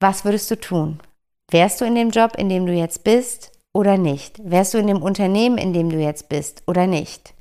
Was 0.00 0.24
würdest 0.24 0.50
du 0.50 0.58
tun? 0.58 1.00
Wärst 1.50 1.82
du 1.82 1.84
in 1.84 1.94
dem 1.94 2.08
Job, 2.08 2.36
in 2.38 2.48
dem 2.48 2.64
du 2.64 2.72
jetzt 2.72 3.04
bist 3.04 3.52
oder 3.74 3.98
nicht? 3.98 4.40
Wärst 4.42 4.72
du 4.72 4.78
in 4.78 4.86
dem 4.86 5.02
Unternehmen, 5.02 5.58
in 5.58 5.74
dem 5.74 5.90
du 5.90 5.98
jetzt 5.98 6.30
bist 6.30 6.62
oder 6.66 6.86
nicht? 6.86 7.33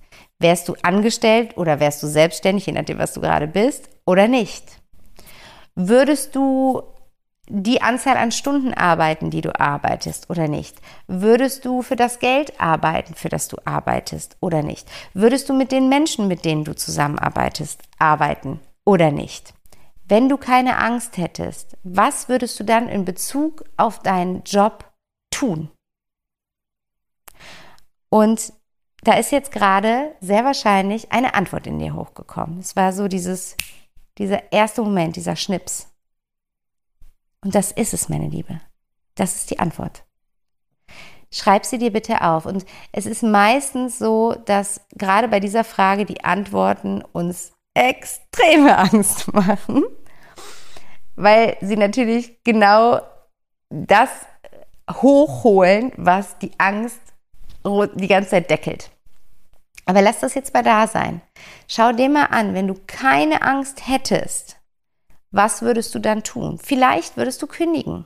Wärst 0.43 0.67
du 0.67 0.75
angestellt 0.81 1.55
oder 1.55 1.79
wärst 1.79 2.03
du 2.03 2.07
selbstständig, 2.07 2.65
je 2.65 2.73
nachdem, 2.73 2.97
was 2.97 3.13
du 3.13 3.21
gerade 3.21 3.47
bist, 3.47 3.87
oder 4.05 4.27
nicht? 4.27 4.77
Würdest 5.73 6.35
du 6.35 6.83
die 7.47 7.81
Anzahl 7.81 8.17
an 8.17 8.33
Stunden 8.33 8.73
arbeiten, 8.73 9.29
die 9.29 9.39
du 9.39 9.57
arbeitest 9.57 10.29
oder 10.29 10.49
nicht? 10.49 10.75
Würdest 11.07 11.63
du 11.63 11.81
für 11.81 11.95
das 11.95 12.19
Geld 12.19 12.59
arbeiten, 12.59 13.15
für 13.15 13.29
das 13.29 13.47
du 13.47 13.55
arbeitest 13.63 14.35
oder 14.41 14.63
nicht? 14.63 14.91
Würdest 15.13 15.47
du 15.47 15.53
mit 15.53 15.71
den 15.71 15.87
Menschen, 15.87 16.27
mit 16.27 16.43
denen 16.43 16.65
du 16.65 16.75
zusammenarbeitest, 16.75 17.81
arbeiten 17.97 18.59
oder 18.83 19.11
nicht? 19.11 19.53
Wenn 20.09 20.27
du 20.27 20.35
keine 20.35 20.77
Angst 20.77 21.15
hättest, 21.15 21.77
was 21.83 22.27
würdest 22.27 22.59
du 22.59 22.65
dann 22.65 22.89
in 22.89 23.05
Bezug 23.05 23.63
auf 23.77 23.99
deinen 23.99 24.43
Job 24.43 24.91
tun? 25.31 25.71
Und 28.09 28.51
da 29.03 29.13
ist 29.13 29.31
jetzt 29.31 29.51
gerade 29.51 30.15
sehr 30.21 30.45
wahrscheinlich 30.45 31.11
eine 31.11 31.33
Antwort 31.33 31.67
in 31.67 31.79
dir 31.79 31.93
hochgekommen. 31.93 32.59
Es 32.59 32.75
war 32.75 32.93
so 32.93 33.07
dieses, 33.07 33.55
dieser 34.17 34.51
erste 34.51 34.81
Moment, 34.81 35.15
dieser 35.15 35.35
Schnips. 35.35 35.89
Und 37.43 37.53
das 37.53 37.71
ist 37.71 37.93
es, 37.93 38.07
meine 38.07 38.29
Liebe. 38.29 38.61
Das 39.15 39.35
ist 39.35 39.51
die 39.51 39.59
Antwort. 39.59 40.05
Schreib 41.31 41.65
sie 41.65 41.77
dir 41.77 41.91
bitte 41.91 42.21
auf. 42.21 42.45
Und 42.45 42.65
es 42.91 43.05
ist 43.05 43.23
meistens 43.23 43.99
so, 43.99 44.35
dass 44.45 44.81
gerade 44.93 45.27
bei 45.27 45.39
dieser 45.39 45.63
Frage 45.63 46.05
die 46.05 46.23
Antworten 46.23 47.03
uns 47.11 47.51
extreme 47.73 48.77
Angst 48.93 49.33
machen, 49.33 49.83
weil 51.15 51.57
sie 51.59 51.75
natürlich 51.75 52.43
genau 52.43 53.01
das 53.69 54.09
hochholen, 54.89 55.91
was 55.97 56.37
die 56.37 56.51
Angst 56.59 56.99
die 57.65 58.07
ganze 58.07 58.31
Zeit 58.31 58.49
deckelt. 58.49 58.92
Aber 59.85 60.01
lass 60.01 60.19
das 60.19 60.33
jetzt 60.33 60.53
mal 60.53 60.63
da 60.63 60.87
sein. 60.87 61.21
Schau 61.67 61.91
dir 61.91 62.09
mal 62.09 62.25
an, 62.25 62.53
wenn 62.53 62.67
du 62.67 62.75
keine 62.87 63.41
Angst 63.41 63.87
hättest, 63.87 64.57
was 65.31 65.61
würdest 65.61 65.93
du 65.95 65.99
dann 65.99 66.23
tun? 66.23 66.59
Vielleicht 66.63 67.17
würdest 67.17 67.41
du 67.41 67.47
kündigen. 67.47 68.05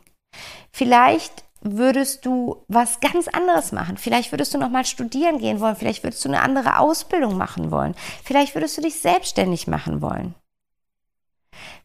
Vielleicht 0.72 1.44
würdest 1.62 2.26
du 2.26 2.64
was 2.68 3.00
ganz 3.00 3.28
anderes 3.28 3.72
machen. 3.72 3.98
Vielleicht 3.98 4.32
würdest 4.32 4.54
du 4.54 4.58
noch 4.58 4.70
mal 4.70 4.86
studieren 4.86 5.40
gehen 5.40 5.60
wollen, 5.60 5.76
vielleicht 5.76 6.04
würdest 6.04 6.24
du 6.24 6.30
eine 6.30 6.42
andere 6.42 6.80
Ausbildung 6.80 7.38
machen 7.38 7.72
wollen. 7.72 7.96
Vielleicht 8.24 8.56
würdest 8.56 8.78
du 8.78 8.82
dich 8.82 9.00
selbstständig 9.02 9.68
machen 9.68 10.02
wollen. 10.02 10.36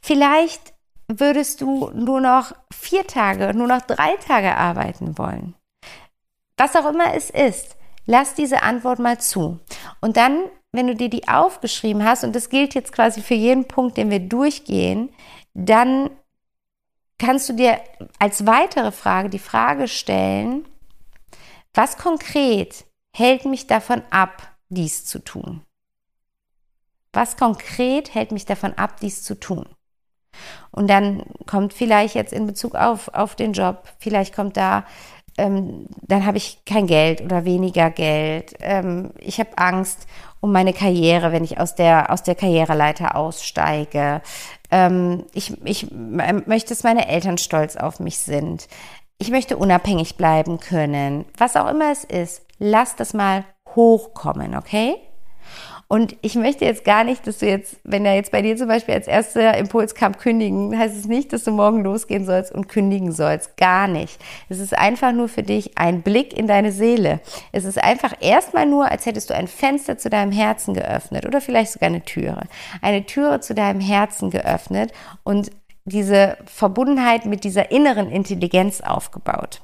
Vielleicht 0.01 0.75
würdest 1.09 1.61
du 1.61 1.91
nur 1.91 2.21
noch 2.21 2.55
vier 2.73 3.07
Tage, 3.07 3.55
nur 3.55 3.67
noch 3.67 3.83
drei 3.83 4.17
Tage 4.17 4.57
arbeiten 4.57 5.19
wollen. 5.19 5.55
Was 6.57 6.77
auch 6.77 6.89
immer 6.89 7.15
es 7.15 7.31
ist, 7.31 7.77
lass 8.07 8.35
diese 8.35 8.62
Antwort 8.62 8.99
mal 8.99 9.19
zu. 9.19 9.61
Und 10.01 10.17
dann, 10.17 10.45
wenn 10.73 10.87
du 10.87 10.95
dir 10.95 11.09
die 11.09 11.29
aufgeschrieben 11.29 12.05
hast, 12.05 12.25
und 12.25 12.35
das 12.35 12.49
gilt 12.49 12.75
jetzt 12.75 12.93
quasi 12.93 13.21
für 13.21 13.35
jeden 13.35 13.69
Punkt, 13.69 13.97
den 13.97 14.11
wir 14.11 14.21
durchgehen, 14.21 15.11
dann 15.55 16.11
kannst 17.19 17.49
du 17.49 17.53
dir 17.53 17.81
als 18.19 18.47
weitere 18.47 18.91
Frage 18.91 19.31
die 19.31 19.38
Frage 19.38 19.88
stellen, 19.88 20.67
was 21.75 21.97
konkret 21.97 22.85
hält 23.15 23.45
mich 23.45 23.67
davon 23.67 24.03
ab, 24.11 24.57
dies 24.69 25.05
zu 25.05 25.19
tun? 25.21 25.62
Was 27.12 27.37
konkret 27.37 28.15
hält 28.15 28.33
mich 28.33 28.47
davon 28.47 28.75
ab, 28.75 29.01
dies 29.01 29.23
zu 29.23 29.38
tun? 29.38 29.67
Und 30.71 30.88
dann 30.88 31.25
kommt 31.47 31.75
vielleicht 31.75 32.15
jetzt 32.15 32.33
in 32.33 32.47
Bezug 32.47 32.75
auf, 32.75 33.09
auf 33.09 33.37
den 33.37 33.53
Job, 33.53 33.87
vielleicht 33.99 34.35
kommt 34.35 34.57
da, 34.57 34.87
ähm, 35.38 35.87
dann 36.03 36.27
habe 36.27 36.37
ich 36.37 36.64
kein 36.64 36.87
Geld 36.87 37.21
oder 37.21 37.45
weniger 37.45 37.90
Geld. 37.90 38.55
Ähm, 38.61 39.12
ich 39.18 39.38
habe 39.38 39.57
Angst 39.57 40.07
um 40.40 40.53
meine 40.53 40.73
Karriere, 40.73 41.33
wenn 41.33 41.45
ich 41.45 41.59
aus 41.59 41.75
der, 41.75 42.11
aus 42.11 42.23
der 42.23 42.35
Karriereleiter 42.35 43.16
aussteige. 43.16 44.21
Ähm, 44.71 45.25
ich, 45.33 45.57
ich 45.64 45.90
möchte, 45.90 46.71
dass 46.71 46.83
meine 46.83 47.09
Eltern 47.09 47.38
stolz 47.38 47.77
auf 47.77 48.01
mich 48.01 48.18
sind. 48.18 48.68
Ich 49.18 49.31
möchte 49.31 49.57
unabhängig 49.57 50.16
bleiben 50.16 50.59
können. 50.59 51.25
Was 51.38 51.57
auch 51.57 51.68
immer 51.68 51.92
es 51.92 52.05
ist, 52.05 52.42
lass 52.59 52.97
das 52.97 53.14
mal 53.14 53.45
hochkommen, 53.75 54.57
okay? 54.57 54.97
Und 55.93 56.17
ich 56.23 56.37
möchte 56.37 56.65
jetzt 56.65 56.87
gar 56.87 57.05
nicht, 57.05 57.27
dass 57.27 57.41
du 57.41 57.47
jetzt, 57.47 57.77
wenn 57.85 58.03
da 58.03 58.15
jetzt 58.15 58.33
bei 58.33 58.41
dir 58.41 58.57
zum 58.57 58.67
Beispiel 58.67 58.95
als 58.95 59.07
erster 59.07 59.59
Impuls 59.59 59.95
kam, 59.95 60.17
kündigen, 60.17 60.79
heißt 60.79 60.97
es 60.97 61.05
nicht, 61.05 61.35
dass 61.35 61.45
du 61.45 61.51
morgen 61.51 61.83
losgehen 61.83 62.25
sollst 62.25 62.51
und 62.51 62.67
kündigen 62.67 63.13
sollst. 63.13 63.59
Gar 63.59 63.89
nicht. 63.89 64.19
Es 64.49 64.59
ist 64.59 64.73
einfach 64.73 65.13
nur 65.13 65.29
für 65.29 65.43
dich 65.43 65.77
ein 65.77 66.01
Blick 66.01 66.33
in 66.33 66.47
deine 66.47 66.73
Seele. 66.73 67.21
Es 67.53 67.67
ist 67.67 67.77
einfach 67.77 68.15
erstmal 68.21 68.65
nur, 68.65 68.91
als 68.91 69.05
hättest 69.05 69.29
du 69.29 69.35
ein 69.35 69.49
Fenster 69.49 69.99
zu 69.99 70.09
deinem 70.09 70.33
Herzen 70.33 70.73
geöffnet 70.73 71.27
oder 71.27 71.43
vielleicht 71.43 71.73
sogar 71.73 71.89
eine 71.89 72.03
Türe. 72.03 72.45
Eine 72.81 73.05
Türe 73.05 73.41
zu 73.41 73.55
deinem 73.55 73.83
Herzen 73.83 74.31
geöffnet 74.31 74.93
und 75.25 75.51
diese 75.85 76.39
Verbundenheit 76.47 77.27
mit 77.27 77.45
dieser 77.45 77.71
inneren 77.71 78.11
Intelligenz 78.11 78.81
aufgebaut, 78.81 79.61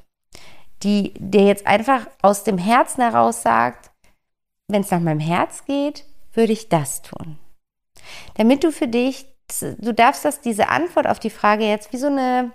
die 0.83 1.11
dir 1.17 1.47
jetzt 1.47 1.65
einfach 1.65 2.05
aus 2.21 2.43
dem 2.43 2.59
Herzen 2.59 3.01
heraus 3.01 3.41
sagt, 3.41 3.89
wenn 4.67 4.81
es 4.81 4.91
nach 4.91 4.99
meinem 4.99 5.19
Herz 5.19 5.65
geht, 5.65 6.05
würde 6.39 6.53
ich 6.53 6.69
das 6.69 7.01
tun? 7.01 7.37
Damit 8.35 8.63
du 8.63 8.71
für 8.71 8.87
dich, 8.87 9.27
du 9.59 9.93
darfst 9.93 10.23
das, 10.23 10.39
diese 10.39 10.69
Antwort 10.69 11.05
auf 11.05 11.19
die 11.19 11.29
Frage 11.29 11.65
jetzt 11.65 11.91
wie 11.91 11.97
so 11.97 12.07
eine 12.07 12.51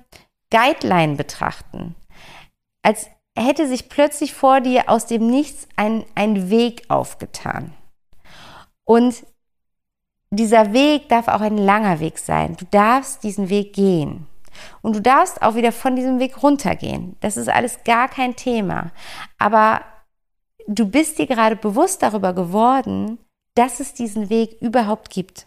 Guideline 0.51 1.17
betrachten. 1.17 1.95
Als 2.83 3.09
hätte 3.37 3.69
sich 3.69 3.91
plötzlich 3.91 4.33
vor 4.33 4.63
dir 4.63 4.89
aus 4.89 5.07
dem 5.07 5.27
Nichts 5.27 5.69
ein, 5.77 6.07
ein 6.15 6.49
Weg 6.49 6.85
aufgetan. 6.89 7.75
Und 8.85 9.27
dieser 10.31 10.73
Weg 10.73 11.11
darf 11.11 11.29
auch 11.29 11.43
ein 11.43 11.59
langer 11.59 12.01
Weg 12.01 12.19
sein. 12.19 12.57
Du 12.57 12.65
darfst 12.71 13.23
diesen 13.23 13.51
Weg 13.51 13.75
gehen. 13.75 14.27
Und 14.81 14.97
du 14.97 15.03
darfst 15.03 15.43
auch 15.43 15.57
wieder 15.57 15.73
von 15.73 15.95
diesem 15.95 16.21
Weg 16.21 16.43
runtergehen. 16.43 17.17
Das 17.21 17.37
ist 17.37 17.49
alles 17.49 17.85
gar 17.85 18.09
kein 18.09 18.35
Thema. 18.35 18.93
Aber 19.37 19.83
du 20.67 20.87
bist 20.87 21.19
dir 21.19 21.27
gerade 21.27 21.57
bewusst 21.57 22.03
darüber 22.03 22.33
geworden, 22.33 23.19
dass 23.55 23.81
es 23.81 23.95
diesen 23.95 24.31
Weg 24.31 24.61
überhaupt 24.61 25.11
gibt. 25.11 25.47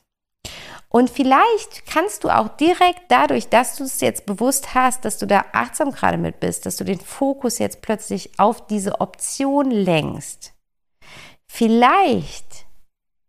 Und 0.89 1.09
vielleicht 1.09 1.85
kannst 1.85 2.23
du 2.23 2.29
auch 2.29 2.47
direkt 2.47 3.03
dadurch, 3.09 3.49
dass 3.49 3.75
du 3.75 3.83
es 3.83 3.99
jetzt 3.99 4.25
bewusst 4.25 4.73
hast, 4.73 5.03
dass 5.03 5.17
du 5.17 5.27
da 5.27 5.45
achtsam 5.51 5.91
gerade 5.91 6.17
mit 6.17 6.39
bist, 6.39 6.65
dass 6.65 6.77
du 6.77 6.85
den 6.85 6.99
Fokus 6.99 7.59
jetzt 7.59 7.81
plötzlich 7.81 8.39
auf 8.39 8.65
diese 8.67 9.01
Option 9.01 9.69
lenkst, 9.69 10.53
vielleicht 11.47 12.65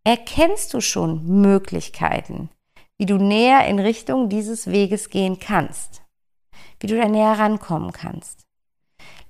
erkennst 0.04 0.72
du 0.72 0.80
schon 0.80 1.26
Möglichkeiten, 1.26 2.48
wie 2.96 3.06
du 3.06 3.16
näher 3.16 3.66
in 3.66 3.78
Richtung 3.78 4.28
dieses 4.28 4.68
Weges 4.68 5.10
gehen 5.10 5.38
kannst, 5.38 6.02
wie 6.80 6.86
du 6.86 6.96
da 6.96 7.08
näher 7.08 7.38
rankommen 7.38 7.92
kannst. 7.92 8.46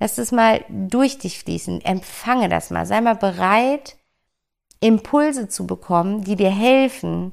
Lass 0.00 0.18
es 0.18 0.30
mal 0.30 0.64
durch 0.68 1.18
dich 1.18 1.40
fließen, 1.40 1.80
empfange 1.80 2.48
das 2.48 2.70
mal, 2.70 2.86
sei 2.86 3.00
mal 3.00 3.16
bereit, 3.16 3.97
Impulse 4.80 5.48
zu 5.48 5.66
bekommen, 5.66 6.24
die 6.24 6.36
dir 6.36 6.50
helfen, 6.50 7.32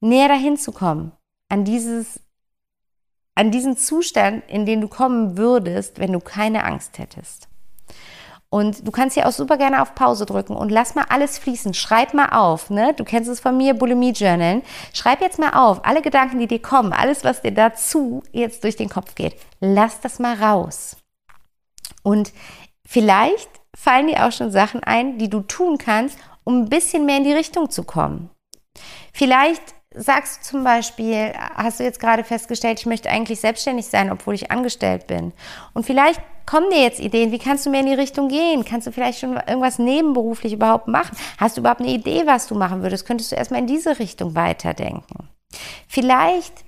näher 0.00 0.28
dahin 0.28 0.56
zu 0.56 0.72
kommen, 0.72 1.12
an 1.48 1.64
dieses, 1.64 2.20
an 3.34 3.50
diesen 3.50 3.76
Zustand, 3.76 4.42
in 4.48 4.66
den 4.66 4.80
du 4.80 4.88
kommen 4.88 5.36
würdest, 5.36 5.98
wenn 5.98 6.12
du 6.12 6.20
keine 6.20 6.64
Angst 6.64 6.98
hättest. 6.98 7.48
Und 8.50 8.86
du 8.86 8.90
kannst 8.90 9.14
hier 9.14 9.28
auch 9.28 9.32
super 9.32 9.58
gerne 9.58 9.82
auf 9.82 9.94
Pause 9.94 10.24
drücken 10.24 10.56
und 10.56 10.70
lass 10.70 10.94
mal 10.94 11.04
alles 11.10 11.38
fließen. 11.38 11.74
Schreib 11.74 12.14
mal 12.14 12.30
auf, 12.30 12.70
ne? 12.70 12.94
Du 12.94 13.04
kennst 13.04 13.28
es 13.28 13.40
von 13.40 13.56
mir, 13.56 13.74
Bulimie 13.74 14.12
Journal. 14.12 14.62
Schreib 14.94 15.20
jetzt 15.20 15.38
mal 15.38 15.52
auf, 15.52 15.84
alle 15.84 16.00
Gedanken, 16.00 16.38
die 16.38 16.46
dir 16.46 16.62
kommen, 16.62 16.94
alles, 16.94 17.24
was 17.24 17.42
dir 17.42 17.52
dazu 17.52 18.22
jetzt 18.32 18.64
durch 18.64 18.76
den 18.76 18.88
Kopf 18.88 19.14
geht. 19.14 19.36
Lass 19.60 20.00
das 20.00 20.18
mal 20.18 20.34
raus. 20.42 20.96
Und 22.02 22.32
vielleicht 22.86 23.50
fallen 23.76 24.06
dir 24.06 24.24
auch 24.24 24.32
schon 24.32 24.50
Sachen 24.50 24.82
ein, 24.82 25.18
die 25.18 25.28
du 25.28 25.40
tun 25.40 25.76
kannst, 25.76 26.18
um 26.48 26.62
ein 26.62 26.70
bisschen 26.70 27.04
mehr 27.04 27.18
in 27.18 27.24
die 27.24 27.34
Richtung 27.34 27.68
zu 27.68 27.84
kommen. 27.84 28.30
Vielleicht 29.12 29.62
sagst 29.94 30.38
du 30.38 30.50
zum 30.50 30.64
Beispiel, 30.64 31.34
hast 31.36 31.78
du 31.78 31.84
jetzt 31.84 32.00
gerade 32.00 32.24
festgestellt, 32.24 32.80
ich 32.80 32.86
möchte 32.86 33.10
eigentlich 33.10 33.40
selbstständig 33.40 33.84
sein, 33.84 34.10
obwohl 34.10 34.34
ich 34.34 34.50
angestellt 34.50 35.06
bin. 35.06 35.34
Und 35.74 35.84
vielleicht 35.84 36.22
kommen 36.46 36.70
dir 36.70 36.80
jetzt 36.80 37.00
Ideen, 37.00 37.32
wie 37.32 37.38
kannst 37.38 37.66
du 37.66 37.70
mehr 37.70 37.80
in 37.80 37.86
die 37.86 37.92
Richtung 37.92 38.28
gehen? 38.28 38.64
Kannst 38.64 38.86
du 38.86 38.92
vielleicht 38.92 39.18
schon 39.18 39.36
irgendwas 39.36 39.78
nebenberuflich 39.78 40.54
überhaupt 40.54 40.88
machen? 40.88 41.18
Hast 41.36 41.58
du 41.58 41.60
überhaupt 41.60 41.82
eine 41.82 41.90
Idee, 41.90 42.22
was 42.24 42.46
du 42.46 42.54
machen 42.54 42.80
würdest? 42.80 43.06
Könntest 43.06 43.30
du 43.30 43.36
erstmal 43.36 43.60
in 43.60 43.66
diese 43.66 43.98
Richtung 43.98 44.34
weiterdenken? 44.34 45.28
Vielleicht 45.86 46.64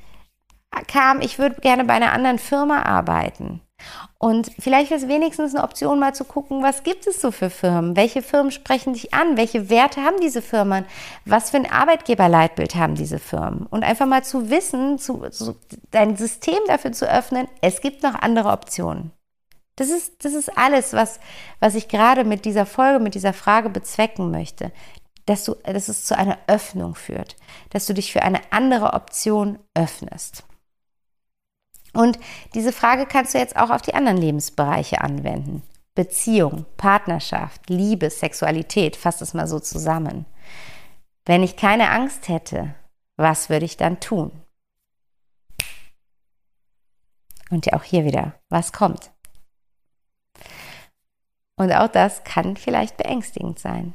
kam, 0.88 1.22
ich 1.22 1.38
würde 1.38 1.58
gerne 1.62 1.84
bei 1.84 1.94
einer 1.94 2.12
anderen 2.12 2.38
Firma 2.38 2.82
arbeiten. 2.82 3.62
Und 4.18 4.50
vielleicht 4.58 4.92
ist 4.92 5.08
wenigstens 5.08 5.54
eine 5.54 5.64
Option, 5.64 5.98
mal 5.98 6.14
zu 6.14 6.24
gucken, 6.24 6.62
was 6.62 6.82
gibt 6.82 7.06
es 7.06 7.20
so 7.20 7.30
für 7.30 7.50
Firmen? 7.50 7.96
Welche 7.96 8.22
Firmen 8.22 8.50
sprechen 8.50 8.92
dich 8.92 9.14
an? 9.14 9.36
Welche 9.36 9.70
Werte 9.70 10.02
haben 10.02 10.20
diese 10.20 10.42
Firmen? 10.42 10.84
Was 11.24 11.50
für 11.50 11.56
ein 11.56 11.70
Arbeitgeberleitbild 11.70 12.74
haben 12.74 12.94
diese 12.94 13.18
Firmen? 13.18 13.66
Und 13.66 13.82
einfach 13.82 14.06
mal 14.06 14.22
zu 14.22 14.50
wissen, 14.50 14.98
zu, 14.98 15.28
zu, 15.30 15.56
dein 15.90 16.16
System 16.16 16.58
dafür 16.66 16.92
zu 16.92 17.10
öffnen, 17.10 17.48
es 17.60 17.80
gibt 17.80 18.02
noch 18.02 18.14
andere 18.14 18.50
Optionen. 18.50 19.12
Das 19.76 19.88
ist, 19.88 20.24
das 20.26 20.34
ist 20.34 20.58
alles, 20.58 20.92
was, 20.92 21.20
was 21.58 21.74
ich 21.74 21.88
gerade 21.88 22.24
mit 22.24 22.44
dieser 22.44 22.66
Folge, 22.66 23.00
mit 23.00 23.14
dieser 23.14 23.32
Frage 23.32 23.70
bezwecken 23.70 24.30
möchte. 24.30 24.72
Dass, 25.24 25.44
du, 25.44 25.54
dass 25.62 25.88
es 25.88 26.04
zu 26.04 26.16
einer 26.18 26.38
Öffnung 26.48 26.94
führt, 26.94 27.36
dass 27.70 27.86
du 27.86 27.94
dich 27.94 28.12
für 28.12 28.22
eine 28.22 28.40
andere 28.50 28.94
Option 28.94 29.58
öffnest. 29.74 30.44
Und 31.92 32.18
diese 32.54 32.72
Frage 32.72 33.06
kannst 33.06 33.34
du 33.34 33.38
jetzt 33.38 33.56
auch 33.56 33.70
auf 33.70 33.82
die 33.82 33.94
anderen 33.94 34.18
Lebensbereiche 34.18 35.00
anwenden. 35.00 35.62
Beziehung, 35.94 36.66
Partnerschaft, 36.76 37.68
Liebe, 37.68 38.10
Sexualität, 38.10 38.96
fass 38.96 39.20
es 39.20 39.34
mal 39.34 39.48
so 39.48 39.58
zusammen. 39.58 40.24
Wenn 41.26 41.42
ich 41.42 41.56
keine 41.56 41.90
Angst 41.90 42.28
hätte, 42.28 42.74
was 43.16 43.50
würde 43.50 43.66
ich 43.66 43.76
dann 43.76 44.00
tun? 44.00 44.30
Und 47.50 47.66
ja 47.66 47.74
auch 47.74 47.82
hier 47.82 48.04
wieder, 48.04 48.34
was 48.48 48.72
kommt? 48.72 49.10
Und 51.56 51.72
auch 51.72 51.88
das 51.88 52.24
kann 52.24 52.56
vielleicht 52.56 52.96
beängstigend 52.96 53.58
sein. 53.58 53.94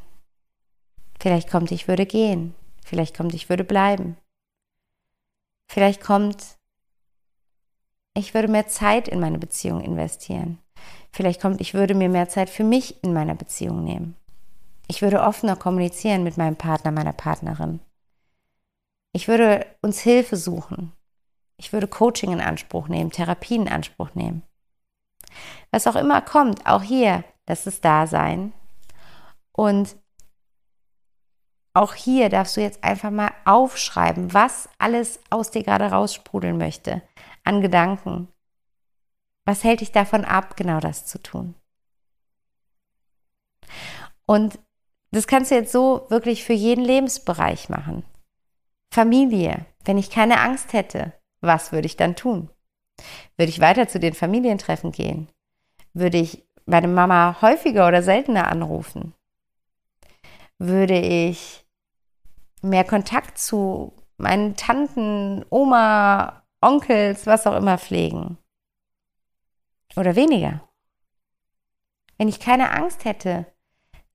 Vielleicht 1.19 1.49
kommt, 1.49 1.71
ich 1.71 1.87
würde 1.87 2.05
gehen. 2.05 2.53
Vielleicht 2.83 3.17
kommt, 3.17 3.33
ich 3.33 3.49
würde 3.49 3.63
bleiben. 3.63 4.17
Vielleicht 5.67 6.01
kommt, 6.01 6.59
ich 8.15 8.33
würde 8.33 8.47
mehr 8.47 8.67
Zeit 8.67 9.07
in 9.07 9.19
meine 9.19 9.37
Beziehung 9.37 9.81
investieren. 9.81 10.57
Vielleicht 11.11 11.41
kommt, 11.41 11.61
ich 11.61 11.73
würde 11.73 11.93
mir 11.93 12.09
mehr 12.09 12.29
Zeit 12.29 12.49
für 12.49 12.63
mich 12.63 13.03
in 13.03 13.13
meiner 13.13 13.35
Beziehung 13.35 13.83
nehmen. 13.83 14.15
Ich 14.87 15.01
würde 15.01 15.21
offener 15.21 15.55
kommunizieren 15.55 16.23
mit 16.23 16.37
meinem 16.37 16.55
Partner, 16.55 16.91
meiner 16.91 17.13
Partnerin. 17.13 17.79
Ich 19.11 19.27
würde 19.27 19.65
uns 19.81 19.99
Hilfe 19.99 20.37
suchen. 20.37 20.91
Ich 21.57 21.73
würde 21.73 21.87
Coaching 21.87 22.31
in 22.31 22.41
Anspruch 22.41 22.87
nehmen, 22.87 23.11
Therapien 23.11 23.63
in 23.63 23.71
Anspruch 23.71 24.13
nehmen. 24.13 24.43
Was 25.71 25.87
auch 25.87 25.95
immer 25.95 26.21
kommt, 26.21 26.65
auch 26.65 26.83
hier, 26.83 27.23
lass 27.47 27.65
es 27.65 27.81
da 27.81 28.07
sein. 28.07 28.53
Und 29.51 29.95
auch 31.73 31.93
hier 31.93 32.29
darfst 32.29 32.55
du 32.55 32.61
jetzt 32.61 32.83
einfach 32.83 33.11
mal 33.11 33.31
aufschreiben, 33.43 34.33
was 34.33 34.69
alles 34.77 35.19
aus 35.29 35.51
dir 35.51 35.63
gerade 35.63 35.91
raussprudeln 35.91 36.57
möchte 36.57 37.01
an 37.45 37.61
Gedanken. 37.61 38.27
Was 39.45 39.63
hält 39.63 39.81
dich 39.81 39.91
davon 39.91 40.25
ab, 40.25 40.57
genau 40.57 40.79
das 40.79 41.05
zu 41.05 41.21
tun? 41.21 41.55
Und 44.25 44.59
das 45.11 45.27
kannst 45.27 45.51
du 45.51 45.55
jetzt 45.55 45.71
so 45.71 46.07
wirklich 46.09 46.43
für 46.43 46.53
jeden 46.53 46.83
Lebensbereich 46.83 47.69
machen. 47.69 48.03
Familie. 48.91 49.65
Wenn 49.83 49.97
ich 49.97 50.09
keine 50.09 50.39
Angst 50.39 50.73
hätte, 50.73 51.13
was 51.41 51.71
würde 51.71 51.85
ich 51.85 51.95
dann 51.95 52.15
tun? 52.15 52.49
Würde 53.37 53.49
ich 53.49 53.59
weiter 53.59 53.87
zu 53.87 53.99
den 53.99 54.13
Familientreffen 54.13 54.91
gehen? 54.91 55.29
Würde 55.93 56.17
ich 56.17 56.47
meine 56.65 56.87
Mama 56.87 57.37
häufiger 57.41 57.87
oder 57.87 58.01
seltener 58.01 58.47
anrufen? 58.47 59.13
Würde 60.57 60.97
ich 60.97 61.65
mehr 62.61 62.83
Kontakt 62.83 63.37
zu 63.37 63.93
meinen 64.17 64.55
Tanten, 64.55 65.45
Oma, 65.49 66.44
Onkels, 66.65 67.27
was 67.27 67.45
auch 67.45 67.55
immer 67.55 67.77
pflegen? 67.77 68.39
Oder 69.95 70.15
weniger? 70.15 70.67
Wenn 72.17 72.27
ich 72.27 72.39
keine 72.39 72.71
Angst 72.71 73.05
hätte, 73.05 73.45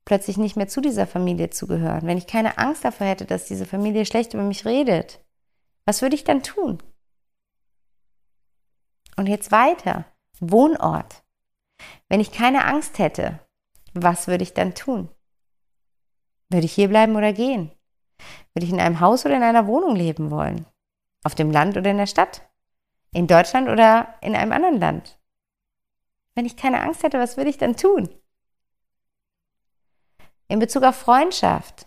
plötzlich 0.04 0.36
nicht 0.36 0.56
mehr 0.56 0.66
zu 0.66 0.80
dieser 0.80 1.06
Familie 1.06 1.50
zu 1.50 1.68
gehören, 1.68 2.06
wenn 2.06 2.18
ich 2.18 2.26
keine 2.26 2.58
Angst 2.58 2.84
davor 2.84 3.06
hätte, 3.06 3.24
dass 3.24 3.44
diese 3.44 3.66
Familie 3.66 4.04
schlecht 4.04 4.34
über 4.34 4.42
mich 4.42 4.64
redet, 4.64 5.24
was 5.84 6.02
würde 6.02 6.16
ich 6.16 6.24
dann 6.24 6.42
tun? 6.42 6.82
Und 9.16 9.28
jetzt 9.28 9.52
weiter. 9.52 10.06
Wohnort. 10.40 11.22
Wenn 12.08 12.18
ich 12.18 12.32
keine 12.32 12.64
Angst 12.64 12.98
hätte, 12.98 13.38
was 13.94 14.26
würde 14.26 14.42
ich 14.42 14.54
dann 14.54 14.74
tun? 14.74 15.08
Würde 16.48 16.64
ich 16.64 16.72
hier 16.72 16.88
bleiben 16.88 17.14
oder 17.14 17.32
gehen? 17.32 17.70
Würde 18.54 18.66
ich 18.66 18.72
in 18.72 18.80
einem 18.80 18.98
Haus 18.98 19.24
oder 19.24 19.36
in 19.36 19.44
einer 19.44 19.68
Wohnung 19.68 19.94
leben 19.94 20.30
wollen? 20.30 20.66
Auf 21.24 21.34
dem 21.34 21.50
Land 21.50 21.76
oder 21.76 21.90
in 21.90 21.98
der 21.98 22.06
Stadt? 22.06 22.42
In 23.12 23.26
Deutschland 23.26 23.68
oder 23.68 24.14
in 24.20 24.34
einem 24.34 24.52
anderen 24.52 24.78
Land? 24.78 25.18
Wenn 26.34 26.46
ich 26.46 26.56
keine 26.56 26.80
Angst 26.80 27.02
hätte, 27.02 27.18
was 27.18 27.36
würde 27.36 27.50
ich 27.50 27.58
dann 27.58 27.76
tun? 27.76 28.08
In 30.48 30.58
Bezug 30.58 30.82
auf 30.84 30.96
Freundschaft. 30.96 31.86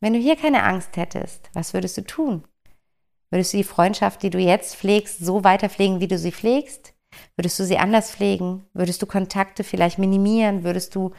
Wenn 0.00 0.12
du 0.12 0.18
hier 0.18 0.36
keine 0.36 0.62
Angst 0.62 0.96
hättest, 0.96 1.50
was 1.54 1.72
würdest 1.72 1.96
du 1.96 2.02
tun? 2.02 2.46
Würdest 3.30 3.52
du 3.52 3.56
die 3.56 3.64
Freundschaft, 3.64 4.22
die 4.22 4.30
du 4.30 4.38
jetzt 4.38 4.76
pflegst, 4.76 5.18
so 5.18 5.42
weiter 5.42 5.68
pflegen, 5.68 6.00
wie 6.00 6.08
du 6.08 6.18
sie 6.18 6.32
pflegst? 6.32 6.94
Würdest 7.36 7.58
du 7.58 7.64
sie 7.64 7.78
anders 7.78 8.10
pflegen? 8.10 8.66
Würdest 8.72 9.02
du 9.02 9.06
Kontakte 9.06 9.64
vielleicht 9.64 9.98
minimieren? 9.98 10.64
Würdest 10.64 10.94
du 10.94 11.12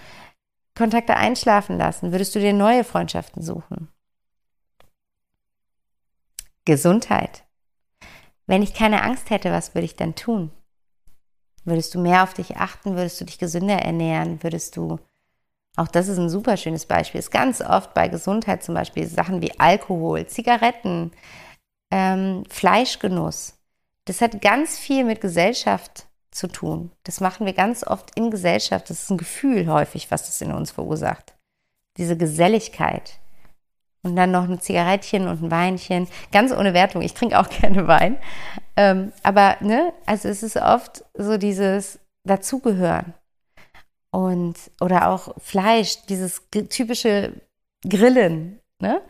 Kontakte 0.75 1.15
einschlafen 1.15 1.77
lassen? 1.77 2.11
Würdest 2.11 2.35
du 2.35 2.39
dir 2.39 2.53
neue 2.53 2.83
Freundschaften 2.83 3.41
suchen? 3.41 3.89
Gesundheit. 6.65 7.46
Wenn 8.47 8.63
ich 8.63 8.73
keine 8.73 9.03
Angst 9.03 9.29
hätte, 9.29 9.51
was 9.51 9.75
würde 9.75 9.85
ich 9.85 9.95
dann 9.95 10.15
tun? 10.15 10.51
Würdest 11.65 11.93
du 11.93 11.99
mehr 11.99 12.23
auf 12.23 12.33
dich 12.33 12.57
achten? 12.57 12.95
Würdest 12.95 13.21
du 13.21 13.25
dich 13.25 13.39
gesünder 13.39 13.77
ernähren? 13.77 14.41
Würdest 14.41 14.77
du 14.77 14.99
auch 15.77 15.87
das 15.87 16.07
ist 16.07 16.17
ein 16.17 16.29
super 16.29 16.57
schönes 16.57 16.87
Beispiel. 16.87 17.19
Ist 17.19 17.31
ganz 17.31 17.61
oft 17.61 17.93
bei 17.93 18.07
Gesundheit 18.07 18.63
zum 18.63 18.73
Beispiel 18.73 19.07
Sachen 19.07 19.41
wie 19.41 19.57
Alkohol, 19.59 20.25
Zigaretten, 20.25 21.11
ähm, 21.91 22.43
Fleischgenuss. 22.49 23.53
Das 24.05 24.19
hat 24.21 24.41
ganz 24.41 24.79
viel 24.79 25.03
mit 25.03 25.21
Gesellschaft 25.21 26.07
zu 26.31 26.47
tun. 26.47 26.91
Das 27.03 27.21
machen 27.21 27.45
wir 27.45 27.53
ganz 27.53 27.85
oft 27.85 28.17
in 28.17 28.31
Gesellschaft. 28.31 28.89
Das 28.89 29.03
ist 29.03 29.11
ein 29.11 29.19
Gefühl 29.19 29.67
häufig, 29.67 30.09
was 30.09 30.25
das 30.25 30.41
in 30.41 30.51
uns 30.51 30.71
verursacht. 30.71 31.35
Diese 31.97 32.17
Geselligkeit. 32.17 33.19
Und 34.03 34.15
dann 34.15 34.31
noch 34.31 34.47
ein 34.47 34.59
Zigarettchen 34.59 35.27
und 35.27 35.43
ein 35.43 35.51
Weinchen. 35.51 36.07
Ganz 36.31 36.51
ohne 36.51 36.73
Wertung. 36.73 37.01
Ich 37.01 37.13
trinke 37.13 37.39
auch 37.39 37.49
gerne 37.61 37.87
Wein. 37.87 38.17
Ähm, 38.75 39.11
aber, 39.23 39.57
ne, 39.59 39.93
also 40.05 40.29
es 40.29 40.43
ist 40.43 40.57
oft 40.57 41.03
so 41.15 41.37
dieses 41.37 41.99
Dazugehören 42.23 43.13
und 44.11 44.55
oder 44.81 45.09
auch 45.09 45.35
Fleisch, 45.37 46.05
dieses 46.09 46.49
typische 46.49 47.33
Grillen. 47.87 48.59
Ne? 48.79 49.01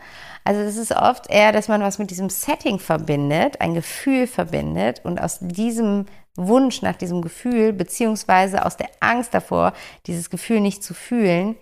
Also 0.44 0.62
es 0.62 0.78
ist 0.78 0.94
oft 0.94 1.30
eher, 1.30 1.52
dass 1.52 1.68
man 1.68 1.82
was 1.82 2.00
mit 2.00 2.12
diesem 2.12 2.30
Setting 2.30 2.80
verbindet, 2.80 3.60
ein 3.62 3.74
Gefühl 3.74 4.28
verbindet 4.28 5.02
und 5.04 5.20
aus 5.20 5.40
diesem 5.42 6.06
Wunsch 6.36 6.82
nach 6.82 6.96
diesem 6.96 7.22
Gefühl, 7.22 7.74
beziehungsweise 7.74 8.66
aus 8.66 8.78
der 8.78 8.90
Angst 9.00 9.34
davor, 9.34 9.74
dieses 10.06 10.30
Gefühl 10.30 10.62
nicht 10.62 10.84
zu 10.84 10.94
fühlen, 10.94 11.56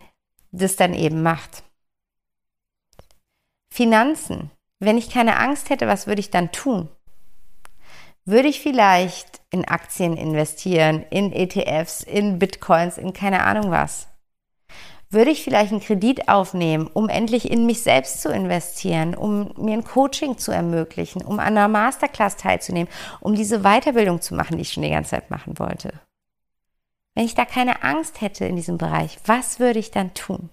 das 0.51 0.75
dann 0.75 0.93
eben 0.93 1.23
macht. 1.23 1.63
Finanzen. 3.75 4.51
Wenn 4.79 4.97
ich 4.97 5.09
keine 5.09 5.37
Angst 5.37 5.69
hätte, 5.69 5.87
was 5.87 6.07
würde 6.07 6.19
ich 6.19 6.31
dann 6.31 6.51
tun? 6.51 6.89
würde 8.25 8.47
ich 8.47 8.59
vielleicht 8.59 9.41
in 9.51 9.65
Aktien 9.65 10.17
investieren, 10.17 11.05
in 11.11 11.31
ETFs, 11.31 12.01
in 12.01 12.39
Bitcoins, 12.39 12.97
in 12.97 13.13
keine 13.13 13.43
Ahnung 13.43 13.71
was? 13.71 14.07
Würde 15.11 15.29
ich 15.29 15.43
vielleicht 15.43 15.71
einen 15.71 15.81
Kredit 15.81 16.27
aufnehmen, 16.27 16.89
um 16.91 17.07
endlich 17.07 17.49
in 17.49 17.67
mich 17.67 17.83
selbst 17.83 18.21
zu 18.21 18.29
investieren, 18.29 19.15
um 19.15 19.53
mir 19.55 19.73
ein 19.73 19.83
Coaching 19.83 20.39
zu 20.39 20.51
ermöglichen, 20.51 21.21
um 21.21 21.39
an 21.39 21.55
einer 21.55 21.67
Masterclass 21.67 22.35
teilzunehmen, 22.35 22.91
um 23.21 23.35
diese 23.35 23.59
Weiterbildung 23.59 24.19
zu 24.19 24.33
machen, 24.33 24.57
die 24.57 24.63
ich 24.63 24.73
schon 24.73 24.83
die 24.83 24.89
ganze 24.89 25.11
Zeit 25.11 25.29
machen 25.29 25.59
wollte? 25.59 25.93
Wenn 27.13 27.25
ich 27.25 27.35
da 27.35 27.45
keine 27.45 27.83
Angst 27.83 28.19
hätte 28.19 28.45
in 28.45 28.55
diesem 28.55 28.77
Bereich, 28.77 29.19
was 29.25 29.59
würde 29.59 29.79
ich 29.79 29.91
dann 29.91 30.15
tun? 30.15 30.49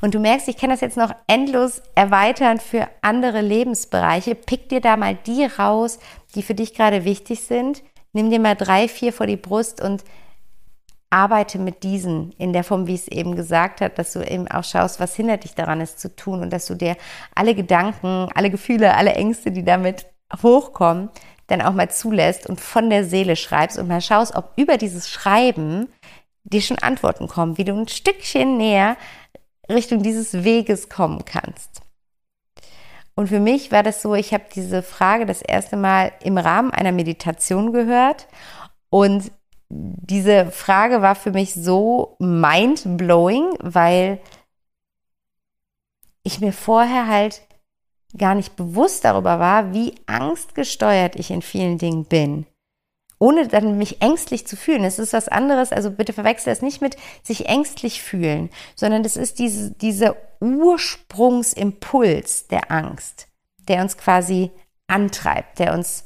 Und 0.00 0.14
du 0.14 0.18
merkst, 0.18 0.48
ich 0.48 0.56
kann 0.56 0.70
das 0.70 0.80
jetzt 0.80 0.96
noch 0.96 1.14
endlos 1.26 1.82
erweitern 1.94 2.58
für 2.60 2.88
andere 3.02 3.40
Lebensbereiche. 3.40 4.34
Pick 4.34 4.68
dir 4.68 4.80
da 4.80 4.96
mal 4.96 5.14
die 5.14 5.44
raus, 5.44 5.98
die 6.34 6.42
für 6.42 6.54
dich 6.54 6.74
gerade 6.74 7.04
wichtig 7.04 7.42
sind. 7.42 7.82
Nimm 8.12 8.30
dir 8.30 8.40
mal 8.40 8.54
drei, 8.54 8.88
vier 8.88 9.12
vor 9.12 9.26
die 9.26 9.36
Brust 9.36 9.80
und 9.80 10.04
arbeite 11.10 11.58
mit 11.58 11.82
diesen 11.84 12.32
in 12.32 12.52
der 12.52 12.64
Form, 12.64 12.86
wie 12.86 12.94
es 12.94 13.08
eben 13.08 13.34
gesagt 13.34 13.80
hat, 13.80 13.98
dass 13.98 14.12
du 14.12 14.20
eben 14.20 14.48
auch 14.48 14.64
schaust, 14.64 15.00
was 15.00 15.16
hindert 15.16 15.44
dich 15.44 15.54
daran, 15.54 15.80
es 15.80 15.96
zu 15.96 16.14
tun 16.14 16.40
und 16.42 16.52
dass 16.52 16.66
du 16.66 16.74
dir 16.74 16.96
alle 17.34 17.54
Gedanken, 17.54 18.28
alle 18.34 18.50
Gefühle, 18.50 18.94
alle 18.94 19.14
Ängste, 19.14 19.50
die 19.50 19.64
damit 19.64 20.06
hochkommen, 20.42 21.08
dann 21.46 21.62
auch 21.62 21.72
mal 21.72 21.90
zulässt 21.90 22.46
und 22.46 22.60
von 22.60 22.90
der 22.90 23.04
Seele 23.04 23.36
schreibst 23.36 23.78
und 23.78 23.88
mal 23.88 24.02
schaust, 24.02 24.36
ob 24.36 24.52
über 24.56 24.76
dieses 24.76 25.08
Schreiben 25.08 25.88
dir 26.44 26.60
schon 26.60 26.78
Antworten 26.78 27.26
kommen, 27.26 27.58
wie 27.58 27.64
du 27.64 27.72
ein 27.72 27.88
Stückchen 27.88 28.58
näher 28.58 28.96
Richtung 29.68 30.02
dieses 30.02 30.44
Weges 30.44 30.88
kommen 30.88 31.24
kannst. 31.24 31.82
Und 33.14 33.28
für 33.28 33.40
mich 33.40 33.72
war 33.72 33.82
das 33.82 34.00
so, 34.00 34.14
ich 34.14 34.32
habe 34.32 34.44
diese 34.54 34.82
Frage 34.82 35.26
das 35.26 35.42
erste 35.42 35.76
Mal 35.76 36.12
im 36.22 36.38
Rahmen 36.38 36.70
einer 36.70 36.92
Meditation 36.92 37.72
gehört 37.72 38.28
und 38.90 39.32
diese 39.70 40.50
Frage 40.50 41.02
war 41.02 41.14
für 41.14 41.32
mich 41.32 41.52
so 41.54 42.16
mind-blowing, 42.20 43.54
weil 43.60 44.20
ich 46.22 46.40
mir 46.40 46.52
vorher 46.52 47.06
halt 47.06 47.42
gar 48.16 48.34
nicht 48.34 48.56
bewusst 48.56 49.04
darüber 49.04 49.38
war, 49.38 49.74
wie 49.74 49.94
angstgesteuert 50.06 51.16
ich 51.16 51.30
in 51.30 51.42
vielen 51.42 51.76
Dingen 51.76 52.04
bin 52.04 52.46
ohne 53.18 53.48
dann 53.48 53.78
mich 53.78 54.00
ängstlich 54.00 54.46
zu 54.46 54.56
fühlen. 54.56 54.84
Es 54.84 54.98
ist 54.98 55.12
was 55.12 55.28
anderes, 55.28 55.72
also 55.72 55.90
bitte 55.90 56.12
verwechsel 56.12 56.52
es 56.52 56.62
nicht 56.62 56.80
mit 56.80 56.96
sich 57.22 57.46
ängstlich 57.46 58.02
fühlen, 58.02 58.50
sondern 58.76 59.04
es 59.04 59.16
ist 59.16 59.38
diese, 59.38 59.72
dieser 59.72 60.16
Ursprungsimpuls 60.40 62.48
der 62.48 62.70
Angst, 62.70 63.28
der 63.68 63.82
uns 63.82 63.96
quasi 63.96 64.50
antreibt, 64.86 65.58
der 65.58 65.74
uns, 65.74 66.04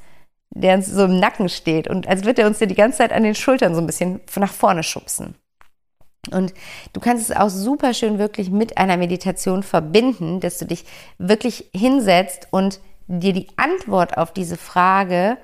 der 0.50 0.76
uns 0.76 0.86
so 0.86 1.04
im 1.04 1.20
Nacken 1.20 1.48
steht 1.48 1.88
und 1.88 2.08
als 2.08 2.24
würde 2.24 2.42
er 2.42 2.48
uns 2.48 2.60
ja 2.60 2.66
die 2.66 2.74
ganze 2.74 2.98
Zeit 2.98 3.12
an 3.12 3.22
den 3.22 3.34
Schultern 3.34 3.74
so 3.74 3.80
ein 3.80 3.86
bisschen 3.86 4.20
nach 4.36 4.52
vorne 4.52 4.82
schubsen. 4.82 5.36
Und 6.30 6.54
du 6.92 7.00
kannst 7.00 7.28
es 7.28 7.36
auch 7.36 7.48
super 7.48 7.94
schön 7.94 8.18
wirklich 8.18 8.50
mit 8.50 8.78
einer 8.78 8.96
Meditation 8.96 9.64
verbinden, 9.64 10.38
dass 10.38 10.58
du 10.58 10.66
dich 10.66 10.84
wirklich 11.18 11.68
hinsetzt 11.74 12.46
und 12.52 12.80
dir 13.08 13.32
die 13.32 13.48
Antwort 13.56 14.16
auf 14.16 14.32
diese 14.32 14.56
Frage 14.56 15.36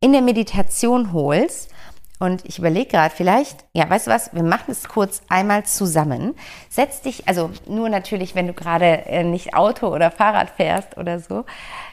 in 0.00 0.12
der 0.12 0.22
Meditation 0.22 1.12
holst. 1.12 1.70
Und 2.18 2.44
ich 2.44 2.58
überlege 2.58 2.90
gerade, 2.90 3.14
vielleicht, 3.14 3.64
ja, 3.72 3.88
weißt 3.88 4.06
du 4.06 4.10
was, 4.10 4.34
wir 4.34 4.42
machen 4.42 4.72
es 4.72 4.88
kurz 4.88 5.22
einmal 5.30 5.64
zusammen. 5.64 6.34
Setz 6.68 7.00
dich, 7.00 7.26
also 7.26 7.50
nur 7.66 7.88
natürlich, 7.88 8.34
wenn 8.34 8.46
du 8.46 8.52
gerade 8.52 9.06
äh, 9.06 9.24
nicht 9.24 9.54
Auto 9.54 9.88
oder 9.88 10.10
Fahrrad 10.10 10.50
fährst 10.50 10.98
oder 10.98 11.18
so, 11.18 11.46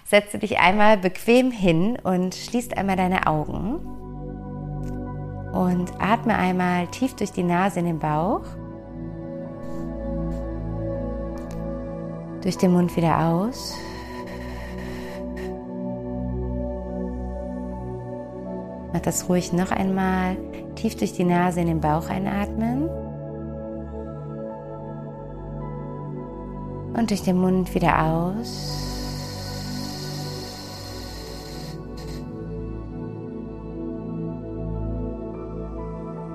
setze 0.04 0.38
dich 0.38 0.60
einmal 0.60 0.98
bequem 0.98 1.52
hin 1.52 1.98
und 2.04 2.36
schließt 2.36 2.78
einmal 2.78 2.98
deine 2.98 3.26
Augen. 3.26 3.76
Und 5.54 5.92
atme 6.00 6.36
einmal 6.36 6.88
tief 6.88 7.16
durch 7.16 7.32
die 7.32 7.44
Nase 7.44 7.80
in 7.80 7.86
den 7.86 8.00
Bauch. 8.00 8.44
Durch 12.42 12.58
den 12.58 12.74
Mund 12.74 12.96
wieder 12.98 13.18
aus. 13.20 13.74
Mach 18.94 19.02
das 19.02 19.28
ruhig 19.28 19.54
noch 19.54 19.72
einmal. 19.72 20.38
Tief 20.76 20.96
durch 20.96 21.14
die 21.14 21.24
Nase 21.24 21.62
in 21.62 21.68
den 21.68 21.82
Bauch 21.82 22.10
einatmen. 22.10 22.90
Und 26.94 27.10
durch 27.10 27.22
den 27.22 27.38
Mund 27.38 27.76
wieder 27.76 28.04
aus. 28.04 28.88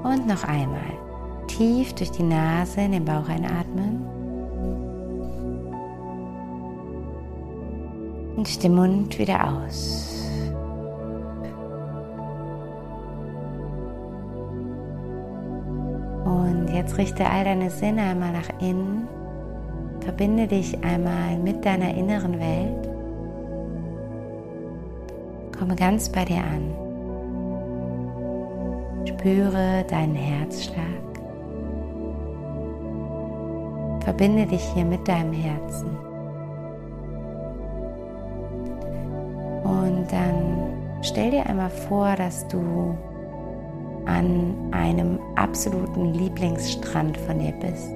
Und 0.04 0.26
noch 0.26 0.44
einmal. 0.44 0.92
Tief 1.48 1.94
durch 1.94 2.10
die 2.10 2.22
Nase 2.22 2.82
in 2.82 2.92
den 2.92 3.04
Bauch 3.04 3.28
einatmen. 3.28 4.04
Und 8.36 8.46
durch 8.46 8.58
den 8.58 8.74
Mund 8.74 9.18
wieder 9.18 9.64
aus. 9.64 10.21
Jetzt 16.82 16.98
richte 16.98 17.24
all 17.24 17.44
deine 17.44 17.70
Sinne 17.70 18.02
einmal 18.02 18.32
nach 18.32 18.48
innen. 18.60 19.08
Verbinde 20.00 20.48
dich 20.48 20.82
einmal 20.82 21.38
mit 21.38 21.64
deiner 21.64 21.94
inneren 21.94 22.40
Welt. 22.40 22.88
Komme 25.56 25.76
ganz 25.76 26.08
bei 26.08 26.24
dir 26.24 26.38
an. 26.38 26.74
Spüre 29.06 29.84
deinen 29.88 30.16
Herzschlag. 30.16 30.84
Verbinde 34.00 34.46
dich 34.46 34.64
hier 34.74 34.84
mit 34.84 35.06
deinem 35.06 35.32
Herzen. 35.32 35.96
Und 39.62 40.10
dann 40.10 40.98
stell 41.02 41.30
dir 41.30 41.46
einmal 41.46 41.70
vor, 41.70 42.16
dass 42.16 42.48
du 42.48 42.96
an 44.06 44.54
einem 44.72 45.18
absoluten 45.36 46.14
Lieblingsstrand 46.14 47.16
von 47.16 47.38
dir 47.38 47.52
bist. 47.52 47.90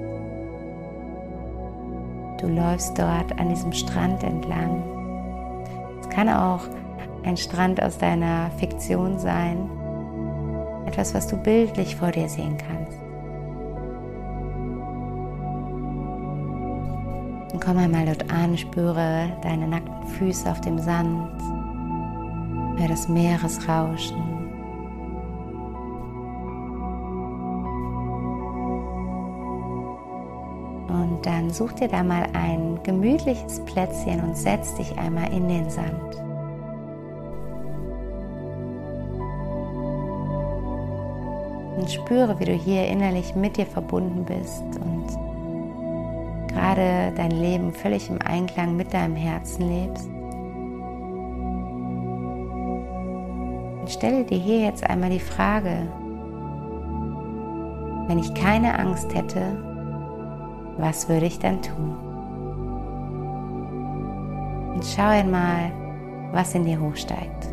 Du 2.39 2.47
läufst 2.47 2.97
dort 2.97 3.37
an 3.39 3.49
diesem 3.49 3.73
Strand 3.73 4.23
entlang. 4.23 4.83
Es 6.01 6.09
kann 6.09 6.29
auch 6.29 6.61
ein 7.23 7.35
Strand 7.35 7.81
aus 7.81 7.97
deiner 7.97 8.51
Fiktion 8.57 9.17
sein, 9.17 9.69
etwas, 10.85 11.13
was 11.13 11.27
du 11.27 11.35
bildlich 11.35 11.95
vor 11.95 12.11
dir 12.11 12.29
sehen 12.29 12.57
kannst. 12.57 12.97
Und 17.53 17.63
komm 17.63 17.77
einmal 17.77 18.05
dort 18.05 18.31
an, 18.31 18.57
spüre 18.57 19.31
deine 19.41 19.67
nackten 19.67 20.07
Füße 20.07 20.49
auf 20.49 20.61
dem 20.61 20.77
Sand, 20.77 21.31
hör 22.77 22.87
das 22.87 23.09
Meeresrauschen. 23.09 24.36
Und 31.17 31.25
dann 31.25 31.49
such 31.49 31.73
dir 31.73 31.87
da 31.87 32.03
mal 32.03 32.27
ein 32.33 32.77
gemütliches 32.83 33.59
Plätzchen 33.65 34.21
und 34.21 34.37
setz 34.37 34.75
dich 34.75 34.99
einmal 34.99 35.33
in 35.33 35.47
den 35.47 35.67
Sand. 35.67 36.15
Und 41.75 41.89
spüre, 41.89 42.39
wie 42.39 42.45
du 42.45 42.51
hier 42.51 42.85
innerlich 42.85 43.33
mit 43.33 43.57
dir 43.57 43.65
verbunden 43.65 44.25
bist 44.25 44.63
und 44.79 45.07
gerade 46.49 47.11
dein 47.15 47.31
Leben 47.31 47.73
völlig 47.73 48.11
im 48.11 48.21
Einklang 48.21 48.75
mit 48.77 48.93
deinem 48.93 49.15
Herzen 49.15 49.67
lebst. 49.69 50.07
Und 53.79 53.89
stelle 53.89 54.23
dir 54.23 54.37
hier 54.37 54.59
jetzt 54.59 54.87
einmal 54.87 55.09
die 55.09 55.19
Frage, 55.19 55.87
wenn 58.07 58.19
ich 58.19 58.31
keine 58.35 58.77
Angst 58.77 59.15
hätte, 59.15 59.76
was 60.77 61.09
würde 61.09 61.25
ich 61.25 61.39
dann 61.39 61.61
tun? 61.61 61.97
Und 64.75 64.85
schau 64.85 65.07
einmal, 65.07 65.71
was 66.31 66.53
in 66.53 66.65
dir 66.65 66.79
hochsteigt. 66.79 67.47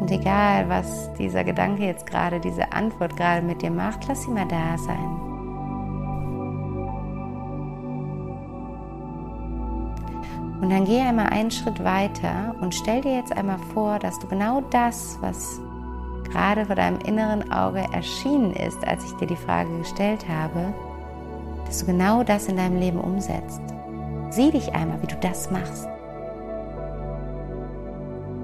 Und 0.00 0.10
egal, 0.10 0.70
was 0.70 1.12
dieser 1.18 1.44
Gedanke 1.44 1.84
jetzt 1.84 2.06
gerade, 2.06 2.40
diese 2.40 2.72
Antwort 2.72 3.14
gerade 3.18 3.44
mit 3.44 3.60
dir 3.60 3.70
macht, 3.70 4.08
lass 4.08 4.22
sie 4.22 4.30
mal 4.30 4.48
da 4.48 4.78
sein. 4.78 5.27
Und 10.68 10.74
dann 10.74 10.84
geh 10.84 11.00
einmal 11.00 11.28
einen 11.28 11.50
Schritt 11.50 11.82
weiter 11.82 12.54
und 12.60 12.74
stell 12.74 13.00
dir 13.00 13.14
jetzt 13.14 13.34
einmal 13.34 13.56
vor, 13.72 13.98
dass 13.98 14.18
du 14.18 14.26
genau 14.26 14.60
das, 14.68 15.16
was 15.22 15.58
gerade 16.30 16.66
vor 16.66 16.76
deinem 16.76 17.00
inneren 17.06 17.50
Auge 17.50 17.86
erschienen 17.94 18.52
ist, 18.52 18.86
als 18.86 19.02
ich 19.06 19.12
dir 19.12 19.28
die 19.28 19.34
Frage 19.34 19.78
gestellt 19.78 20.26
habe, 20.28 20.74
dass 21.64 21.78
du 21.78 21.86
genau 21.86 22.22
das 22.22 22.48
in 22.48 22.58
deinem 22.58 22.78
Leben 22.78 23.00
umsetzt. 23.00 23.62
Sieh 24.28 24.50
dich 24.50 24.74
einmal, 24.74 25.00
wie 25.00 25.06
du 25.06 25.16
das 25.22 25.50
machst. 25.50 25.88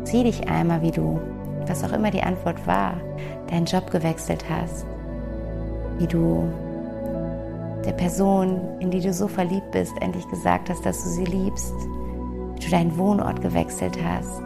Sieh 0.05 0.23
dich 0.23 0.49
einmal, 0.49 0.81
wie 0.81 0.93
du, 0.93 1.21
was 1.67 1.85
auch 1.85 1.93
immer 1.93 2.11
die 2.11 2.23
Antwort 2.23 2.67
war, 2.67 2.95
deinen 3.51 3.67
Job 3.67 3.91
gewechselt 3.91 4.47
hast, 4.49 4.87
wie 5.99 6.07
du 6.07 6.51
der 7.85 7.93
Person, 7.93 8.63
in 8.81 8.91
die 8.91 9.01
du 9.01 9.13
so 9.13 9.29
verliebt 9.29 9.73
bist, 9.73 9.93
endlich 10.01 10.27
gesagt 10.31 10.71
hast, 10.71 10.87
dass 10.87 11.05
du 11.05 11.11
sie 11.11 11.27
liebst, 11.27 11.75
du 12.61 12.71
deinen 12.71 12.97
Wohnort 12.97 13.41
gewechselt 13.41 13.99
hast, 14.03 14.43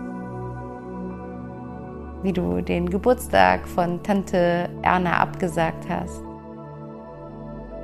wie 2.22 2.32
du 2.32 2.60
den 2.62 2.88
Geburtstag 2.88 3.66
von 3.68 4.02
Tante 4.02 4.68
Erna 4.82 5.18
abgesagt 5.18 5.88
hast. 5.88 6.22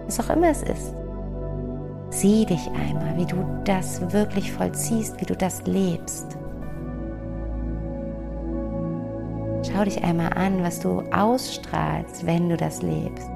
Was 0.06 0.20
auch 0.20 0.34
immer 0.34 0.48
es 0.48 0.62
ist. 0.62 0.94
Sieh 2.10 2.44
dich 2.46 2.70
einmal, 2.70 3.16
wie 3.16 3.26
du 3.26 3.44
das 3.64 4.12
wirklich 4.12 4.52
vollziehst, 4.52 5.20
wie 5.20 5.26
du 5.26 5.34
das 5.34 5.66
lebst. 5.66 6.38
Schau 9.66 9.84
dich 9.84 10.04
einmal 10.04 10.32
an, 10.34 10.62
was 10.62 10.78
du 10.78 11.02
ausstrahlst, 11.10 12.26
wenn 12.26 12.48
du 12.48 12.56
das 12.56 12.82
lebst. 12.82 13.28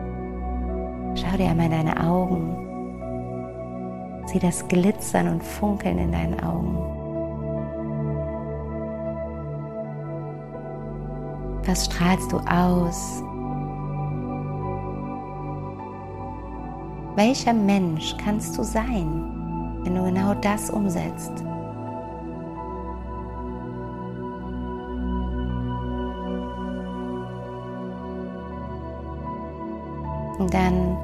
Schau 1.14 1.36
dir 1.36 1.48
einmal 1.48 1.66
in 1.66 1.72
deine 1.72 2.00
Augen. 2.00 2.67
Sieh 4.28 4.38
das 4.38 4.68
Glitzern 4.68 5.26
und 5.28 5.42
Funkeln 5.42 5.96
in 5.96 6.12
deinen 6.12 6.38
Augen. 6.40 6.76
Was 11.64 11.86
strahlst 11.86 12.30
du 12.30 12.36
aus? 12.40 13.22
Welcher 17.16 17.54
Mensch 17.54 18.14
kannst 18.22 18.58
du 18.58 18.62
sein, 18.62 19.80
wenn 19.84 19.94
du 19.94 20.04
genau 20.04 20.34
das 20.34 20.68
umsetzt? 20.68 21.32
Und 30.38 30.52
dann 30.52 30.97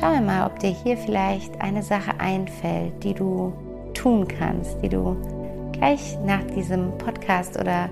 Schau 0.00 0.18
mal, 0.22 0.46
ob 0.46 0.58
dir 0.58 0.70
hier 0.70 0.96
vielleicht 0.96 1.60
eine 1.60 1.82
Sache 1.82 2.18
einfällt, 2.18 3.04
die 3.04 3.12
du 3.12 3.52
tun 3.92 4.26
kannst, 4.26 4.80
die 4.80 4.88
du 4.88 5.14
gleich 5.72 6.18
nach 6.24 6.42
diesem 6.56 6.96
Podcast 6.96 7.60
oder 7.60 7.90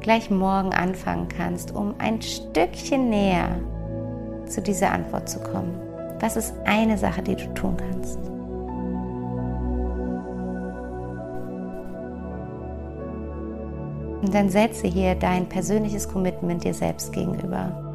gleich 0.00 0.28
morgen 0.28 0.74
anfangen 0.74 1.28
kannst, 1.28 1.74
um 1.74 1.94
ein 1.96 2.20
Stückchen 2.20 3.08
näher 3.08 3.58
zu 4.44 4.60
dieser 4.60 4.92
Antwort 4.92 5.30
zu 5.30 5.40
kommen. 5.40 5.80
Was 6.20 6.36
ist 6.36 6.54
eine 6.66 6.98
Sache, 6.98 7.22
die 7.22 7.36
du 7.36 7.46
tun 7.54 7.74
kannst? 7.78 8.18
Und 14.20 14.34
dann 14.34 14.50
setze 14.50 14.88
hier 14.88 15.14
dein 15.14 15.48
persönliches 15.48 16.06
Commitment 16.06 16.64
dir 16.64 16.74
selbst 16.74 17.14
gegenüber 17.14 17.85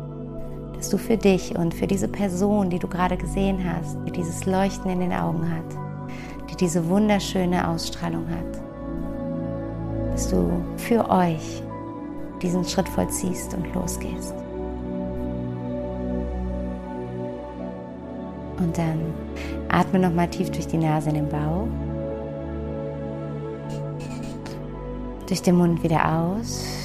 du 0.90 0.98
für 0.98 1.18
dich 1.18 1.56
und 1.56 1.74
für 1.74 1.88
diese 1.88 2.08
Person, 2.08 2.70
die 2.70 2.80
du 2.80 2.88
gerade 2.88 3.18
gesehen 3.18 3.64
hast, 3.64 3.98
die 4.08 4.12
dieses 4.12 4.46
Leuchten 4.46 4.90
in 4.90 5.00
den 5.00 5.14
Augen 5.14 5.50
hat, 5.50 5.66
die 6.50 6.56
diese 6.56 6.88
wunderschöne 6.90 7.68
Ausstrahlung 7.68 8.26
hat, 8.30 8.62
dass 10.12 10.30
du 10.30 10.52
für 10.78 11.10
euch 11.10 11.62
diesen 12.42 12.66
Schritt 12.66 12.90
vollziehst 12.90 13.54
und 13.54 13.74
losgehst. 13.74 14.34
Und 18.58 18.78
dann 18.78 19.00
atme 19.70 20.00
nochmal 20.00 20.30
tief 20.30 20.50
durch 20.52 20.68
die 20.68 20.78
Nase 20.78 21.10
in 21.10 21.16
den 21.16 21.30
Bauch. 21.30 21.68
Durch 25.28 25.42
den 25.42 25.56
Mund 25.56 25.82
wieder 25.84 26.12
aus. 26.12 26.81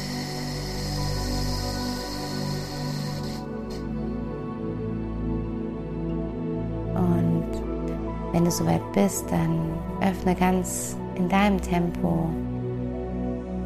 Wenn 8.36 8.44
du 8.44 8.50
soweit 8.50 8.92
bist, 8.92 9.30
dann 9.30 9.78
öffne 10.02 10.34
ganz 10.34 10.94
in 11.14 11.26
deinem 11.26 11.58
Tempo, 11.58 12.28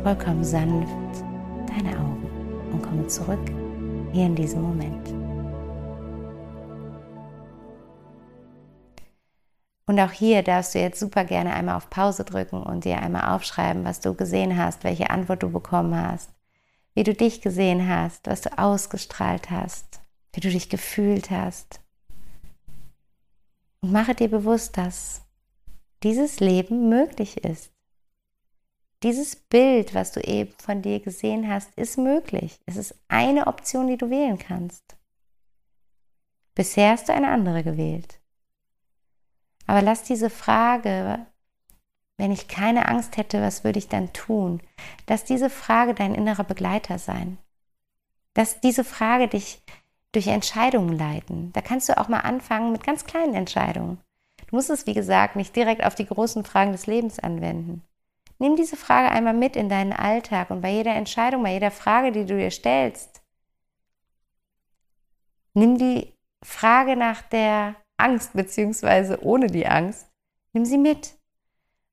vollkommen 0.04 0.44
sanft, 0.44 1.24
deine 1.66 1.98
Augen 1.98 2.70
und 2.70 2.80
komme 2.80 3.04
zurück 3.08 3.44
hier 4.12 4.26
in 4.26 4.36
diesem 4.36 4.62
Moment. 4.62 5.08
Und 9.86 9.98
auch 9.98 10.12
hier 10.12 10.44
darfst 10.44 10.76
du 10.76 10.78
jetzt 10.78 11.00
super 11.00 11.24
gerne 11.24 11.52
einmal 11.52 11.74
auf 11.74 11.90
Pause 11.90 12.22
drücken 12.22 12.62
und 12.62 12.84
dir 12.84 13.02
einmal 13.02 13.34
aufschreiben, 13.34 13.84
was 13.84 13.98
du 13.98 14.14
gesehen 14.14 14.56
hast, 14.56 14.84
welche 14.84 15.10
Antwort 15.10 15.42
du 15.42 15.50
bekommen 15.50 16.00
hast, 16.00 16.30
wie 16.94 17.02
du 17.02 17.12
dich 17.12 17.40
gesehen 17.40 17.88
hast, 17.88 18.28
was 18.28 18.42
du 18.42 18.56
ausgestrahlt 18.56 19.50
hast, 19.50 20.00
wie 20.32 20.38
du 20.38 20.48
dich 20.48 20.68
gefühlt 20.68 21.32
hast, 21.32 21.80
und 23.82 23.92
mache 23.92 24.14
dir 24.14 24.28
bewusst, 24.28 24.76
dass 24.76 25.22
dieses 26.02 26.40
Leben 26.40 26.88
möglich 26.88 27.44
ist. 27.44 27.72
Dieses 29.02 29.36
Bild, 29.36 29.94
was 29.94 30.12
du 30.12 30.20
eben 30.20 30.52
von 30.58 30.82
dir 30.82 31.00
gesehen 31.00 31.48
hast, 31.48 31.72
ist 31.78 31.96
möglich. 31.96 32.60
Es 32.66 32.76
ist 32.76 32.94
eine 33.08 33.46
Option, 33.46 33.86
die 33.86 33.96
du 33.96 34.10
wählen 34.10 34.38
kannst. 34.38 34.96
Bisher 36.54 36.90
hast 36.90 37.08
du 37.08 37.14
eine 37.14 37.30
andere 37.30 37.62
gewählt. 37.62 38.20
Aber 39.66 39.80
lass 39.80 40.02
diese 40.02 40.28
Frage, 40.28 41.26
wenn 42.18 42.32
ich 42.32 42.48
keine 42.48 42.88
Angst 42.88 43.16
hätte, 43.16 43.40
was 43.40 43.64
würde 43.64 43.78
ich 43.78 43.88
dann 43.88 44.12
tun? 44.12 44.60
Lass 45.08 45.24
diese 45.24 45.48
Frage 45.48 45.94
dein 45.94 46.14
innerer 46.14 46.44
Begleiter 46.44 46.98
sein. 46.98 47.38
Lass 48.36 48.60
diese 48.60 48.84
Frage 48.84 49.28
dich 49.28 49.62
durch 50.12 50.26
Entscheidungen 50.26 50.96
leiten. 50.96 51.52
Da 51.52 51.60
kannst 51.60 51.88
du 51.88 51.98
auch 51.98 52.08
mal 52.08 52.20
anfangen 52.20 52.72
mit 52.72 52.84
ganz 52.84 53.04
kleinen 53.04 53.34
Entscheidungen. 53.34 53.98
Du 54.48 54.56
musst 54.56 54.70
es, 54.70 54.86
wie 54.86 54.94
gesagt, 54.94 55.36
nicht 55.36 55.54
direkt 55.54 55.84
auf 55.84 55.94
die 55.94 56.06
großen 56.06 56.44
Fragen 56.44 56.72
des 56.72 56.86
Lebens 56.86 57.18
anwenden. 57.18 57.82
Nimm 58.38 58.56
diese 58.56 58.76
Frage 58.76 59.10
einmal 59.10 59.34
mit 59.34 59.54
in 59.54 59.68
deinen 59.68 59.92
Alltag 59.92 60.50
und 60.50 60.62
bei 60.62 60.70
jeder 60.70 60.94
Entscheidung, 60.94 61.42
bei 61.42 61.52
jeder 61.52 61.70
Frage, 61.70 62.10
die 62.10 62.24
du 62.24 62.36
dir 62.36 62.50
stellst, 62.50 63.22
nimm 65.54 65.78
die 65.78 66.14
Frage 66.42 66.96
nach 66.96 67.22
der 67.22 67.76
Angst 67.98 68.32
beziehungsweise 68.32 69.22
ohne 69.22 69.46
die 69.46 69.66
Angst, 69.66 70.10
nimm 70.52 70.64
sie 70.64 70.78
mit 70.78 71.18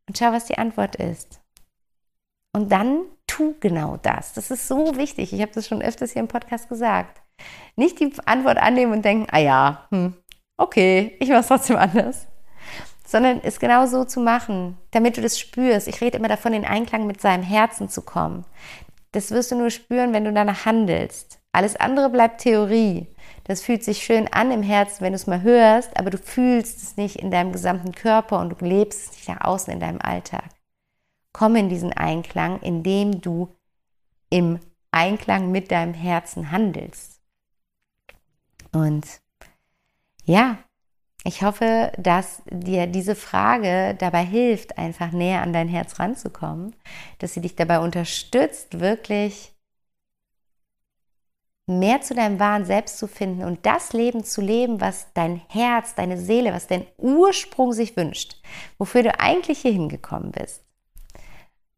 und 0.07 0.18
schau, 0.18 0.32
was 0.32 0.45
die 0.45 0.57
Antwort 0.57 0.95
ist. 0.95 1.41
Und 2.53 2.72
dann 2.72 3.03
tu 3.28 3.55
genau 3.59 3.97
das. 3.97 4.34
Das 4.34 4.49
ist 4.49 4.68
so 4.68 4.95
wichtig. 4.95 5.34
Ich 5.34 5.41
habe 5.41 5.51
das 5.51 5.68
schon 5.68 5.82
öfters 5.82 6.13
hier 6.13 6.22
im 6.22 6.28
Podcast 6.28 6.70
gesagt. 6.70 7.22
Nicht 7.75 7.99
die 7.99 8.11
Antwort 8.25 8.57
annehmen 8.57 8.93
und 8.93 9.05
denken, 9.05 9.27
ah 9.31 9.39
ja, 9.39 9.88
hm, 9.91 10.13
okay, 10.57 11.15
ich 11.19 11.29
mache 11.29 11.41
es 11.41 11.47
trotzdem 11.47 11.77
anders 11.77 12.27
sondern 13.07 13.39
es 13.41 13.59
genau 13.59 13.85
so 13.85 14.03
zu 14.03 14.19
machen, 14.19 14.77
damit 14.91 15.15
du 15.15 15.21
das 15.21 15.39
spürst. 15.39 15.88
Ich 15.88 16.01
rede 16.01 16.17
immer 16.17 16.27
davon, 16.27 16.53
in 16.53 16.65
Einklang 16.65 17.07
mit 17.07 17.21
seinem 17.21 17.43
Herzen 17.43 17.88
zu 17.88 18.01
kommen. 18.01 18.43
Das 19.13 19.31
wirst 19.31 19.51
du 19.51 19.55
nur 19.55 19.69
spüren, 19.69 20.11
wenn 20.11 20.25
du 20.25 20.33
danach 20.33 20.65
handelst. 20.65 21.39
Alles 21.53 21.77
andere 21.77 22.09
bleibt 22.09 22.41
Theorie. 22.41 23.07
Das 23.45 23.61
fühlt 23.61 23.83
sich 23.83 24.03
schön 24.03 24.27
an 24.33 24.51
im 24.51 24.61
Herzen, 24.61 25.01
wenn 25.01 25.13
du 25.13 25.15
es 25.15 25.25
mal 25.25 25.41
hörst, 25.41 25.97
aber 25.97 26.09
du 26.09 26.17
fühlst 26.17 26.83
es 26.83 26.97
nicht 26.97 27.15
in 27.15 27.31
deinem 27.31 27.53
gesamten 27.53 27.93
Körper 27.93 28.41
und 28.41 28.49
du 28.49 28.65
lebst 28.65 28.99
es 28.99 29.11
nicht 29.13 29.29
nach 29.29 29.41
außen 29.41 29.71
in 29.71 29.79
deinem 29.79 30.01
Alltag. 30.01 30.43
Komm 31.31 31.55
in 31.55 31.69
diesen 31.69 31.93
Einklang, 31.93 32.59
indem 32.59 33.21
du 33.21 33.55
im 34.29 34.59
Einklang 34.91 35.49
mit 35.49 35.71
deinem 35.71 35.93
Herzen 35.93 36.51
handelst. 36.51 37.16
Und 38.72 39.05
ja, 40.26 40.57
ich 41.24 41.41
hoffe, 41.43 41.91
dass 41.97 42.41
dir 42.49 42.88
diese 42.88 43.15
Frage 43.15 43.95
dabei 43.99 44.24
hilft, 44.24 44.78
einfach 44.78 45.11
näher 45.11 45.41
an 45.41 45.53
dein 45.53 45.68
Herz 45.68 45.99
ranzukommen, 45.99 46.76
dass 47.20 47.34
sie 47.34 47.41
dich 47.41 47.55
dabei 47.55 47.80
unterstützt, 47.80 48.80
wirklich 48.80 49.53
mehr 51.65 52.01
zu 52.01 52.15
deinem 52.15 52.39
wahren 52.39 52.65
Selbst 52.65 52.97
zu 52.97 53.07
finden 53.07 53.43
und 53.43 53.65
das 53.65 53.91
Leben 53.91 54.24
zu 54.24 54.41
leben, 54.41 54.80
was 54.80 55.11
dein 55.13 55.41
Herz, 55.49 55.95
deine 55.95 56.18
Seele, 56.18 56.53
was 56.53 56.68
dein 56.68 56.88
Ursprung 56.97 57.74
sich 57.74 57.97
wünscht, 57.97 58.41
wofür 58.78 59.03
du 59.03 59.20
eigentlich 59.20 59.59
hier 59.59 59.74
hingekommen 59.74 60.32
bist. 60.32 60.66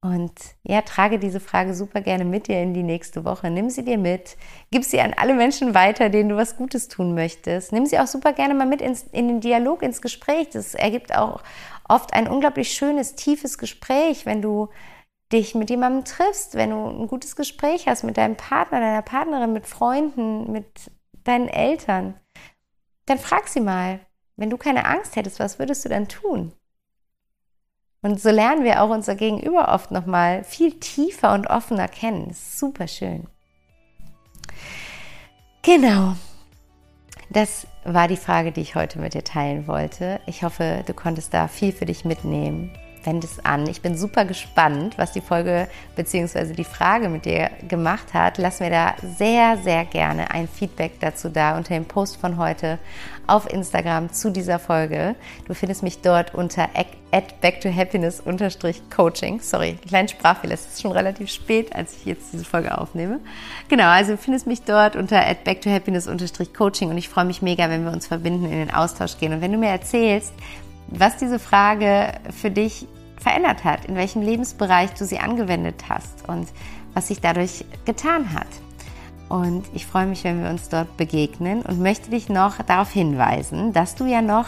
Und 0.01 0.31
ja, 0.63 0.81
trage 0.81 1.19
diese 1.19 1.41
Frage 1.41 1.73
super 1.73 1.99
gerne 1.99 2.23
mit 2.23 2.47
dir 2.47 2.61
in 2.61 2.73
die 2.73 2.83
nächste 2.83 3.25
Woche. 3.25 3.49
Nimm 3.49 3.69
sie 3.69 3.83
dir 3.83 3.97
mit, 3.97 4.37
gib 4.71 4.85
sie 4.85 5.01
an 5.01 5.13
alle 5.13 5.33
Menschen 5.33 5.73
weiter, 5.73 6.09
denen 6.09 6.29
du 6.29 6.37
was 6.37 6.55
Gutes 6.55 6.87
tun 6.87 7.13
möchtest. 7.13 7.73
Nimm 7.73 7.85
sie 7.85 7.99
auch 7.99 8.07
super 8.07 8.31
gerne 8.31 8.53
mal 8.53 8.65
mit 8.65 8.81
ins, 8.81 9.03
in 9.11 9.27
den 9.27 9.41
Dialog, 9.41 9.83
ins 9.83 10.01
Gespräch. 10.01 10.49
Das 10.51 10.73
ergibt 10.73 11.13
auch 11.13 11.43
oft 11.89 12.13
ein 12.13 12.29
unglaublich 12.29 12.71
schönes, 12.71 13.15
tiefes 13.15 13.57
Gespräch, 13.57 14.25
wenn 14.25 14.41
du 14.41 14.69
dich 15.33 15.53
mit 15.53 15.69
jemandem 15.69 16.05
triffst, 16.05 16.55
wenn 16.55 16.69
du 16.69 16.87
ein 16.87 17.07
gutes 17.07 17.35
Gespräch 17.35 17.87
hast 17.87 18.03
mit 18.03 18.15
deinem 18.15 18.37
Partner, 18.37 18.79
deiner 18.79 19.01
Partnerin, 19.01 19.51
mit 19.51 19.67
Freunden, 19.67 20.49
mit 20.49 20.91
deinen 21.25 21.49
Eltern. 21.49 22.15
Dann 23.05 23.19
frag 23.19 23.49
sie 23.49 23.59
mal, 23.59 23.99
wenn 24.37 24.49
du 24.49 24.57
keine 24.57 24.85
Angst 24.85 25.17
hättest, 25.17 25.39
was 25.39 25.59
würdest 25.59 25.83
du 25.83 25.89
dann 25.89 26.07
tun? 26.07 26.53
Und 28.01 28.21
so 28.21 28.29
lernen 28.29 28.63
wir 28.63 28.81
auch 28.81 28.89
unser 28.89 29.15
Gegenüber 29.15 29.73
oft 29.73 29.91
nochmal 29.91 30.43
viel 30.43 30.79
tiefer 30.79 31.33
und 31.33 31.47
offener 31.47 31.87
kennen. 31.87 32.31
Super 32.33 32.87
schön. 32.87 33.27
Genau. 35.61 36.15
Das 37.29 37.67
war 37.83 38.07
die 38.07 38.17
Frage, 38.17 38.51
die 38.51 38.61
ich 38.61 38.75
heute 38.75 38.99
mit 38.99 39.13
dir 39.13 39.23
teilen 39.23 39.67
wollte. 39.67 40.19
Ich 40.25 40.43
hoffe, 40.43 40.83
du 40.85 40.93
konntest 40.93 41.33
da 41.33 41.47
viel 41.47 41.71
für 41.71 41.85
dich 41.85 42.05
mitnehmen 42.05 42.71
wende 43.03 43.27
es 43.27 43.43
an. 43.43 43.67
Ich 43.67 43.81
bin 43.81 43.97
super 43.97 44.25
gespannt, 44.25 44.97
was 44.97 45.11
die 45.11 45.21
Folge 45.21 45.67
bzw. 45.95 46.53
die 46.53 46.63
Frage 46.63 47.09
mit 47.09 47.25
dir 47.25 47.49
gemacht 47.67 48.13
hat. 48.13 48.37
Lass 48.37 48.59
mir 48.59 48.69
da 48.69 48.95
sehr, 49.17 49.57
sehr 49.57 49.85
gerne 49.85 50.31
ein 50.31 50.47
Feedback 50.47 50.99
dazu 50.99 51.29
da 51.29 51.57
unter 51.57 51.73
dem 51.73 51.85
Post 51.85 52.17
von 52.17 52.37
heute 52.37 52.79
auf 53.27 53.51
Instagram 53.51 54.11
zu 54.11 54.31
dieser 54.31 54.59
Folge. 54.59 55.15
Du 55.47 55.53
findest 55.53 55.83
mich 55.83 56.01
dort 56.01 56.33
unter 56.33 56.67
at 57.11 57.41
backtohappiness 57.41 58.23
coaching. 58.95 59.39
Sorry, 59.39 59.77
kleinen 59.87 60.07
Sprachfehler. 60.07 60.53
Es 60.53 60.65
ist 60.65 60.81
schon 60.81 60.91
relativ 60.91 61.29
spät, 61.29 61.75
als 61.75 61.95
ich 61.95 62.05
jetzt 62.05 62.33
diese 62.33 62.45
Folge 62.45 62.77
aufnehme. 62.77 63.19
Genau, 63.67 63.85
also 63.85 64.17
findest 64.17 64.47
mich 64.47 64.63
dort 64.63 64.95
unter 64.95 65.25
at 65.25 65.43
backtohappiness 65.43 66.09
coaching 66.55 66.89
und 66.89 66.97
ich 66.97 67.09
freue 67.09 67.25
mich 67.25 67.41
mega, 67.41 67.69
wenn 67.69 67.85
wir 67.85 67.91
uns 67.91 68.07
verbinden, 68.07 68.45
in 68.45 68.51
den 68.51 68.73
Austausch 68.73 69.17
gehen. 69.17 69.33
Und 69.33 69.41
wenn 69.41 69.51
du 69.51 69.57
mir 69.57 69.69
erzählst, 69.69 70.33
was 70.91 71.17
diese 71.17 71.39
Frage 71.39 72.13
für 72.31 72.51
dich 72.51 72.87
verändert 73.17 73.63
hat, 73.63 73.85
in 73.85 73.95
welchem 73.95 74.21
Lebensbereich 74.21 74.91
du 74.93 75.05
sie 75.05 75.19
angewendet 75.19 75.85
hast 75.89 76.27
und 76.27 76.47
was 76.93 77.07
sich 77.07 77.21
dadurch 77.21 77.65
getan 77.85 78.33
hat. 78.33 78.47
Und 79.27 79.65
ich 79.73 79.85
freue 79.85 80.07
mich, 80.07 80.23
wenn 80.23 80.41
wir 80.41 80.49
uns 80.49 80.69
dort 80.69 80.97
begegnen 80.97 81.61
und 81.61 81.79
möchte 81.79 82.09
dich 82.09 82.29
noch 82.29 82.57
darauf 82.63 82.91
hinweisen, 82.91 83.73
dass 83.73 83.95
du 83.95 84.05
ja 84.05 84.21
noch 84.21 84.47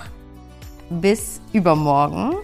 bis 0.90 1.40
übermorgen 1.54 2.36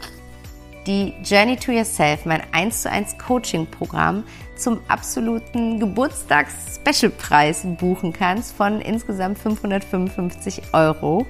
die 0.87 1.13
Journey 1.23 1.57
to 1.57 1.73
Yourself, 1.73 2.25
mein 2.25 2.41
1 2.53 2.83
zu 2.83 2.89
1 2.89 3.17
Coaching-Programm 3.17 4.23
zum 4.55 4.79
absoluten 4.87 5.79
Geburtstags-Special-Preis 5.79 7.67
buchen 7.77 8.13
kannst 8.13 8.55
von 8.55 8.79
insgesamt 8.79 9.37
555 9.37 10.73
Euro. 10.73 11.27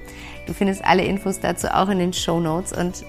Du 0.48 0.54
findest 0.54 0.82
alle 0.82 1.04
Infos 1.04 1.40
dazu 1.40 1.68
auch 1.68 1.90
in 1.90 1.98
den 1.98 2.14
Show 2.14 2.40
Notes. 2.40 2.72
Und 2.72 3.04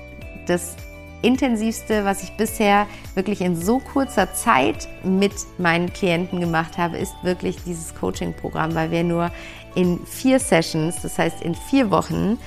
das 0.45 0.75
intensivste, 1.21 2.03
was 2.03 2.21
ich 2.21 2.33
bisher 2.33 2.85
wirklich 3.15 3.39
in 3.39 3.55
so 3.55 3.79
kurzer 3.79 4.33
Zeit 4.33 4.89
mit 5.05 5.31
meinen 5.57 5.91
Klienten 5.93 6.41
gemacht 6.41 6.77
habe, 6.77 6.97
ist 6.97 7.13
wirklich 7.23 7.55
dieses 7.65 7.95
Coaching-Programm, 7.95 8.75
weil 8.75 8.91
wir 8.91 9.05
nur 9.05 9.31
in 9.73 10.05
vier 10.05 10.37
Sessions, 10.39 11.01
das 11.01 11.17
heißt 11.17 11.41
in 11.41 11.55
vier 11.55 11.91
Wochen, 11.91 12.37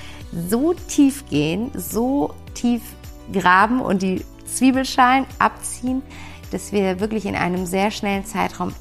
so 0.47 0.75
tief 0.75 1.25
gehen, 1.27 1.71
so 1.73 2.35
tief 2.53 2.83
graben 3.31 3.81
und 3.81 4.03
die 4.03 4.23
Zwiebelschalen 4.45 5.25
abziehen, 5.39 6.03
dass 6.51 6.71
wir 6.71 6.99
wirklich 6.99 7.25
in 7.25 7.35
einem 7.35 7.65
sehr 7.65 7.89
schnellen 7.89 8.25
Zeitraum 8.25 8.73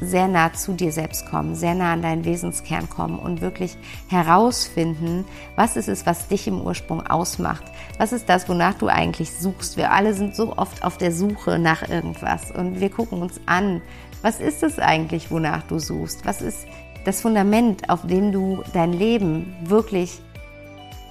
sehr 0.00 0.28
nah 0.28 0.52
zu 0.52 0.72
dir 0.72 0.92
selbst 0.92 1.26
kommen, 1.26 1.54
sehr 1.54 1.74
nah 1.74 1.92
an 1.92 2.02
deinen 2.02 2.24
Wesenskern 2.24 2.88
kommen 2.88 3.18
und 3.18 3.40
wirklich 3.40 3.76
herausfinden, 4.08 5.24
was 5.56 5.76
ist 5.76 5.88
es, 5.88 6.06
was 6.06 6.28
dich 6.28 6.46
im 6.46 6.60
Ursprung 6.60 7.06
ausmacht. 7.06 7.64
Was 7.98 8.12
ist 8.12 8.28
das, 8.28 8.48
wonach 8.48 8.74
du 8.74 8.88
eigentlich 8.88 9.32
suchst? 9.32 9.76
Wir 9.76 9.92
alle 9.92 10.14
sind 10.14 10.34
so 10.34 10.56
oft 10.56 10.84
auf 10.84 10.98
der 10.98 11.12
Suche 11.12 11.58
nach 11.58 11.88
irgendwas 11.88 12.50
und 12.50 12.80
wir 12.80 12.90
gucken 12.90 13.22
uns 13.22 13.40
an, 13.46 13.80
was 14.22 14.40
ist 14.40 14.62
es 14.62 14.78
eigentlich, 14.78 15.30
wonach 15.30 15.62
du 15.64 15.78
suchst? 15.78 16.24
Was 16.24 16.42
ist 16.42 16.66
das 17.04 17.20
Fundament, 17.20 17.90
auf 17.90 18.06
dem 18.06 18.32
du 18.32 18.62
dein 18.72 18.92
Leben 18.92 19.54
wirklich 19.64 20.20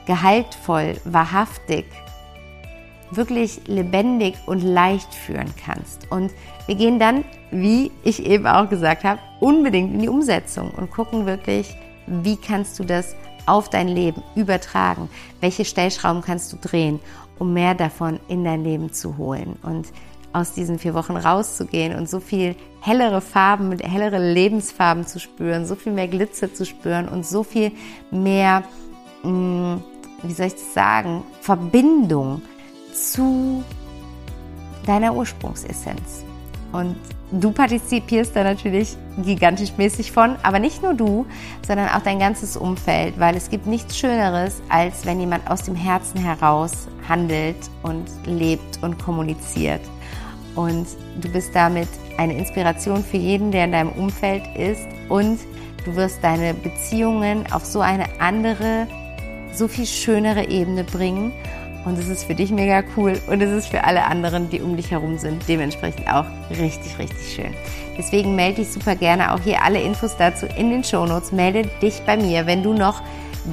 gehaltvoll, 0.05 0.97
wahrhaftig, 1.05 1.85
wirklich 3.15 3.61
lebendig 3.67 4.35
und 4.45 4.61
leicht 4.61 5.13
führen 5.13 5.53
kannst. 5.65 6.11
Und 6.11 6.31
wir 6.65 6.75
gehen 6.75 6.99
dann, 6.99 7.23
wie 7.51 7.91
ich 8.03 8.25
eben 8.25 8.47
auch 8.47 8.69
gesagt 8.69 9.03
habe, 9.03 9.19
unbedingt 9.39 9.93
in 9.93 9.99
die 9.99 10.09
Umsetzung 10.09 10.71
und 10.71 10.91
gucken 10.91 11.25
wirklich, 11.25 11.75
wie 12.07 12.37
kannst 12.37 12.79
du 12.79 12.83
das 12.83 13.15
auf 13.45 13.69
dein 13.69 13.87
Leben 13.87 14.23
übertragen? 14.35 15.09
Welche 15.41 15.65
Stellschrauben 15.65 16.21
kannst 16.21 16.51
du 16.53 16.57
drehen, 16.57 16.99
um 17.39 17.53
mehr 17.53 17.75
davon 17.75 18.19
in 18.27 18.43
dein 18.43 18.63
Leben 18.63 18.93
zu 18.93 19.17
holen 19.17 19.57
und 19.63 19.87
aus 20.33 20.53
diesen 20.53 20.79
vier 20.79 20.93
Wochen 20.95 21.15
rauszugehen 21.15 21.95
und 21.95 22.09
so 22.09 22.19
viel 22.19 22.55
hellere 22.81 23.21
Farben, 23.21 23.77
hellere 23.79 24.33
Lebensfarben 24.33 25.05
zu 25.05 25.19
spüren, 25.19 25.65
so 25.65 25.75
viel 25.75 25.93
mehr 25.93 26.07
Glitzer 26.07 26.53
zu 26.53 26.65
spüren 26.65 27.07
und 27.07 27.25
so 27.25 27.43
viel 27.43 27.71
mehr 28.09 28.63
mm, 29.23 29.75
wie 30.23 30.33
soll 30.33 30.47
ich 30.47 30.53
das 30.53 30.73
sagen, 30.73 31.23
Verbindung 31.41 32.41
zu 32.93 33.63
deiner 34.85 35.13
Ursprungsessenz. 35.15 36.23
Und 36.71 36.95
du 37.31 37.51
partizipierst 37.51 38.35
da 38.35 38.43
natürlich 38.43 38.97
gigantisch 39.23 39.71
mäßig 39.77 40.11
von, 40.11 40.35
aber 40.43 40.59
nicht 40.59 40.81
nur 40.81 40.93
du, 40.93 41.25
sondern 41.65 41.89
auch 41.89 42.01
dein 42.01 42.19
ganzes 42.19 42.57
Umfeld, 42.57 43.19
weil 43.19 43.35
es 43.35 43.49
gibt 43.49 43.67
nichts 43.67 43.97
Schöneres, 43.97 44.61
als 44.69 45.05
wenn 45.05 45.19
jemand 45.19 45.49
aus 45.49 45.63
dem 45.63 45.75
Herzen 45.75 46.19
heraus 46.19 46.87
handelt 47.07 47.57
und 47.83 48.05
lebt 48.25 48.81
und 48.81 48.97
kommuniziert. 48.97 49.81
Und 50.55 50.87
du 51.21 51.29
bist 51.29 51.55
damit 51.55 51.87
eine 52.17 52.37
Inspiration 52.37 53.03
für 53.03 53.17
jeden, 53.17 53.51
der 53.51 53.65
in 53.65 53.71
deinem 53.71 53.91
Umfeld 53.91 54.43
ist 54.55 54.87
und 55.09 55.39
du 55.85 55.95
wirst 55.95 56.23
deine 56.23 56.53
Beziehungen 56.53 57.51
auf 57.51 57.65
so 57.65 57.81
eine 57.81 58.05
andere, 58.19 58.87
so 59.53 59.67
viel 59.67 59.85
schönere 59.85 60.47
Ebene 60.47 60.83
bringen 60.83 61.33
und 61.85 61.97
es 61.97 62.07
ist 62.07 62.23
für 62.23 62.35
dich 62.35 62.51
mega 62.51 62.83
cool 62.95 63.19
und 63.27 63.41
es 63.41 63.51
ist 63.51 63.67
für 63.67 63.83
alle 63.83 64.03
anderen, 64.05 64.49
die 64.49 64.61
um 64.61 64.77
dich 64.77 64.91
herum 64.91 65.17
sind, 65.17 65.47
dementsprechend 65.47 66.07
auch 66.07 66.25
richtig, 66.49 66.97
richtig 66.97 67.33
schön. 67.35 67.53
Deswegen 67.97 68.35
melde 68.35 68.61
dich 68.61 68.71
super 68.71 68.95
gerne 68.95 69.33
auch 69.33 69.39
hier 69.39 69.61
alle 69.61 69.81
Infos 69.81 70.15
dazu 70.17 70.45
in 70.45 70.69
den 70.69 70.83
Shownotes. 70.83 71.31
Melde 71.31 71.69
dich 71.81 72.01
bei 72.05 72.17
mir, 72.17 72.45
wenn 72.45 72.63
du 72.63 72.73
noch 72.73 73.01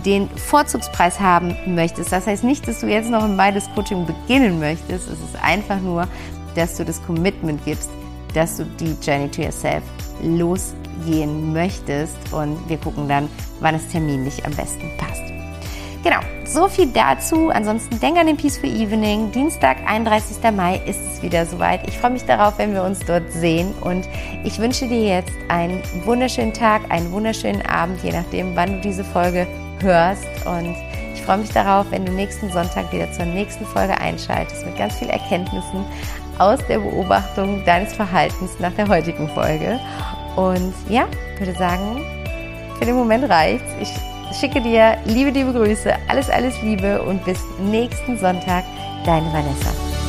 den 0.05 0.28
Vorzugspreis 0.31 1.18
haben 1.20 1.57
möchtest. 1.66 2.12
Das 2.12 2.26
heißt 2.26 2.45
nicht, 2.45 2.66
dass 2.68 2.81
du 2.81 2.87
jetzt 2.87 3.11
noch 3.11 3.24
ein 3.24 3.37
beides 3.37 3.68
Coaching 3.74 4.07
beginnen 4.07 4.61
möchtest. 4.61 5.09
Es 5.09 5.18
ist 5.18 5.43
einfach 5.43 5.81
nur, 5.81 6.07
dass 6.55 6.76
du 6.76 6.85
das 6.85 7.03
Commitment 7.03 7.64
gibst, 7.64 7.91
dass 8.35 8.57
du 8.57 8.64
die 8.64 8.97
Journey 9.03 9.28
to 9.28 9.43
Yourself 9.43 9.83
losgehen 10.22 11.53
möchtest. 11.53 12.16
Und 12.33 12.57
wir 12.68 12.78
gucken 12.78 13.09
dann, 13.09 13.28
wann 13.61 13.74
es 13.74 13.89
terminlich 13.89 14.45
am 14.47 14.53
besten 14.53 14.97
passt. 14.97 15.22
Genau, 16.03 16.21
so 16.45 16.67
viel 16.67 16.87
dazu. 16.87 17.51
Ansonsten 17.51 18.01
denk 18.01 18.17
an 18.17 18.27
den 18.27 18.39
Peaceful 18.39 18.71
Evening. 18.71 19.31
Dienstag, 19.33 19.77
31. 19.87 20.39
Mai 20.51 20.81
ist 20.87 21.01
es 21.13 21.23
wieder 21.23 21.45
soweit. 21.45 21.87
Ich 21.87 21.99
freue 21.99 22.13
mich 22.13 22.25
darauf, 22.25 22.57
wenn 22.57 22.73
wir 22.73 22.83
uns 22.83 23.01
dort 23.01 23.31
sehen. 23.31 23.75
Und 23.83 24.09
ich 24.43 24.59
wünsche 24.59 24.89
dir 24.89 25.03
jetzt 25.03 25.33
einen 25.49 25.83
wunderschönen 26.07 26.55
Tag, 26.55 26.91
einen 26.91 27.13
wunderschönen 27.13 27.61
Abend, 27.67 28.03
je 28.03 28.13
nachdem, 28.13 28.57
wann 28.57 28.77
du 28.77 28.81
diese 28.81 29.05
Folge 29.05 29.47
hörst. 29.81 30.25
Und 30.47 30.75
ich 31.15 31.21
freue 31.21 31.37
mich 31.37 31.51
darauf, 31.51 31.85
wenn 31.91 32.07
du 32.07 32.13
nächsten 32.13 32.51
Sonntag 32.51 32.91
wieder 32.95 33.13
zur 33.13 33.27
nächsten 33.27 33.67
Folge 33.67 34.01
einschaltest 34.01 34.65
mit 34.65 34.79
ganz 34.79 34.95
vielen 34.95 35.11
Erkenntnissen 35.11 35.85
aus 36.39 36.61
der 36.67 36.79
Beobachtung 36.79 37.63
deines 37.67 37.93
Verhaltens 37.93 38.53
nach 38.59 38.73
der 38.73 38.89
heutigen 38.89 39.29
Folge. 39.29 39.79
Und 40.37 40.73
ja, 40.89 41.07
würde 41.39 41.53
sagen, 41.59 42.03
für 42.79 42.87
den 42.87 42.97
Moment 42.97 43.29
reicht's. 43.29 43.71
Ich 43.83 43.93
schicke 44.33 44.61
dir 44.61 44.97
liebe, 45.05 45.31
liebe 45.31 45.53
Grüße, 45.53 45.95
alles, 46.09 46.31
alles 46.31 46.61
Liebe 46.62 47.03
und 47.03 47.24
bis 47.24 47.39
nächsten 47.70 48.18
Sonntag, 48.18 48.64
deine 49.05 49.33
Vanessa. 49.33 50.00